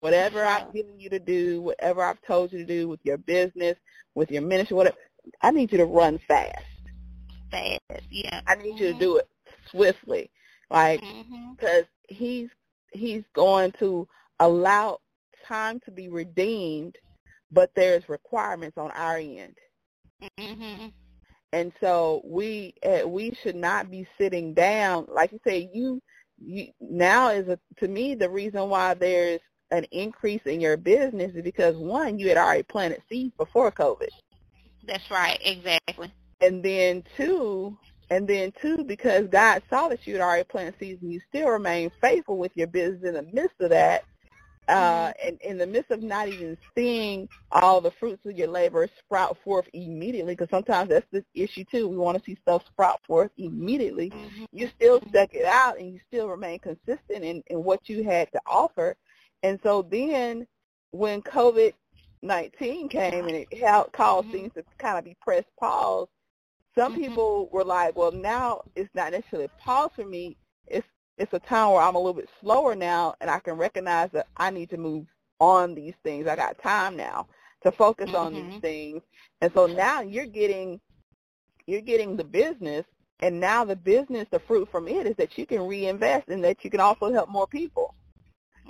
Whatever 0.00 0.44
I've 0.44 0.72
given 0.72 0.98
you 0.98 1.10
to 1.10 1.18
do, 1.20 1.62
whatever 1.62 2.02
I've 2.02 2.20
told 2.22 2.52
you 2.52 2.58
to 2.58 2.64
do 2.64 2.88
with 2.88 3.00
your 3.04 3.18
business, 3.18 3.76
with 4.14 4.30
your 4.30 4.42
ministry, 4.42 4.76
whatever, 4.76 4.96
I 5.42 5.50
need 5.52 5.70
you 5.70 5.78
to 5.78 5.86
run 5.86 6.18
fast. 6.26 6.64
Fast. 7.50 7.80
Yeah. 8.10 8.40
I 8.46 8.56
need 8.56 8.80
you 8.80 8.92
to 8.92 8.98
do 8.98 9.16
it 9.18 9.28
swiftly, 9.70 10.30
like 10.70 11.02
because 11.56 11.84
he's 12.08 12.48
he's 12.92 13.22
going 13.34 13.72
to 13.78 14.08
allow 14.40 14.98
time 15.46 15.80
to 15.84 15.90
be 15.90 16.08
redeemed, 16.08 16.96
but 17.52 17.70
there's 17.74 18.08
requirements 18.08 18.78
on 18.78 18.90
our 18.92 19.18
end. 19.18 19.56
Mhm. 20.38 20.92
And 21.52 21.72
so 21.80 22.22
we 22.24 22.74
uh, 22.84 23.06
we 23.06 23.34
should 23.42 23.56
not 23.56 23.90
be 23.90 24.06
sitting 24.18 24.54
down. 24.54 25.06
Like 25.12 25.32
you 25.32 25.40
say, 25.46 25.70
you, 25.72 26.00
you 26.42 26.68
now 26.80 27.28
is 27.30 27.48
a, 27.48 27.58
to 27.80 27.88
me 27.88 28.14
the 28.14 28.30
reason 28.30 28.68
why 28.70 28.94
there's 28.94 29.40
an 29.70 29.84
increase 29.92 30.42
in 30.46 30.60
your 30.60 30.76
business 30.76 31.34
is 31.34 31.42
because 31.42 31.76
one, 31.76 32.18
you 32.18 32.28
had 32.28 32.36
already 32.38 32.62
planted 32.62 33.02
seeds 33.08 33.34
before 33.36 33.72
COVID, 33.72 34.08
That's 34.86 35.10
right. 35.10 35.38
Exactly. 35.44 36.12
and 36.40 36.62
then 36.62 37.02
two, 37.16 37.76
and 38.10 38.28
then 38.28 38.52
two, 38.60 38.84
because 38.84 39.26
God 39.28 39.62
saw 39.70 39.88
that 39.88 40.06
you 40.06 40.14
had 40.14 40.22
already 40.22 40.44
planted 40.44 40.74
seeds 40.78 41.02
and 41.02 41.12
you 41.12 41.20
still 41.28 41.48
remain 41.48 41.90
faithful 42.00 42.36
with 42.38 42.52
your 42.54 42.66
business 42.66 43.02
in 43.04 43.14
the 43.14 43.22
midst 43.32 43.60
of 43.60 43.70
that. 43.70 44.04
Uh, 44.68 45.12
and 45.22 45.40
in 45.42 45.58
the 45.58 45.66
midst 45.66 45.90
of 45.90 46.02
not 46.02 46.28
even 46.28 46.56
seeing 46.76 47.28
all 47.50 47.80
the 47.80 47.90
fruits 48.00 48.24
of 48.24 48.36
your 48.38 48.48
labor 48.48 48.88
sprout 48.98 49.36
forth 49.44 49.66
immediately, 49.74 50.34
because 50.34 50.50
sometimes 50.50 50.88
that's 50.88 51.06
the 51.12 51.24
issue 51.34 51.64
too. 51.70 51.88
We 51.88 51.96
want 51.96 52.16
to 52.16 52.24
see 52.24 52.38
stuff 52.42 52.64
sprout 52.66 53.00
forth 53.06 53.30
immediately. 53.36 54.10
Mm-hmm. 54.10 54.44
You 54.52 54.70
still 54.76 55.00
stuck 55.08 55.34
it 55.34 55.44
out, 55.44 55.78
and 55.78 55.92
you 55.92 56.00
still 56.08 56.28
remain 56.28 56.58
consistent 56.60 57.24
in, 57.24 57.42
in 57.48 57.62
what 57.62 57.88
you 57.88 58.02
had 58.04 58.30
to 58.32 58.40
offer. 58.46 58.96
And 59.42 59.58
so 59.62 59.82
then, 59.90 60.46
when 60.92 61.20
COVID 61.22 61.74
nineteen 62.22 62.88
came 62.88 63.26
and 63.26 63.36
it 63.36 63.52
helped, 63.52 63.92
caused 63.92 64.28
Mhm. 64.28 64.32
things 64.32 64.52
to 64.54 64.64
kind 64.78 64.98
of 64.98 65.04
be 65.04 65.16
pressed 65.20 65.48
pause, 65.58 66.06
some 66.78 66.92
Mhm. 66.92 66.96
people 66.96 67.48
were 67.52 67.64
like, 67.64 67.96
"Well, 67.96 68.12
now 68.12 68.62
it's 68.76 68.94
not 68.94 69.12
necessarily 69.12 69.48
pause 69.58 69.90
for 69.94 70.04
me. 70.06 70.36
It's 71.18 71.32
a 71.34 71.40
time 71.40 71.72
where 71.72 71.82
I'm 71.82 71.94
a 71.96 71.98
little 71.98 72.14
bit 72.14 72.28
slower 72.40 72.74
now, 72.74 73.14
and 73.20 73.30
I 73.30 73.40
can 73.40 73.54
recognize 73.54 74.10
that 74.12 74.28
I 74.36 74.50
need 74.50 74.70
to 74.70 74.78
move 74.78 75.06
on 75.40 75.74
these 75.74 75.94
things. 76.04 76.26
I 76.28 76.36
got 76.36 76.62
time 76.62 76.96
now 76.96 77.28
to 77.64 77.72
focus 77.72 78.10
on 78.14 78.34
these 78.34 78.52
Mhm. 78.52 78.62
things, 78.62 79.02
and 79.42 79.52
so 79.54 79.66
now 79.66 80.00
you're 80.02 80.26
getting 80.26 80.80
you're 81.66 81.80
getting 81.82 82.16
the 82.16 82.24
business, 82.24 82.86
and 83.20 83.40
now 83.40 83.64
the 83.64 83.76
business, 83.76 84.28
the 84.30 84.40
fruit 84.40 84.68
from 84.70 84.88
it 84.88 85.06
is 85.06 85.16
that 85.16 85.38
you 85.38 85.46
can 85.46 85.62
reinvest 85.66 86.28
and 86.28 86.44
that 86.44 86.64
you 86.64 86.70
can 86.70 86.80
also 86.80 87.12
help 87.12 87.28
more 87.30 87.46
people. 87.48 87.94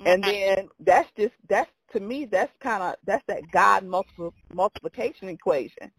And 0.05 0.25
then 0.25 0.69
that's 0.79 1.09
just 1.17 1.33
that's 1.49 1.71
to 1.93 1.99
me 1.99 2.25
that's 2.25 2.51
kind 2.61 2.83
of 2.83 2.95
that's 3.05 3.23
that 3.27 3.51
God 3.51 3.85
multiplication 4.53 5.29
equation 5.29 5.91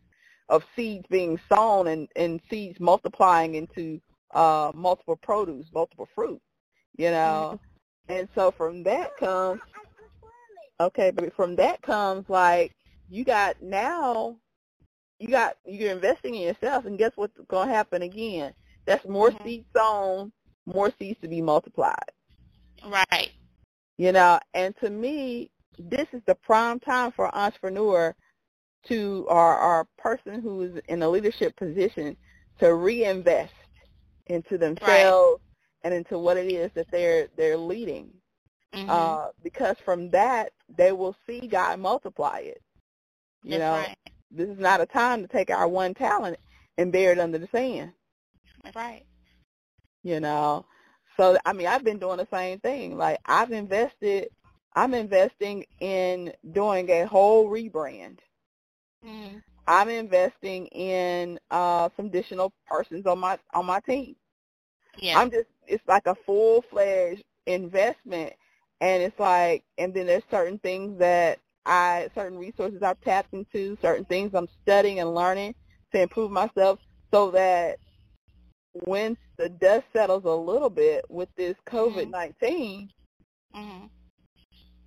of 0.50 0.64
seeds 0.76 1.06
being 1.10 1.40
sown 1.52 1.88
and 1.88 2.08
and 2.16 2.40
seeds 2.50 2.80
multiplying 2.80 3.56
into 3.56 4.00
uh 4.32 4.72
multiple 4.74 5.16
produce, 5.16 5.66
multiple 5.74 6.08
fruit, 6.14 6.40
you 6.96 7.10
know. 7.10 7.58
And 8.08 8.28
so 8.34 8.50
from 8.52 8.82
that 8.84 9.16
comes 9.18 9.60
okay, 10.80 11.10
but 11.10 11.34
from 11.36 11.56
that 11.56 11.82
comes 11.82 12.28
like 12.28 12.72
you 13.10 13.24
got 13.24 13.62
now 13.62 14.36
you 15.20 15.28
got 15.28 15.56
you're 15.66 15.92
investing 15.92 16.34
in 16.34 16.42
yourself 16.42 16.86
and 16.86 16.98
guess 16.98 17.12
what's 17.16 17.38
going 17.48 17.68
to 17.68 17.74
happen 17.74 18.02
again? 18.02 18.54
That's 18.86 19.06
more 19.08 19.32
Mhm. 19.32 19.42
seeds 19.44 19.66
sown, 19.76 20.32
more 20.66 20.92
seeds 20.98 21.20
to 21.22 21.28
be 21.28 21.42
multiplied 21.42 22.10
right. 22.86 23.30
you 23.98 24.12
know 24.12 24.40
and 24.54 24.74
to 24.82 24.90
me 24.90 25.50
this 25.78 26.06
is 26.12 26.22
the 26.26 26.34
prime 26.36 26.80
time 26.80 27.12
for 27.12 27.26
an 27.26 27.32
entrepreneur 27.34 28.14
to 28.88 29.26
or, 29.28 29.58
or 29.60 29.80
a 29.80 30.02
person 30.02 30.40
who 30.42 30.62
is 30.62 30.82
in 30.88 31.02
a 31.02 31.08
leadership 31.08 31.56
position 31.56 32.16
to 32.60 32.74
reinvest 32.74 33.52
into 34.26 34.58
themselves 34.58 35.40
and 35.82 35.94
into 35.94 36.18
what 36.18 36.36
it 36.36 36.50
is 36.50 36.70
that 36.74 36.86
they're 36.90 37.28
they're 37.36 37.56
leading 37.56 38.10
Mhm. 38.74 38.88
uh, 38.90 39.28
because 39.42 39.76
from 39.84 40.10
that 40.10 40.52
they 40.76 40.92
will 40.92 41.16
see 41.26 41.46
God 41.48 41.78
multiply 41.80 42.40
it 42.40 42.62
you 43.44 43.58
That's 43.58 43.60
know 43.60 43.72
right. 43.72 43.96
this 44.30 44.48
is 44.48 44.58
not 44.58 44.80
a 44.80 44.86
time 44.86 45.22
to 45.22 45.28
take 45.28 45.50
our 45.50 45.68
one 45.68 45.94
talent 45.94 46.38
and 46.78 46.92
bury 46.92 47.12
it 47.12 47.20
under 47.20 47.38
the 47.38 47.48
sand 47.52 47.92
That's 48.62 48.76
right. 48.76 49.04
you 50.02 50.20
know. 50.20 50.66
So 51.16 51.36
I 51.44 51.52
mean, 51.52 51.66
I've 51.66 51.84
been 51.84 51.98
doing 51.98 52.18
the 52.18 52.28
same 52.32 52.60
thing. 52.60 52.96
Like 52.96 53.18
I've 53.26 53.52
invested, 53.52 54.28
I'm 54.74 54.94
investing 54.94 55.64
in 55.80 56.32
doing 56.52 56.90
a 56.90 57.04
whole 57.06 57.48
rebrand. 57.48 58.18
Mm. 59.04 59.42
I'm 59.66 59.88
investing 59.88 60.66
in 60.68 61.38
uh, 61.50 61.88
some 61.96 62.06
additional 62.06 62.52
persons 62.66 63.06
on 63.06 63.18
my 63.18 63.38
on 63.54 63.66
my 63.66 63.80
team. 63.80 64.16
Yeah. 64.98 65.18
I'm 65.18 65.30
just 65.30 65.48
it's 65.66 65.86
like 65.88 66.06
a 66.06 66.14
full 66.26 66.62
fledged 66.70 67.22
investment, 67.46 68.34
and 68.80 69.02
it's 69.02 69.18
like, 69.18 69.64
and 69.78 69.94
then 69.94 70.06
there's 70.06 70.22
certain 70.30 70.58
things 70.58 70.98
that 70.98 71.38
I 71.66 72.08
certain 72.14 72.38
resources 72.38 72.82
I've 72.82 73.00
tapped 73.00 73.32
into, 73.32 73.76
certain 73.80 74.04
things 74.04 74.32
I'm 74.34 74.48
studying 74.62 75.00
and 75.00 75.14
learning 75.14 75.54
to 75.92 76.02
improve 76.02 76.30
myself, 76.30 76.78
so 77.12 77.30
that 77.30 77.78
when 78.84 79.16
the 79.38 79.48
dust 79.48 79.84
settles 79.92 80.24
a 80.24 80.30
little 80.30 80.70
bit 80.70 81.04
with 81.08 81.28
this 81.36 81.56
COVID 81.66 82.10
nineteen, 82.10 82.90
Mhm. 83.54 83.88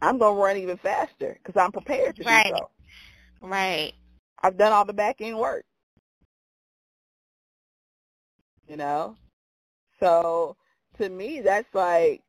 I'm 0.01 0.17
gonna 0.19 0.39
run 0.39 0.57
even 0.57 0.77
faster 0.77 1.39
because 1.41 1.59
I'm 1.59 1.71
prepared 1.71 2.15
to 2.17 2.23
Right. 2.23 2.45
do 2.45 2.55
so. 2.57 2.69
Right. 3.41 3.93
I've 4.43 4.57
done 4.57 4.71
all 4.71 4.85
the 4.85 4.93
back 4.93 5.17
end 5.19 5.37
work. 5.37 5.65
You 8.67 8.77
know? 8.77 9.15
So 9.99 10.55
to 10.97 11.09
me 11.09 11.41
that's 11.41 11.67
like 11.73 12.21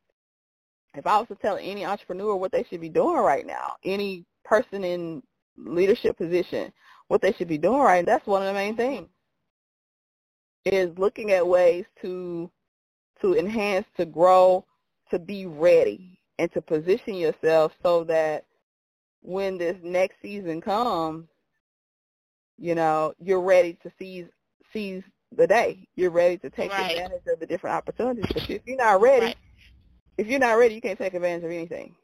if 0.94 1.06
I 1.06 1.18
was 1.18 1.28
to 1.28 1.34
tell 1.36 1.58
any 1.58 1.84
entrepreneur 1.84 2.34
what 2.34 2.52
they 2.52 2.64
should 2.64 2.80
be 2.80 2.88
doing 2.88 3.18
right 3.18 3.46
now, 3.46 3.74
any 3.84 4.24
person 4.44 4.84
in 4.84 5.22
leadership 5.56 6.16
position, 6.16 6.72
what 7.08 7.20
they 7.20 7.32
should 7.32 7.48
be 7.48 7.58
doing 7.58 7.80
right 7.80 8.06
that's 8.06 8.26
one 8.26 8.42
of 8.42 8.48
the 8.48 8.54
main 8.54 8.76
things. 8.76 9.08
Is 10.64 10.90
looking 10.98 11.32
at 11.32 11.46
ways 11.46 11.84
to 12.02 12.50
to 13.20 13.36
enhance, 13.36 13.86
to 13.96 14.06
grow, 14.06 14.64
to 15.10 15.18
be 15.18 15.46
ready 15.46 16.18
and 16.38 16.52
to 16.52 16.62
position 16.62 17.14
yourself 17.14 17.72
so 17.82 18.04
that 18.04 18.44
when 19.22 19.58
this 19.58 19.76
next 19.82 20.16
season 20.22 20.60
comes, 20.60 21.26
you 22.58 22.74
know, 22.74 23.14
you're 23.18 23.40
ready 23.40 23.74
to 23.82 23.92
seize 23.98 24.26
seize 24.72 25.02
the 25.36 25.46
day. 25.46 25.86
You're 25.96 26.10
ready 26.10 26.38
to 26.38 26.50
take 26.50 26.78
Right. 26.78 26.78
advantage 26.78 27.22
of 27.26 27.40
the 27.40 27.46
different 27.46 27.76
opportunities. 27.76 28.28
But 28.32 28.44
if 28.48 28.62
you're 28.66 28.76
not 28.76 29.00
ready, 29.00 29.26
Right. 29.26 29.36
if 30.18 30.26
you're 30.26 30.40
not 30.40 30.58
ready, 30.58 30.74
you 30.74 30.80
can't 30.82 30.98
take 30.98 31.14
advantage 31.14 31.44
of 31.44 31.50
anything. 31.50 31.94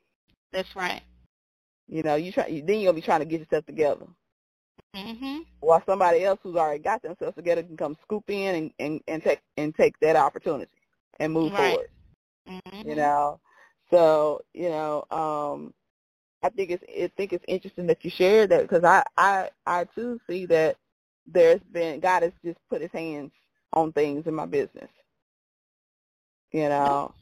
That's 0.53 0.75
right. 0.77 1.03
You 1.89 2.03
know, 2.03 2.17
you 2.17 2.33
try. 2.33 2.45
Then 2.49 2.81
you're 2.81 2.93
gonna 2.93 2.95
be 2.95 3.03
trying 3.03 3.21
to 3.21 3.27
get 3.27 3.41
yourself 3.41 3.67
together. 3.67 4.07
Mhm. 4.95 5.45
While 5.61 5.83
somebody 5.87 6.25
else 6.25 6.39
who's 6.43 6.57
already 6.57 6.83
got 6.83 7.03
themselves 7.03 7.35
together 7.37 7.63
can 7.63 7.77
come 7.77 7.97
scoop 8.03 8.25
in 8.29 8.55
and, 8.55 8.73
and, 8.79 9.01
and 9.09 9.23
take 9.23 9.41
and 9.57 9.75
take 9.75 9.99
that 10.01 10.17
opportunity 10.17 10.71
and 11.19 11.33
move 11.33 11.53
Right. 11.53 11.55
forward. 11.55 11.89
Mhm. 12.47 12.85
You 12.85 12.95
know, 12.97 13.41
so 13.91 14.41
you 14.55 14.69
know, 14.69 15.05
um, 15.11 15.75
I 16.45 16.51
think 16.51 16.71
it's 16.73 16.85
I 16.89 17.11
think 17.17 17.35
it's 17.35 17.47
interesting 17.49 17.89
that 17.89 18.05
you 18.05 18.11
shared 18.11 18.51
that 18.51 18.63
because 18.63 18.85
I 18.85 19.05
I 19.19 19.51
I 19.67 19.87
too 19.97 20.21
see 20.31 20.47
that 20.49 20.77
there's 21.27 21.63
been 21.73 22.01
God 22.01 22.25
has 22.25 22.33
just 22.45 22.59
put 22.71 22.83
His 22.83 22.93
hands 22.93 23.33
on 23.75 23.93
things 23.93 24.29
in 24.29 24.35
my 24.37 24.47
business. 24.47 24.91
You 26.53 26.71
know, 26.71 27.15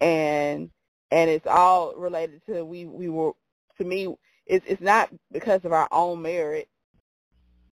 and 0.00 0.70
and 1.12 1.30
it's 1.30 1.46
all 1.48 1.94
related 1.96 2.42
to 2.48 2.64
we 2.66 2.86
we 2.86 3.08
were 3.10 3.32
to 3.78 3.84
me 3.84 4.14
it's 4.46 4.66
it's 4.68 4.82
not 4.82 5.10
because 5.32 5.64
of 5.64 5.72
our 5.72 5.88
own 5.92 6.22
merit, 6.22 6.68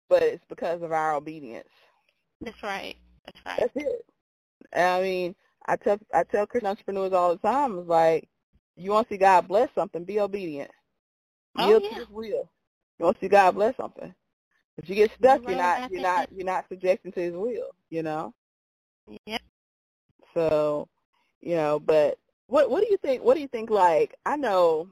but 0.10 0.24
it's 0.24 0.46
because 0.50 0.82
of 0.84 0.92
our 0.94 1.16
obedience. 1.16 1.70
That's 2.42 2.64
right. 2.64 2.98
That's 3.26 3.40
right. 3.46 3.60
That's 3.60 3.88
it. 3.88 4.06
And 4.74 4.86
I 4.88 5.02
mean, 5.04 5.36
I 5.68 5.78
tell 5.78 6.00
I 6.14 6.24
tell 6.24 6.48
Christian 6.48 6.70
entrepreneurs 6.70 7.14
all 7.14 7.32
the 7.36 7.48
time, 7.48 7.80
it's 7.80 7.90
like 7.90 8.30
you 8.76 8.92
want 8.92 9.08
to 9.10 9.16
see 9.16 9.20
God 9.20 9.48
bless 9.48 9.70
something, 9.76 10.06
be 10.06 10.20
obedient. 10.22 10.72
Oh, 11.58 11.68
Yield 11.68 11.84
yeah. 11.84 11.90
to 11.90 11.96
His 11.96 12.10
will. 12.10 12.50
You 13.00 13.06
want 13.06 13.18
to 13.20 13.26
see 13.26 13.30
God 13.30 13.56
bless 13.56 13.76
something. 13.78 14.14
If 14.78 14.90
you 14.90 14.96
get 14.96 15.12
stuck, 15.18 15.42
You're 15.42 15.50
you're 15.50 15.58
not 15.58 15.92
you're 15.92 16.02
not 16.02 16.32
you're 16.34 16.46
not 16.46 16.66
subjecting 16.70 17.12
to 17.14 17.20
His 17.20 17.34
will. 17.34 17.72
You 17.90 18.04
know. 18.04 18.34
Yep. 19.26 19.42
So, 20.34 20.88
you 21.42 21.56
know, 21.56 21.80
but 21.80 22.20
what 22.48 22.70
what 22.70 22.82
do 22.84 22.88
you 22.90 22.98
think? 22.98 23.24
What 23.24 23.36
do 23.36 23.42
you 23.42 23.48
think? 23.48 23.70
Like, 23.70 24.16
I 24.26 24.38
know, 24.38 24.90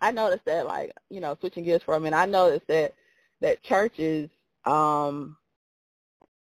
I 0.00 0.12
noticed 0.12 0.44
that, 0.46 0.66
like, 0.66 0.92
you 1.10 1.20
know, 1.20 1.36
switching 1.40 1.64
gears 1.64 1.82
for 1.82 1.94
a 1.94 2.00
minute, 2.00 2.16
I 2.16 2.26
noticed 2.26 2.66
that 2.68 2.94
that 3.40 3.62
churches, 3.62 4.30
um, 4.64 5.36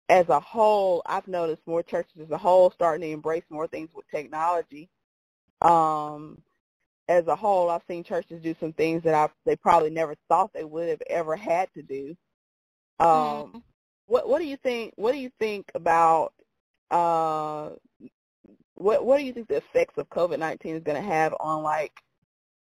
as 0.08 0.28
a 0.28 0.40
whole, 0.40 1.02
I've 1.06 1.28
noticed 1.28 1.62
more 1.66 1.82
churches 1.82 2.20
as 2.22 2.30
a 2.30 2.38
whole 2.38 2.70
starting 2.72 3.02
to 3.08 3.12
embrace 3.14 3.44
more 3.50 3.68
things 3.68 3.90
with 3.94 4.06
technology. 4.10 4.90
Um, 5.62 6.42
as 7.11 7.27
a 7.27 7.35
whole, 7.35 7.68
I've 7.70 7.83
seen 7.88 8.05
churches 8.05 8.40
do 8.40 8.55
some 8.61 8.73
things 8.75 9.03
that 9.03 9.14
I 9.14 9.29
they 9.44 9.56
probably 9.56 9.90
never 9.90 10.15
thought 10.29 10.52
they 10.54 10.65
would 10.65 10.88
have 10.88 11.02
ever 11.11 11.35
had 11.35 11.69
to 11.75 11.83
do. 11.83 12.17
Um, 13.00 13.56
Mhm. 13.56 13.63
what 14.06 14.29
what 14.29 14.38
do 14.38 14.46
you 14.46 14.56
think? 14.58 14.94
What 14.96 15.13
do 15.13 15.19
you 15.19 15.31
think 15.40 15.71
about 15.75 16.33
uh, 16.92 17.71
what 18.75 19.04
what 19.04 19.19
do 19.19 19.25
you 19.25 19.33
think 19.33 19.48
the 19.48 19.56
effects 19.56 19.98
of 19.98 20.08
COVID 20.11 20.38
nineteen 20.38 20.77
is 20.77 20.85
going 20.85 21.02
to 21.02 21.08
have 21.08 21.35
on 21.40 21.65
like 21.65 21.92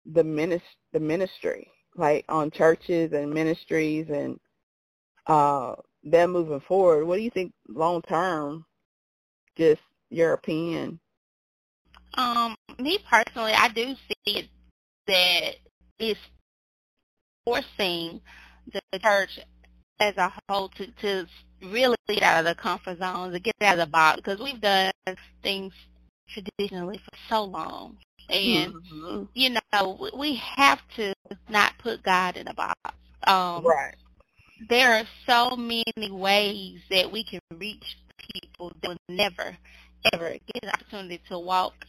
the 0.06 0.24
minis 0.24 0.62
the 0.92 1.00
ministry, 1.00 1.72
like 1.96 2.26
on 2.28 2.52
churches 2.52 3.14
and 3.14 3.34
ministries 3.34 4.10
and 4.10 4.38
uh, 5.28 5.76
them 6.04 6.32
moving 6.32 6.60
forward? 6.62 7.06
What 7.06 7.16
do 7.16 7.24
you 7.24 7.32
think 7.32 7.54
long 7.70 8.02
term? 8.02 8.66
Just 9.58 9.82
your 10.10 10.34
opinion. 10.34 11.00
Um, 12.16 12.56
me 12.80 13.00
personally, 13.10 13.54
I 13.54 13.70
do 13.70 13.96
see 13.96 14.38
it 14.40 14.50
that 15.08 15.56
it's 16.00 16.20
forcing 17.46 18.22
the 18.72 19.00
church 19.00 19.40
as 20.00 20.16
a 20.18 20.32
whole 20.50 20.70
to, 20.70 20.88
to 21.02 21.26
really 21.62 21.98
get 22.08 22.24
out 22.24 22.40
of 22.40 22.46
the 22.46 22.62
comfort 22.62 23.00
zone, 23.00 23.32
to 23.32 23.40
get 23.40 23.54
out 23.62 23.80
of 23.80 23.88
the 23.88 23.92
box, 23.92 24.18
because 24.18 24.40
we've 24.40 24.62
done 24.62 24.92
things 25.42 25.74
traditionally 26.30 26.98
for 26.98 27.18
so 27.30 27.44
long, 27.44 27.98
And 28.30 28.74
Mhm. 28.74 29.28
you 29.34 29.50
know, 29.50 29.98
we- 30.00 30.12
we 30.14 30.36
have 30.36 30.80
to 30.96 31.14
not 31.50 31.78
put 31.78 32.02
God 32.04 32.38
in 32.38 32.48
a 32.48 32.54
box. 32.54 32.80
Um, 33.28 33.66
Right. 33.66 33.96
there 34.70 35.00
are 35.00 35.08
so 35.26 35.56
many 35.56 35.84
ways 36.10 36.82
that 36.90 37.12
we 37.12 37.24
can 37.24 37.40
reach 37.52 37.98
people 38.18 38.72
that 38.82 38.90
will 38.90 38.98
never, 39.10 39.58
ever 40.14 40.32
get 40.32 40.64
an 40.64 40.70
opportunity 40.70 41.20
to 41.30 41.38
walk 41.38 41.86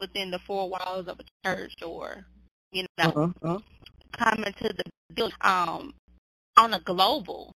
within 0.00 0.30
the 0.30 0.38
four 0.40 0.68
walls 0.68 1.08
of 1.08 1.20
a 1.20 1.24
church 1.44 1.74
or, 1.82 2.24
you 2.72 2.86
know, 2.98 3.32
Mhm. 3.42 3.62
come 4.12 4.44
into 4.44 4.72
the 4.72 4.84
building 5.14 5.36
um, 5.40 5.94
on 6.56 6.74
a 6.74 6.80
global, 6.80 7.52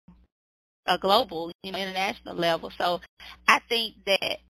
a 0.87 0.99
global, 0.99 1.53
you 1.63 1.73
know, 1.73 1.79
international 1.79 2.35
level. 2.37 2.71
So 2.79 3.01
I 3.49 3.61
think 3.69 4.05
that 4.07 4.41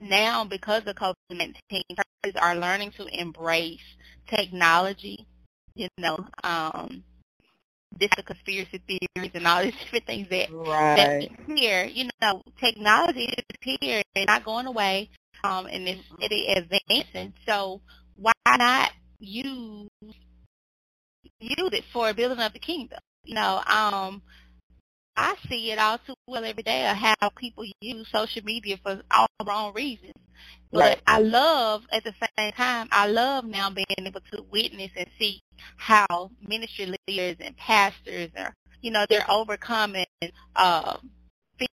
now 0.00 0.44
because 0.44 0.86
of 0.86 0.96
COVID-19, 0.96 1.54
churches 1.70 2.40
are 2.40 2.56
learning 2.56 2.92
to 2.92 3.06
embrace 3.06 3.80
technology, 4.26 5.26
you 5.74 5.88
know, 5.98 6.26
um, 6.44 7.04
this 7.98 8.10
the 8.16 8.22
conspiracy 8.22 8.80
theories 8.86 9.32
and 9.34 9.46
all 9.46 9.62
these 9.62 9.74
different 9.80 10.06
things 10.06 10.28
that 10.30 10.48
that 10.48 11.20
Right. 11.20 11.30
hear. 11.56 11.84
You 11.84 12.08
know, 12.20 12.42
technology 12.58 13.24
is 13.24 13.44
here 13.80 14.02
and 14.14 14.26
not 14.26 14.44
going 14.44 14.66
away, 14.66 15.10
um, 15.44 15.66
and 15.66 15.88
it's 15.88 16.02
it 16.20 16.32
is 16.32 16.64
advancing. 16.64 17.34
So 17.46 17.80
why 18.16 18.32
not 18.46 18.92
use 19.18 19.88
use 21.40 21.70
it 21.72 21.84
for 21.92 22.12
building 22.14 22.38
up 22.38 22.52
the 22.52 22.58
kingdom? 22.58 22.98
You 23.24 23.34
know, 23.34 23.62
um, 23.66 24.22
I 25.16 25.36
see 25.48 25.70
it 25.70 25.78
all 25.78 25.98
too 25.98 26.14
well 26.26 26.44
every 26.44 26.62
day 26.62 26.88
of 26.88 26.96
how 26.96 27.14
people 27.36 27.64
use 27.80 28.08
social 28.10 28.42
media 28.44 28.78
for 28.82 29.02
all 29.10 29.26
the 29.38 29.44
wrong 29.44 29.72
reasons. 29.74 30.14
But 30.72 30.80
Right. 30.80 31.00
I 31.06 31.18
love, 31.20 31.84
at 31.92 32.04
the 32.04 32.14
same 32.38 32.52
time, 32.52 32.88
I 32.92 33.06
love 33.08 33.44
now 33.44 33.70
being 33.70 33.86
able 33.98 34.20
to 34.32 34.42
witness 34.50 34.92
and 34.96 35.08
see 35.18 35.40
how 35.76 36.30
ministry 36.46 36.94
leaders 37.08 37.36
and 37.40 37.56
pastors 37.56 38.30
are, 38.36 38.54
you 38.80 38.90
know, 38.90 39.04
they're 39.08 39.30
overcoming 39.30 40.06
um, 40.56 41.10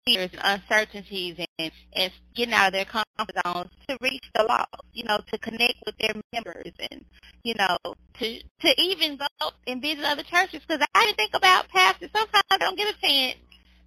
fears 0.06 0.30
and 0.34 0.62
uncertainties 0.62 1.38
and, 1.60 1.72
and 1.94 2.12
getting 2.36 2.54
out 2.54 2.68
of 2.68 2.74
their 2.74 2.86
comfort 2.86 3.36
zones 3.46 3.70
to 3.88 3.98
reach 4.02 4.24
the 4.36 4.44
lost, 4.44 4.70
you 4.94 5.04
know, 5.04 5.20
to 5.32 5.38
connect 5.40 5.76
with 5.86 5.96
their 6.00 6.14
members 6.34 6.74
and, 6.92 7.04
you 7.44 7.54
know, 7.56 7.78
to 8.20 8.40
to 8.62 8.82
even 8.82 9.18
go 9.18 9.52
and 9.68 9.82
visit 9.82 10.04
other 10.04 10.24
churches. 10.24 10.62
Because 10.68 10.86
I 10.96 11.06
didn't 11.06 11.18
think 11.18 11.34
about 11.34 11.70
pastors. 11.70 12.10
Sometimes 12.16 12.44
they 12.50 12.58
don't 12.58 12.78
get 12.78 12.96
a 12.96 13.02
chance. 13.02 13.38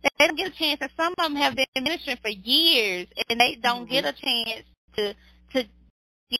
They 0.02 0.26
don't 0.26 0.36
get 0.36 0.48
a 0.48 0.50
chance, 0.50 0.78
and 0.80 0.90
some 0.96 1.12
of 1.18 1.24
them 1.24 1.36
have 1.36 1.54
been 1.56 1.66
ministering 1.82 2.16
for 2.22 2.30
years, 2.30 3.06
and 3.28 3.38
they 3.38 3.56
don't 3.56 3.88
get 3.88 4.04
mm-hmm. 4.04 4.16
a 4.16 4.30
chance 4.30 4.64
to 4.96 5.14
to 5.52 5.68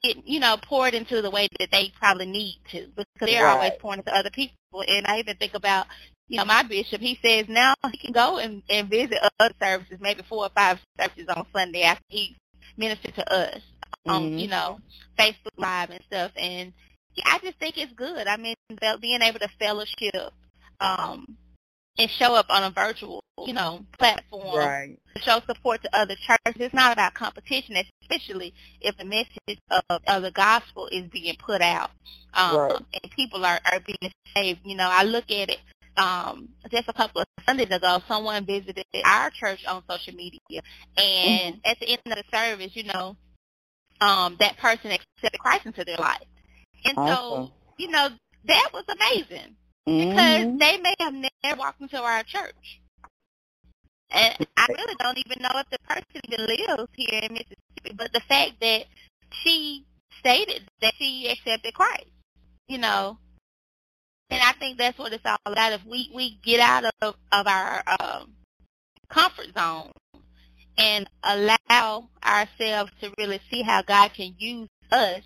get 0.02 0.26
you 0.26 0.40
know 0.40 0.56
poured 0.62 0.94
into 0.94 1.20
the 1.20 1.30
way 1.30 1.48
that 1.58 1.70
they 1.70 1.92
probably 1.98 2.26
need 2.26 2.58
to 2.70 2.86
because 2.96 3.06
they're 3.20 3.44
Right. 3.44 3.52
always 3.52 3.72
pouring 3.78 3.98
into 3.98 4.14
other 4.14 4.30
people. 4.30 4.54
And 4.86 5.06
I 5.06 5.18
even 5.18 5.36
think 5.36 5.54
about 5.54 5.86
you 6.30 6.36
know 6.36 6.44
my 6.44 6.62
bishop. 6.62 7.00
He 7.00 7.18
says 7.24 7.46
now 7.48 7.74
he 7.90 7.98
can 7.98 8.12
go 8.12 8.38
and, 8.38 8.62
and 8.70 8.88
visit 8.88 9.18
other 9.40 9.52
services, 9.60 9.98
maybe 10.00 10.22
four 10.28 10.44
or 10.44 10.50
five 10.54 10.78
services 10.98 11.26
on 11.28 11.44
Sunday 11.52 11.82
after 11.82 12.04
he 12.08 12.36
ministered 12.76 13.16
to 13.16 13.32
us 13.32 13.60
on 14.06 14.22
Mhm. 14.22 14.40
you 14.40 14.48
know 14.48 14.78
Facebook 15.18 15.50
Live 15.58 15.90
and 15.90 16.00
stuff. 16.06 16.30
And 16.36 16.72
I 17.26 17.38
just 17.42 17.58
think 17.58 17.76
it's 17.76 17.92
good. 17.94 18.28
I 18.28 18.36
mean, 18.36 18.54
being 19.00 19.20
able 19.22 19.40
to 19.40 19.48
fellowship 19.58 20.32
um, 20.80 21.36
and 21.98 22.08
show 22.08 22.34
up 22.36 22.46
on 22.48 22.62
a 22.62 22.70
virtual 22.70 23.22
you 23.44 23.52
know 23.52 23.84
platform 23.98 24.56
Right. 24.56 24.98
to 25.16 25.22
show 25.22 25.40
support 25.48 25.82
to 25.82 25.96
other 25.98 26.14
churches. 26.14 26.60
It's 26.62 26.74
not 26.74 26.92
about 26.92 27.14
competition, 27.14 27.74
especially 28.02 28.54
if 28.80 28.96
the 28.96 29.04
message 29.04 29.58
of, 29.70 30.00
of 30.06 30.22
the 30.22 30.30
gospel 30.30 30.86
is 30.92 31.06
being 31.10 31.34
put 31.44 31.60
out 31.60 31.90
um, 32.34 32.56
Right. 32.56 32.76
and 33.02 33.10
people 33.16 33.44
are, 33.44 33.58
are 33.70 33.80
being 33.80 34.12
saved. 34.36 34.60
You 34.64 34.76
know, 34.76 34.88
I 34.88 35.02
look 35.02 35.24
at 35.32 35.50
it 35.50 35.58
um, 35.96 36.48
just 36.70 36.88
a 36.88 36.92
couple 36.92 37.20
of 37.22 37.26
Sundays 37.46 37.70
ago, 37.70 38.00
someone 38.08 38.46
visited 38.46 38.84
our 39.04 39.30
church 39.30 39.64
on 39.66 39.82
social 39.90 40.14
media, 40.14 40.62
and 40.96 41.56
Mm-hmm. 41.56 41.58
at 41.64 41.78
the 41.80 41.88
end 41.88 42.00
of 42.06 42.16
the 42.16 42.24
service, 42.36 42.74
you 42.74 42.84
know, 42.84 43.16
um, 44.00 44.36
that 44.40 44.56
person 44.58 44.92
accepted 44.92 45.38
Christ 45.38 45.66
into 45.66 45.84
their 45.84 45.96
life. 45.98 46.24
And 46.84 46.98
Awesome. 46.98 47.48
so, 47.48 47.52
you 47.78 47.88
know, 47.88 48.08
that 48.46 48.70
was 48.72 48.84
amazing 48.88 49.56
because 49.98 50.46
Mhm. 50.46 50.58
they 50.58 50.78
may 50.78 50.94
have 51.00 51.14
never 51.14 51.58
walked 51.58 51.80
into 51.80 52.00
our 52.00 52.22
church. 52.22 52.80
And 54.10 54.36
I 54.56 54.68
really 54.76 54.94
don't 54.98 55.18
even 55.18 55.42
know 55.42 55.50
if 55.54 55.70
the 55.70 55.78
person 55.88 56.20
even 56.24 56.46
lives 56.46 56.88
here 56.94 57.20
in 57.22 57.32
Mississippi, 57.32 57.94
but 57.96 58.12
the 58.12 58.20
fact 58.20 58.52
that 58.60 58.86
she 59.30 59.84
stated 60.18 60.62
that 60.82 60.94
she 60.98 61.28
accepted 61.28 61.74
Christ, 61.74 62.06
you 62.68 62.78
know, 62.78 63.18
and 64.30 64.40
I 64.42 64.52
think 64.52 64.78
that's 64.78 64.98
what 64.98 65.12
it's 65.12 65.24
all 65.24 65.38
about. 65.44 65.72
If 65.72 65.84
we, 65.84 66.10
we 66.14 66.38
get 66.44 66.60
out 66.60 66.84
of, 67.02 67.14
of 67.32 67.46
our 67.46 67.82
um, 68.00 68.32
comfort 69.08 69.48
zone 69.56 69.90
and 70.78 71.08
allow 71.22 72.08
ourselves 72.24 72.92
to 73.00 73.12
really 73.18 73.40
see 73.50 73.62
how 73.62 73.82
God 73.82 74.12
can 74.14 74.34
use 74.38 74.68
us, 74.92 75.22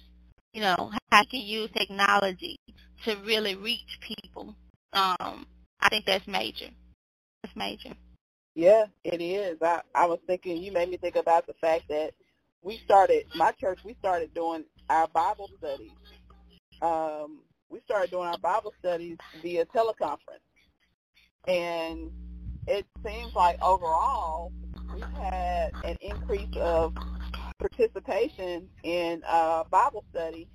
you 0.52 0.62
know, 0.62 0.90
how 1.11 1.22
he 1.28 1.38
can 1.38 1.46
use 1.46 1.70
technology 1.76 2.57
to 3.05 3.16
really 3.24 3.55
reach 3.55 3.98
people, 4.00 4.55
um, 4.94 5.46
I 5.80 5.88
think 5.90 6.07
that's 6.07 6.26
major. 6.26 6.70
That's 7.42 7.55
major. 7.57 7.90
Yeah, 8.55 8.86
it 9.02 9.20
is. 9.20 9.59
I, 9.61 9.82
I 9.94 10.07
was 10.07 10.20
thinking, 10.26 10.62
you 10.62 10.72
made 10.72 10.88
me 10.88 10.96
think 10.96 11.16
about 11.16 11.46
the 11.46 11.55
fact 11.55 11.88
that 11.88 12.12
we 12.62 12.80
started, 12.84 13.26
my 13.34 13.52
church, 13.52 13.80
we 13.84 13.94
started 13.98 14.32
doing 14.32 14.64
our 14.88 15.09
Bible 15.09 15.50
studies. 15.59 15.90
Um, 16.80 17.40
we 17.75 17.81
started 17.81 18.09
doing 18.12 18.29
our 18.29 18.39
Bible 18.39 18.72
studies 18.79 19.18
via 19.43 19.66
teleconference. 19.66 20.47
And 21.49 22.12
it 22.68 22.87
seems 23.05 23.35
like 23.35 23.61
overall 23.61 24.53
we've 24.95 25.03
had 25.20 25.72
an 25.85 25.97
increase 26.01 26.57
of 26.57 26.95
participation 27.59 28.68
in 28.85 29.22
uh, 29.27 29.64
Bible 29.64 30.05
study 30.11 30.49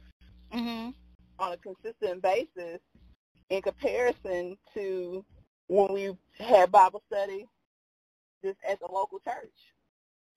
Mhm. 0.54 0.96
on 1.40 1.52
a 1.52 1.58
consistent 1.58 2.22
basis 2.22 2.80
in 3.50 3.62
comparison 3.62 4.58
to 4.74 5.26
when 5.68 5.92
we 5.92 6.18
had 6.38 6.72
Bible 6.72 7.04
study 7.08 7.46
just 8.42 8.60
at 8.66 8.80
the 8.80 8.88
local 8.90 9.20
church. 9.20 9.74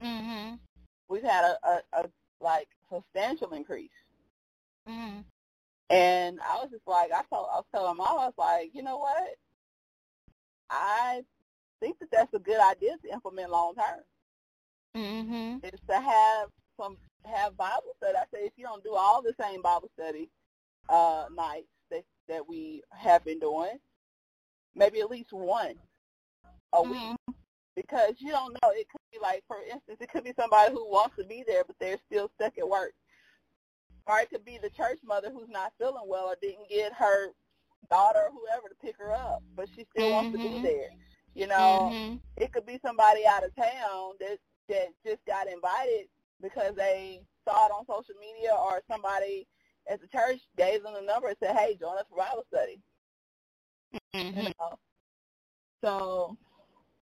Mhm. 0.01 0.59
We've 1.09 1.23
had 1.23 1.45
a, 1.45 1.59
a, 1.69 1.83
a 1.93 2.11
like 2.41 2.69
substantial 2.91 3.53
increase. 3.53 3.93
Mhm. 4.89 5.25
And 5.91 6.41
I 6.41 6.57
was 6.57 6.71
just 6.71 6.87
like, 6.87 7.11
I 7.13 7.23
told, 7.33 7.49
I 7.53 7.57
was 7.57 7.65
telling 7.75 7.97
mom, 7.97 8.19
I 8.19 8.27
was 8.27 8.35
like, 8.39 8.71
you 8.75 8.83
know 8.83 8.99
what? 8.99 9.37
I 10.71 11.23
think 11.81 11.99
that 11.99 12.11
that's 12.11 12.33
a 12.35 12.39
good 12.39 12.61
idea 12.61 12.97
to 13.05 13.13
implement 13.13 13.51
long 13.51 13.75
term. 13.75 14.05
Mhm. 14.97 15.65
Is 15.65 15.81
to 15.89 16.01
have 16.01 16.49
some 16.81 16.97
have 17.25 17.57
Bible 17.57 17.95
study. 17.99 18.17
I 18.17 18.25
say 18.35 18.45
if 18.47 18.53
you 18.57 18.65
don't 18.65 18.83
do 18.85 18.95
all 18.95 19.23
the 19.23 19.35
same 19.41 19.63
Bible 19.63 19.91
study 19.99 20.29
uh, 20.89 21.27
nights 21.35 21.69
that 21.91 22.05
that 22.29 22.47
we 22.49 22.83
have 22.91 23.25
been 23.25 23.39
doing, 23.39 23.79
maybe 24.75 25.01
at 25.01 25.11
least 25.11 25.33
one 25.33 25.79
a 26.73 26.83
week. 26.83 27.01
Mhm. 27.01 27.17
because 27.75 28.15
you 28.19 28.31
don't 28.31 28.53
know. 28.63 28.71
It 28.71 28.89
could 28.91 29.01
be 29.11 29.19
like, 29.19 29.43
for 29.47 29.57
instance, 29.63 29.99
it 30.01 30.11
could 30.11 30.25
be 30.25 30.35
somebody 30.39 30.73
who 30.73 30.91
wants 30.91 31.17
to 31.17 31.25
be 31.25 31.43
there, 31.47 31.65
but 31.65 31.79
they're 31.79 31.99
still 32.07 32.31
stuck 32.35 32.57
at 32.59 32.69
work. 32.69 32.93
Or 34.07 34.19
it 34.19 34.31
could 34.31 34.45
be 34.45 34.59
the 34.59 34.71
church 34.71 34.99
mother 35.05 35.31
who's 35.31 35.49
not 35.49 35.73
feeling 35.79 36.05
well 36.07 36.27
or 36.27 36.37
didn't 36.41 36.69
get 36.69 36.93
her 36.93 37.29
daughter 37.91 38.21
or 38.25 38.31
whoever 38.33 38.69
to 38.69 38.75
pick 38.77 38.97
her 38.99 39.13
up, 39.13 39.43
but 39.57 39.69
she 39.75 39.87
still 39.95 40.11
wants 40.11 40.33
to 40.33 40.39
be 40.39 40.49
Mhm. 40.49 40.63
there. 40.63 40.91
You 41.35 41.47
know, 41.47 41.93
Mhm. 41.93 42.21
it 42.37 42.53
could 42.53 42.67
be 42.67 42.79
somebody 42.85 43.27
out 43.27 43.45
of 43.45 43.55
town 43.55 44.15
that 44.21 44.39
that 44.69 44.89
just 45.05 45.25
got 45.27 45.49
invited 45.49 46.09
because 46.41 46.75
they 46.77 47.25
saw 47.47 47.67
it 47.67 47.73
on 47.73 47.87
social 47.87 48.15
media 48.21 48.55
or 48.55 48.83
somebody 48.89 49.47
at 49.89 50.01
the 50.01 50.07
church 50.09 50.41
gave 50.57 50.83
them 50.83 50.95
the 50.95 51.03
number 51.03 51.29
and 51.29 51.37
said, 51.39 51.57
"Hey, 51.57 51.75
join 51.77 51.99
us 51.99 52.07
for 52.09 52.17
Bible 52.17 52.45
study." 52.49 52.81
you 54.15 54.21
Mhm. 54.23 54.53
know. 54.59 54.79
So 55.83 56.37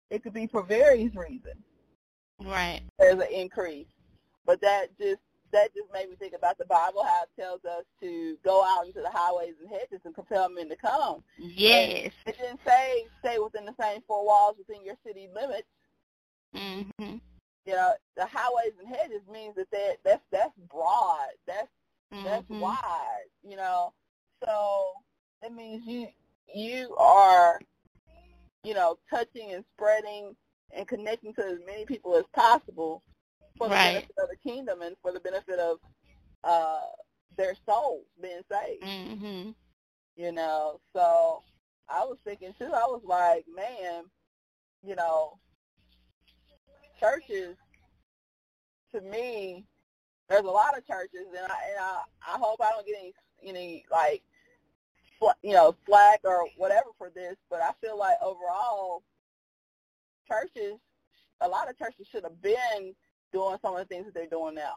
it 0.09 0.23
could 0.23 0.33
be 0.33 0.47
for 0.47 0.63
various 0.63 1.15
reasons. 1.15 1.63
Right. 2.39 2.81
There's 2.97 3.21
an 3.21 3.31
increase, 3.31 3.87
but 4.45 4.59
that 4.61 4.97
just 4.97 5.21
that 5.51 5.73
just 5.75 5.91
made 5.93 6.09
me 6.09 6.15
think 6.15 6.33
about 6.33 6.57
the 6.57 6.65
Bible, 6.65 7.03
how 7.03 7.23
it 7.23 7.41
tells 7.41 7.63
us 7.65 7.83
to 8.01 8.37
go 8.43 8.63
out 8.63 8.85
into 8.85 9.01
the 9.01 9.09
highways 9.09 9.53
and 9.59 9.69
hedges 9.69 10.01
and 10.05 10.15
compel 10.15 10.49
men 10.49 10.69
to 10.69 10.75
come. 10.75 11.23
Yes. 11.37 12.11
It 12.25 12.37
didn't 12.37 12.59
say 12.65 13.05
stay 13.19 13.37
within 13.39 13.65
the 13.65 13.75
same 13.79 14.01
four 14.07 14.25
walls 14.25 14.55
within 14.57 14.83
your 14.83 14.95
city 15.05 15.27
limits. 15.33 15.67
Mm-hmm. 16.55 17.17
You 17.65 17.73
know, 17.73 17.93
the 18.17 18.25
highways 18.25 18.73
and 18.79 18.87
hedges 18.87 19.21
means 19.31 19.55
that 19.55 19.69
that 19.71 19.97
that's 20.03 20.23
that's 20.31 20.53
broad. 20.69 21.29
That's 21.47 21.67
that's 22.23 22.47
Mhm. 22.49 22.59
wide. 22.59 23.29
You 23.43 23.55
know, 23.55 23.93
so 24.43 24.91
it 25.43 25.53
means 25.53 25.85
you 25.85 26.07
you 26.53 26.95
are 26.97 27.59
you 28.63 28.73
know 28.73 28.97
touching 29.09 29.53
and 29.53 29.63
spreading 29.75 30.35
and 30.75 30.87
connecting 30.87 31.33
to 31.35 31.45
as 31.45 31.59
many 31.65 31.85
people 31.85 32.15
as 32.15 32.25
possible 32.33 33.03
for 33.61 33.69
the 33.69 33.75
Right. 33.75 33.93
benefit 33.93 34.15
of 34.17 34.29
the 34.29 34.49
kingdom 34.49 34.81
and 34.81 34.97
for 35.01 35.11
the 35.13 35.19
benefit 35.19 35.59
of 35.59 35.79
uh 36.43 36.81
their 37.37 37.55
souls 37.67 38.05
being 38.21 38.41
saved. 38.51 38.83
Mhm. 38.83 39.55
You 40.15 40.31
know, 40.31 40.81
so 40.93 41.43
I 41.89 42.03
was 42.05 42.17
thinking 42.23 42.53
too. 42.57 42.65
I 42.73 42.85
was 42.87 43.03
like, 43.05 43.45
man, 43.47 44.11
you 44.83 44.95
know, 44.95 45.39
churches. 46.99 47.57
To 48.93 49.01
me, 49.01 49.65
there's 50.29 50.43
a 50.43 50.49
lot 50.51 50.77
of 50.77 50.85
churches, 50.85 51.27
and 51.29 51.39
I 51.51 51.57
and 51.69 51.79
I, 51.79 52.01
I 52.27 52.37
hope 52.37 52.61
I 52.61 52.71
don't 52.71 52.85
get 52.85 52.97
any 52.99 53.13
any 53.43 53.85
like 53.91 54.23
fl- 55.19 55.39
you 55.43 55.53
know 55.53 55.75
flack 55.85 56.21
or 56.23 56.47
whatever 56.57 56.89
for 56.97 57.09
this, 57.09 57.37
but 57.49 57.61
I 57.61 57.71
feel 57.81 57.97
like 57.97 58.17
overall, 58.21 59.03
churches, 60.27 60.79
a 61.41 61.47
lot 61.47 61.69
of 61.69 61.77
churches 61.77 62.07
should 62.11 62.23
have 62.23 62.41
been 62.41 62.95
doing 63.31 63.57
some 63.61 63.75
of 63.75 63.79
the 63.79 63.85
things 63.85 64.05
that 64.05 64.13
they're 64.13 64.27
doing 64.27 64.55
now. 64.55 64.75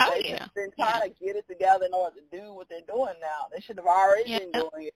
Oh 0.00 0.12
They've 0.14 0.30
yeah. 0.30 0.46
been 0.54 0.70
trying 0.78 1.02
to 1.02 1.08
get 1.24 1.36
it 1.36 1.46
together 1.48 1.86
in 1.86 1.92
order 1.92 2.16
to 2.16 2.36
do 2.36 2.52
what 2.52 2.68
they're 2.68 2.80
doing 2.86 3.14
now. 3.20 3.46
They 3.52 3.60
should 3.60 3.76
have 3.76 3.86
already 3.86 4.38
been 4.38 4.52
doing 4.52 4.86
it. 4.86 4.94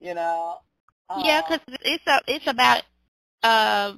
You 0.00 0.14
know. 0.14 0.58
Yeah, 1.18 1.42
Um, 1.42 1.58
because 1.58 1.78
it's 1.82 2.06
a, 2.06 2.20
it's 2.28 2.46
about 2.46 2.82
uh, 3.42 3.94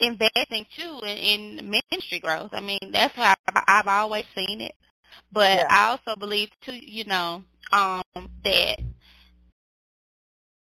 investing 0.00 0.66
too 0.76 1.00
in, 1.04 1.60
in 1.60 1.70
ministry 1.70 2.18
growth. 2.18 2.50
I 2.52 2.60
mean, 2.60 2.90
that's 2.92 3.14
how 3.14 3.34
I've, 3.48 3.62
I've 3.66 3.86
always 3.86 4.24
seen 4.34 4.60
it. 4.60 4.74
But 5.32 5.58
Yeah. 5.58 5.66
I 5.70 5.90
also 5.90 6.18
believe 6.18 6.50
too, 6.64 6.74
you 6.74 7.04
know, 7.04 7.42
um, 7.72 8.02
that 8.44 8.80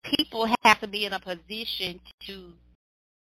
people 0.03 0.47
have 0.63 0.79
to 0.81 0.87
be 0.87 1.05
in 1.05 1.13
a 1.13 1.19
position 1.19 1.99
to, 2.27 2.53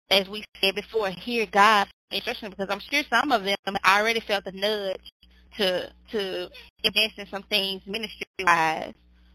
as 0.09 0.27
we 0.27 0.43
said 0.59 0.75
before, 0.75 1.09
hear 1.09 1.45
God's 1.45 1.91
instruction 2.11 2.49
because 2.49 2.67
I'm 2.69 2.79
sure 2.79 3.03
some 3.09 3.31
of 3.31 3.43
them 3.43 3.77
already 3.85 4.19
felt 4.19 4.43
the 4.43 4.51
nudge 4.51 5.11
to 5.57 5.91
to 6.11 6.49
invest 6.83 7.17
in 7.17 7.27
some 7.27 7.43
things 7.43 7.81
ministry 7.85 8.25
wise. 8.39 8.93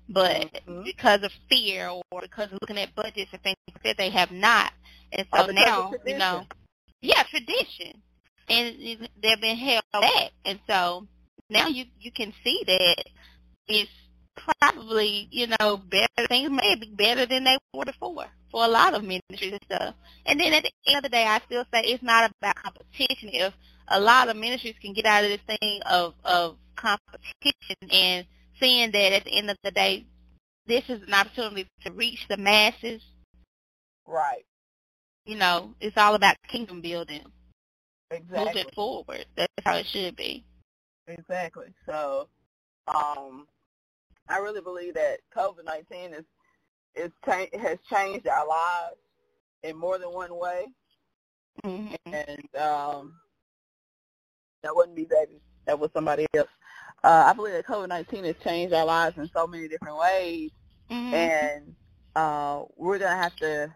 But 0.09 0.53
Mhm. 0.67 0.85
because 0.85 1.23
of 1.23 1.33
fear 1.49 1.89
or 1.89 2.03
because 2.21 2.53
of 2.53 2.59
looking 2.61 2.79
at 2.79 2.95
budgets 2.95 3.33
and 3.33 3.43
things 3.43 3.57
like 3.73 3.83
that, 3.83 3.97
they 3.97 4.11
have 4.11 4.31
not. 4.31 4.73
And 5.13 5.27
so 5.35 5.47
now, 5.47 5.93
you 6.07 6.17
know, 6.17 6.47
yeah, 7.01 7.23
tradition, 7.25 8.03
and 8.49 9.09
they've 9.21 9.41
been 9.41 9.57
held 9.57 9.85
back. 9.93 10.31
And 10.45 10.61
so 10.69 11.07
now 11.51 11.67
you 11.67 11.87
you 12.01 12.13
can 12.13 12.33
see 12.45 12.63
that 12.67 13.05
it's 13.69 13.91
probably 14.37 15.29
you 15.31 15.49
know 15.59 15.77
better 15.77 16.27
things 16.29 16.51
may 16.51 16.75
be 16.77 16.93
better 16.97 17.27
than 17.27 17.45
they 17.45 17.57
were 17.73 17.85
before 17.85 18.27
for 18.51 18.65
a 18.65 18.69
lot 18.69 18.95
of 18.95 19.05
ministries 19.05 19.53
and 19.53 19.61
stuff. 19.65 19.95
And 20.27 20.41
then 20.41 20.53
at 20.53 20.63
the 20.65 20.73
end 20.87 20.97
of 20.99 21.03
the 21.03 21.09
day, 21.09 21.25
I 21.27 21.41
still 21.47 21.65
say 21.73 21.83
it's 21.83 22.03
not 22.03 22.31
about 22.41 22.57
competition. 22.57 23.31
If 23.33 23.55
a 23.89 24.01
lot 24.01 24.29
of 24.29 24.37
ministries 24.37 24.77
can 24.81 24.93
get 24.93 25.07
out 25.07 25.25
of 25.25 25.31
this 25.31 25.59
thing 25.61 25.81
of 25.87 26.15
of 26.25 26.57
competition 26.77 27.91
and 27.91 28.27
seeing 28.61 28.91
that 28.93 29.13
at 29.13 29.25
the 29.25 29.37
end 29.37 29.51
of 29.51 29.57
the 29.63 29.71
day, 29.71 30.07
this 30.67 30.85
is 30.89 31.03
an 31.03 31.15
opportunity 31.15 31.67
to 31.85 31.93
reach 31.93 32.27
the 32.29 32.37
masses. 32.37 33.03
right. 34.07 34.45
You 35.25 35.37
know, 35.37 35.75
it's 35.81 35.97
all 35.97 36.15
about 36.15 36.37
kingdom 36.49 36.81
building, 36.81 37.23
Exactly. 38.11 38.47
moving 38.47 38.73
forward. 38.75 39.27
That's 39.37 39.53
how 39.65 39.77
it 39.77 39.87
should 39.87 40.17
be. 40.17 40.45
Exactly. 41.09 41.67
So, 41.85 42.29
um, 42.89 43.47
I 44.29 44.39
really 44.39 44.61
believe 44.61 44.95
that 44.95 45.21
COVID 45.37 45.65
nineteen 45.65 46.13
is 46.15 46.25
is 46.97 47.11
cha- 47.25 47.59
has 47.61 47.79
changed 47.91 48.27
our 48.29 48.47
lives 48.47 48.97
in 49.63 49.77
more 49.77 49.99
than 49.99 50.13
one 50.13 50.37
way, 50.39 50.67
hmm 51.65 51.87
and 52.13 52.57
um, 52.61 53.15
that 54.63 54.75
wouldn't 54.75 54.97
be 54.97 55.05
baby. 55.05 55.41
That 55.67 55.79
was 55.79 55.91
somebody 55.93 56.27
else. 56.37 56.49
Uh, 57.05 57.25
I 57.27 57.33
believe 57.33 57.55
that 57.55 57.67
COVID 57.67 57.89
nineteen 57.89 58.25
has 58.25 58.37
changed 58.45 58.75
our 58.75 58.87
lives 58.87 59.17
in 59.19 59.31
so 59.35 59.47
many 59.47 59.69
different 59.69 59.99
ways, 59.99 60.51
hmm 60.91 61.13
and 61.13 61.77
uh, 62.17 62.65
we're 62.77 62.99
gonna 62.99 63.17
have 63.23 63.37
to 63.37 63.73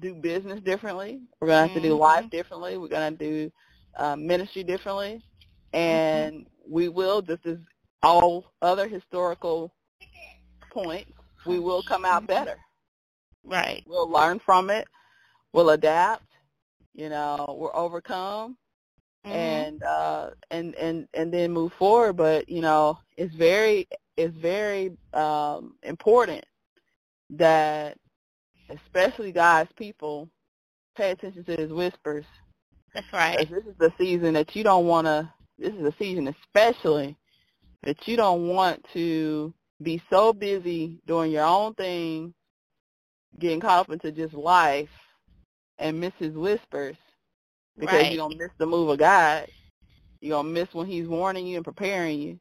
do 0.00 0.14
business 0.14 0.60
differently. 0.60 1.20
We're 1.40 1.48
gonna 1.48 1.62
have 1.62 1.72
to 1.74 1.80
do 1.80 1.94
Mhm. 1.94 1.98
life 1.98 2.30
differently. 2.30 2.78
We're 2.78 2.88
gonna 2.88 3.16
do 3.16 3.52
uh, 3.98 4.16
ministry 4.16 4.64
differently, 4.64 5.22
and 5.72 6.46
we 6.68 6.88
will 6.88 7.22
just 7.22 7.46
as 7.46 7.58
all 8.02 8.52
other 8.62 8.88
historical 8.88 9.72
points, 10.72 11.12
we 11.46 11.58
will 11.58 11.82
come 11.82 12.04
out 12.04 12.26
better. 12.26 12.56
Right. 13.44 13.82
We'll 13.86 14.08
learn 14.10 14.40
from 14.44 14.70
it. 14.70 14.86
We'll 15.52 15.70
adapt. 15.70 16.24
You 16.94 17.08
know, 17.08 17.56
we'll 17.58 17.72
overcome 17.74 18.56
Mhm. 19.26 19.30
and 19.34 19.82
uh 19.84 20.30
and 20.50 20.74
and 20.74 21.08
and 21.14 21.32
then 21.32 21.52
move 21.52 21.72
forward 21.78 22.14
but 22.14 22.48
you 22.48 22.60
know 22.60 22.98
it's 23.16 23.34
very 23.34 23.88
it's 24.16 24.36
very 24.36 24.96
um 25.14 25.76
important 25.84 26.44
that 27.30 27.96
especially 28.68 29.32
God's 29.32 29.70
people 29.76 30.28
pay 30.96 31.12
attention 31.12 31.44
to 31.44 31.56
his 31.56 31.72
whispers 31.72 32.24
that's 32.94 33.12
right. 33.12 33.48
this 33.48 33.64
is 33.64 33.76
the 33.78 33.92
season 33.96 34.34
that 34.34 34.56
you 34.56 34.64
don't 34.64 34.86
want 34.86 35.06
to 35.06 35.32
this 35.58 35.72
is 35.74 35.86
a 35.86 35.94
season 35.98 36.28
especially 36.28 37.16
that 37.84 38.08
you 38.08 38.16
don't 38.16 38.48
want 38.48 38.84
to 38.92 39.54
be 39.82 40.02
so 40.10 40.32
busy 40.32 41.00
doing 41.06 41.30
your 41.30 41.44
own 41.44 41.74
thing 41.74 42.34
getting 43.38 43.60
caught 43.60 43.80
up 43.80 43.90
into 43.90 44.12
just 44.12 44.34
life 44.34 44.88
and 45.78 45.98
miss 45.98 46.12
his 46.18 46.34
whispers 46.34 46.96
because 47.78 48.02
Right. 48.02 48.12
you're 48.12 48.22
gonna 48.22 48.36
miss 48.36 48.50
the 48.58 48.66
move 48.66 48.88
of 48.90 48.98
God. 48.98 49.48
You're 50.20 50.36
gonna 50.36 50.48
miss 50.48 50.72
when 50.72 50.86
He's 50.86 51.08
warning 51.08 51.46
you 51.46 51.56
and 51.56 51.64
preparing 51.64 52.20
you. 52.20 52.40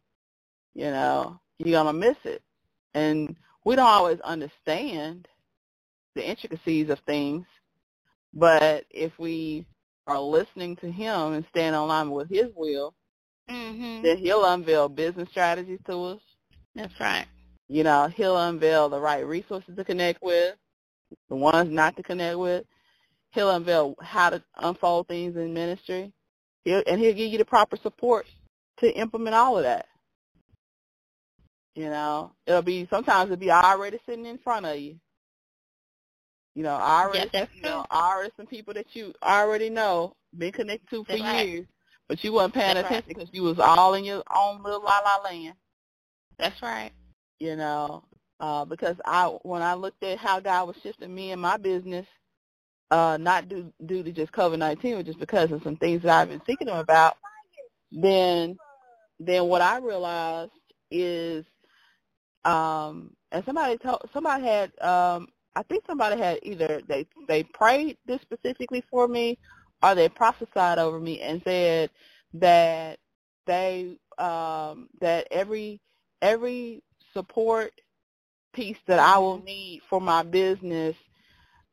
You 0.76 0.86
know, 0.86 1.40
you're 1.58 1.72
gonna 1.72 1.94
miss 1.98 2.18
it, 2.24 2.44
and 2.94 3.36
we 3.66 3.76
don't 3.76 3.88
always 3.88 4.20
understand 4.22 5.28
the 6.16 6.28
intricacies 6.30 6.90
of 6.90 7.00
things. 7.08 7.46
But 8.34 8.86
if 8.90 9.18
we 9.18 9.66
are 10.08 10.20
listening 10.20 10.76
to 10.78 10.92
Him 10.92 11.34
and 11.34 11.46
staying 11.50 11.74
in 11.74 11.88
line 11.88 12.12
with 12.12 12.30
His 12.30 12.52
will, 12.56 12.94
Mhm. 13.50 14.04
then 14.04 14.18
He'll 14.18 14.46
unveil 14.46 14.90
business 14.90 15.30
strategies 15.30 15.82
to 15.88 16.04
us. 16.04 16.22
That's 16.76 17.00
right. 17.00 17.26
You 17.68 17.84
know, 17.84 18.10
He'll 18.16 18.38
unveil 18.38 18.90
the 18.90 19.00
right 19.00 19.26
resources 19.26 19.76
to 19.76 19.86
connect 19.86 20.22
with, 20.22 20.56
the 21.30 21.36
ones 21.36 21.72
not 21.72 21.96
to 21.98 22.04
connect 22.04 22.38
with. 22.38 22.66
He'll 23.32 23.52
unveil 23.52 23.96
how 24.02 24.30
to 24.32 24.44
unfold 24.58 25.08
things 25.08 25.36
in 25.38 25.54
ministry. 25.54 26.12
He'll, 26.66 26.84
and 26.88 27.00
he'll 27.00 27.14
give 27.14 27.32
you 27.32 27.38
the 27.38 27.46
proper 27.46 27.78
support 27.78 28.26
to 28.80 28.92
implement 29.00 29.36
all 29.36 29.58
of 29.58 29.64
that. 29.64 29.86
You 31.76 31.86
know, 31.90 32.34
it'll 32.46 32.62
be 32.62 32.88
sometimes 32.90 33.32
it'll 33.32 33.40
be 33.40 33.52
already 33.52 34.00
sitting 34.06 34.26
in 34.26 34.38
front 34.40 34.66
of 34.66 34.78
you. 34.78 35.00
You 36.56 36.64
know, 36.64 36.74
already, 36.76 37.30
Yeah, 37.34 37.46
you 37.56 37.62
know, 37.62 37.86
already 37.90 38.32
some 38.36 38.48
people 38.48 38.74
that 38.74 38.88
you 38.94 39.14
already 39.24 39.70
know, 39.70 40.14
been 40.38 40.52
connected 40.52 40.90
to 40.90 41.06
for 41.06 41.12
That's 41.12 41.22
right. 41.22 41.48
years, 41.48 41.66
but 42.10 42.22
you 42.26 42.34
wasn't 42.34 42.56
paying 42.56 42.74
That's 42.74 42.88
attention 42.88 43.14
because 43.14 43.30
you 43.32 43.44
was 43.44 43.58
all 43.60 43.94
in 43.94 44.04
your 44.04 44.22
own 44.36 44.62
little 44.62 44.84
la 44.84 45.00
la 45.00 45.24
land 45.24 45.54
That's 46.42 46.62
right. 46.64 46.92
you 47.40 47.56
know, 47.58 48.04
uh, 48.42 48.66
because 48.66 48.98
I 49.06 49.28
when 49.44 49.62
I 49.62 49.76
looked 49.76 50.04
at 50.04 50.20
how 50.20 50.40
God 50.42 50.68
was 50.68 50.78
shifting 50.84 51.14
me 51.14 51.32
and 51.32 51.42
my 51.42 51.58
business, 51.58 52.08
uh, 52.92 53.18
not 53.20 53.50
due 53.50 53.74
due 53.86 54.04
to 54.04 54.12
just 54.12 54.34
COVID 54.34 54.60
nineteen, 54.60 54.98
but 54.98 55.06
just 55.08 55.20
because 55.20 55.52
of 55.52 55.64
some 55.64 55.78
things 55.78 56.04
that 56.04 56.22
I've 56.22 56.30
been 56.30 56.42
thinking 56.42 56.70
about, 56.70 57.18
then 57.92 58.58
then 59.20 59.46
what 59.48 59.62
I 59.62 59.78
realized 59.80 60.52
is, 60.92 61.46
um, 62.46 63.12
and 63.32 63.44
somebody 63.46 63.78
told 63.80 64.10
somebody 64.14 64.44
had, 64.46 64.72
um, 64.82 65.28
I 65.56 65.64
think 65.64 65.86
somebody 65.88 66.22
had 66.22 66.40
either 66.44 66.82
they 66.88 67.08
they 67.28 67.44
prayed 67.44 67.98
this 68.08 68.22
specifically 68.24 68.84
for 68.92 69.08
me, 69.08 69.38
or 69.84 69.96
they 69.96 70.10
prophesied 70.10 70.80
over 70.80 71.00
me 71.00 71.22
and 71.22 71.42
said 71.46 71.92
that 72.36 73.00
they 73.48 73.98
um, 74.20 74.90
that 75.02 75.28
every 75.32 75.82
every 76.22 76.84
support 77.14 77.72
piece 78.54 78.78
that 78.88 79.00
I 79.00 79.18
will 79.18 79.42
need 79.42 79.82
for 79.90 80.02
my 80.02 80.24
business, 80.24 80.96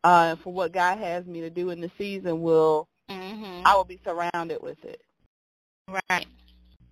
uh, 0.04 0.36
for 0.36 0.52
what 0.52 0.72
God 0.72 0.98
has 0.98 1.26
me 1.26 1.40
to 1.40 1.50
do 1.50 1.70
in 1.70 1.80
the 1.80 1.90
season 1.98 2.40
will 2.42 2.88
Mhm. 3.08 3.62
I 3.64 3.74
will 3.74 3.84
be 3.84 4.00
surrounded 4.04 4.62
with 4.62 4.82
it. 4.84 5.00
Right. 5.88 6.26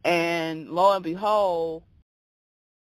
And 0.04 0.70
lo 0.70 0.92
and 0.92 1.04
behold, 1.04 1.82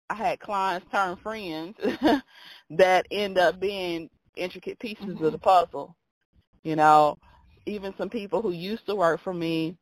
I 0.09 0.15
had 0.15 0.39
clients 0.39 0.87
turn 0.91 1.15
friends 1.17 1.77
that 2.71 3.07
end 3.11 3.37
up 3.37 3.59
being 3.59 4.09
intricate 4.35 4.79
pieces 4.79 5.21
of 5.21 5.31
the 5.31 5.37
puzzle. 5.37 5.95
You 6.63 6.75
know, 6.75 7.17
even 7.65 7.93
some 7.97 8.09
people 8.09 8.41
who 8.41 8.51
used 8.51 8.85
to 8.87 8.95
work 8.95 9.21
for 9.21 9.33
me 9.33 9.77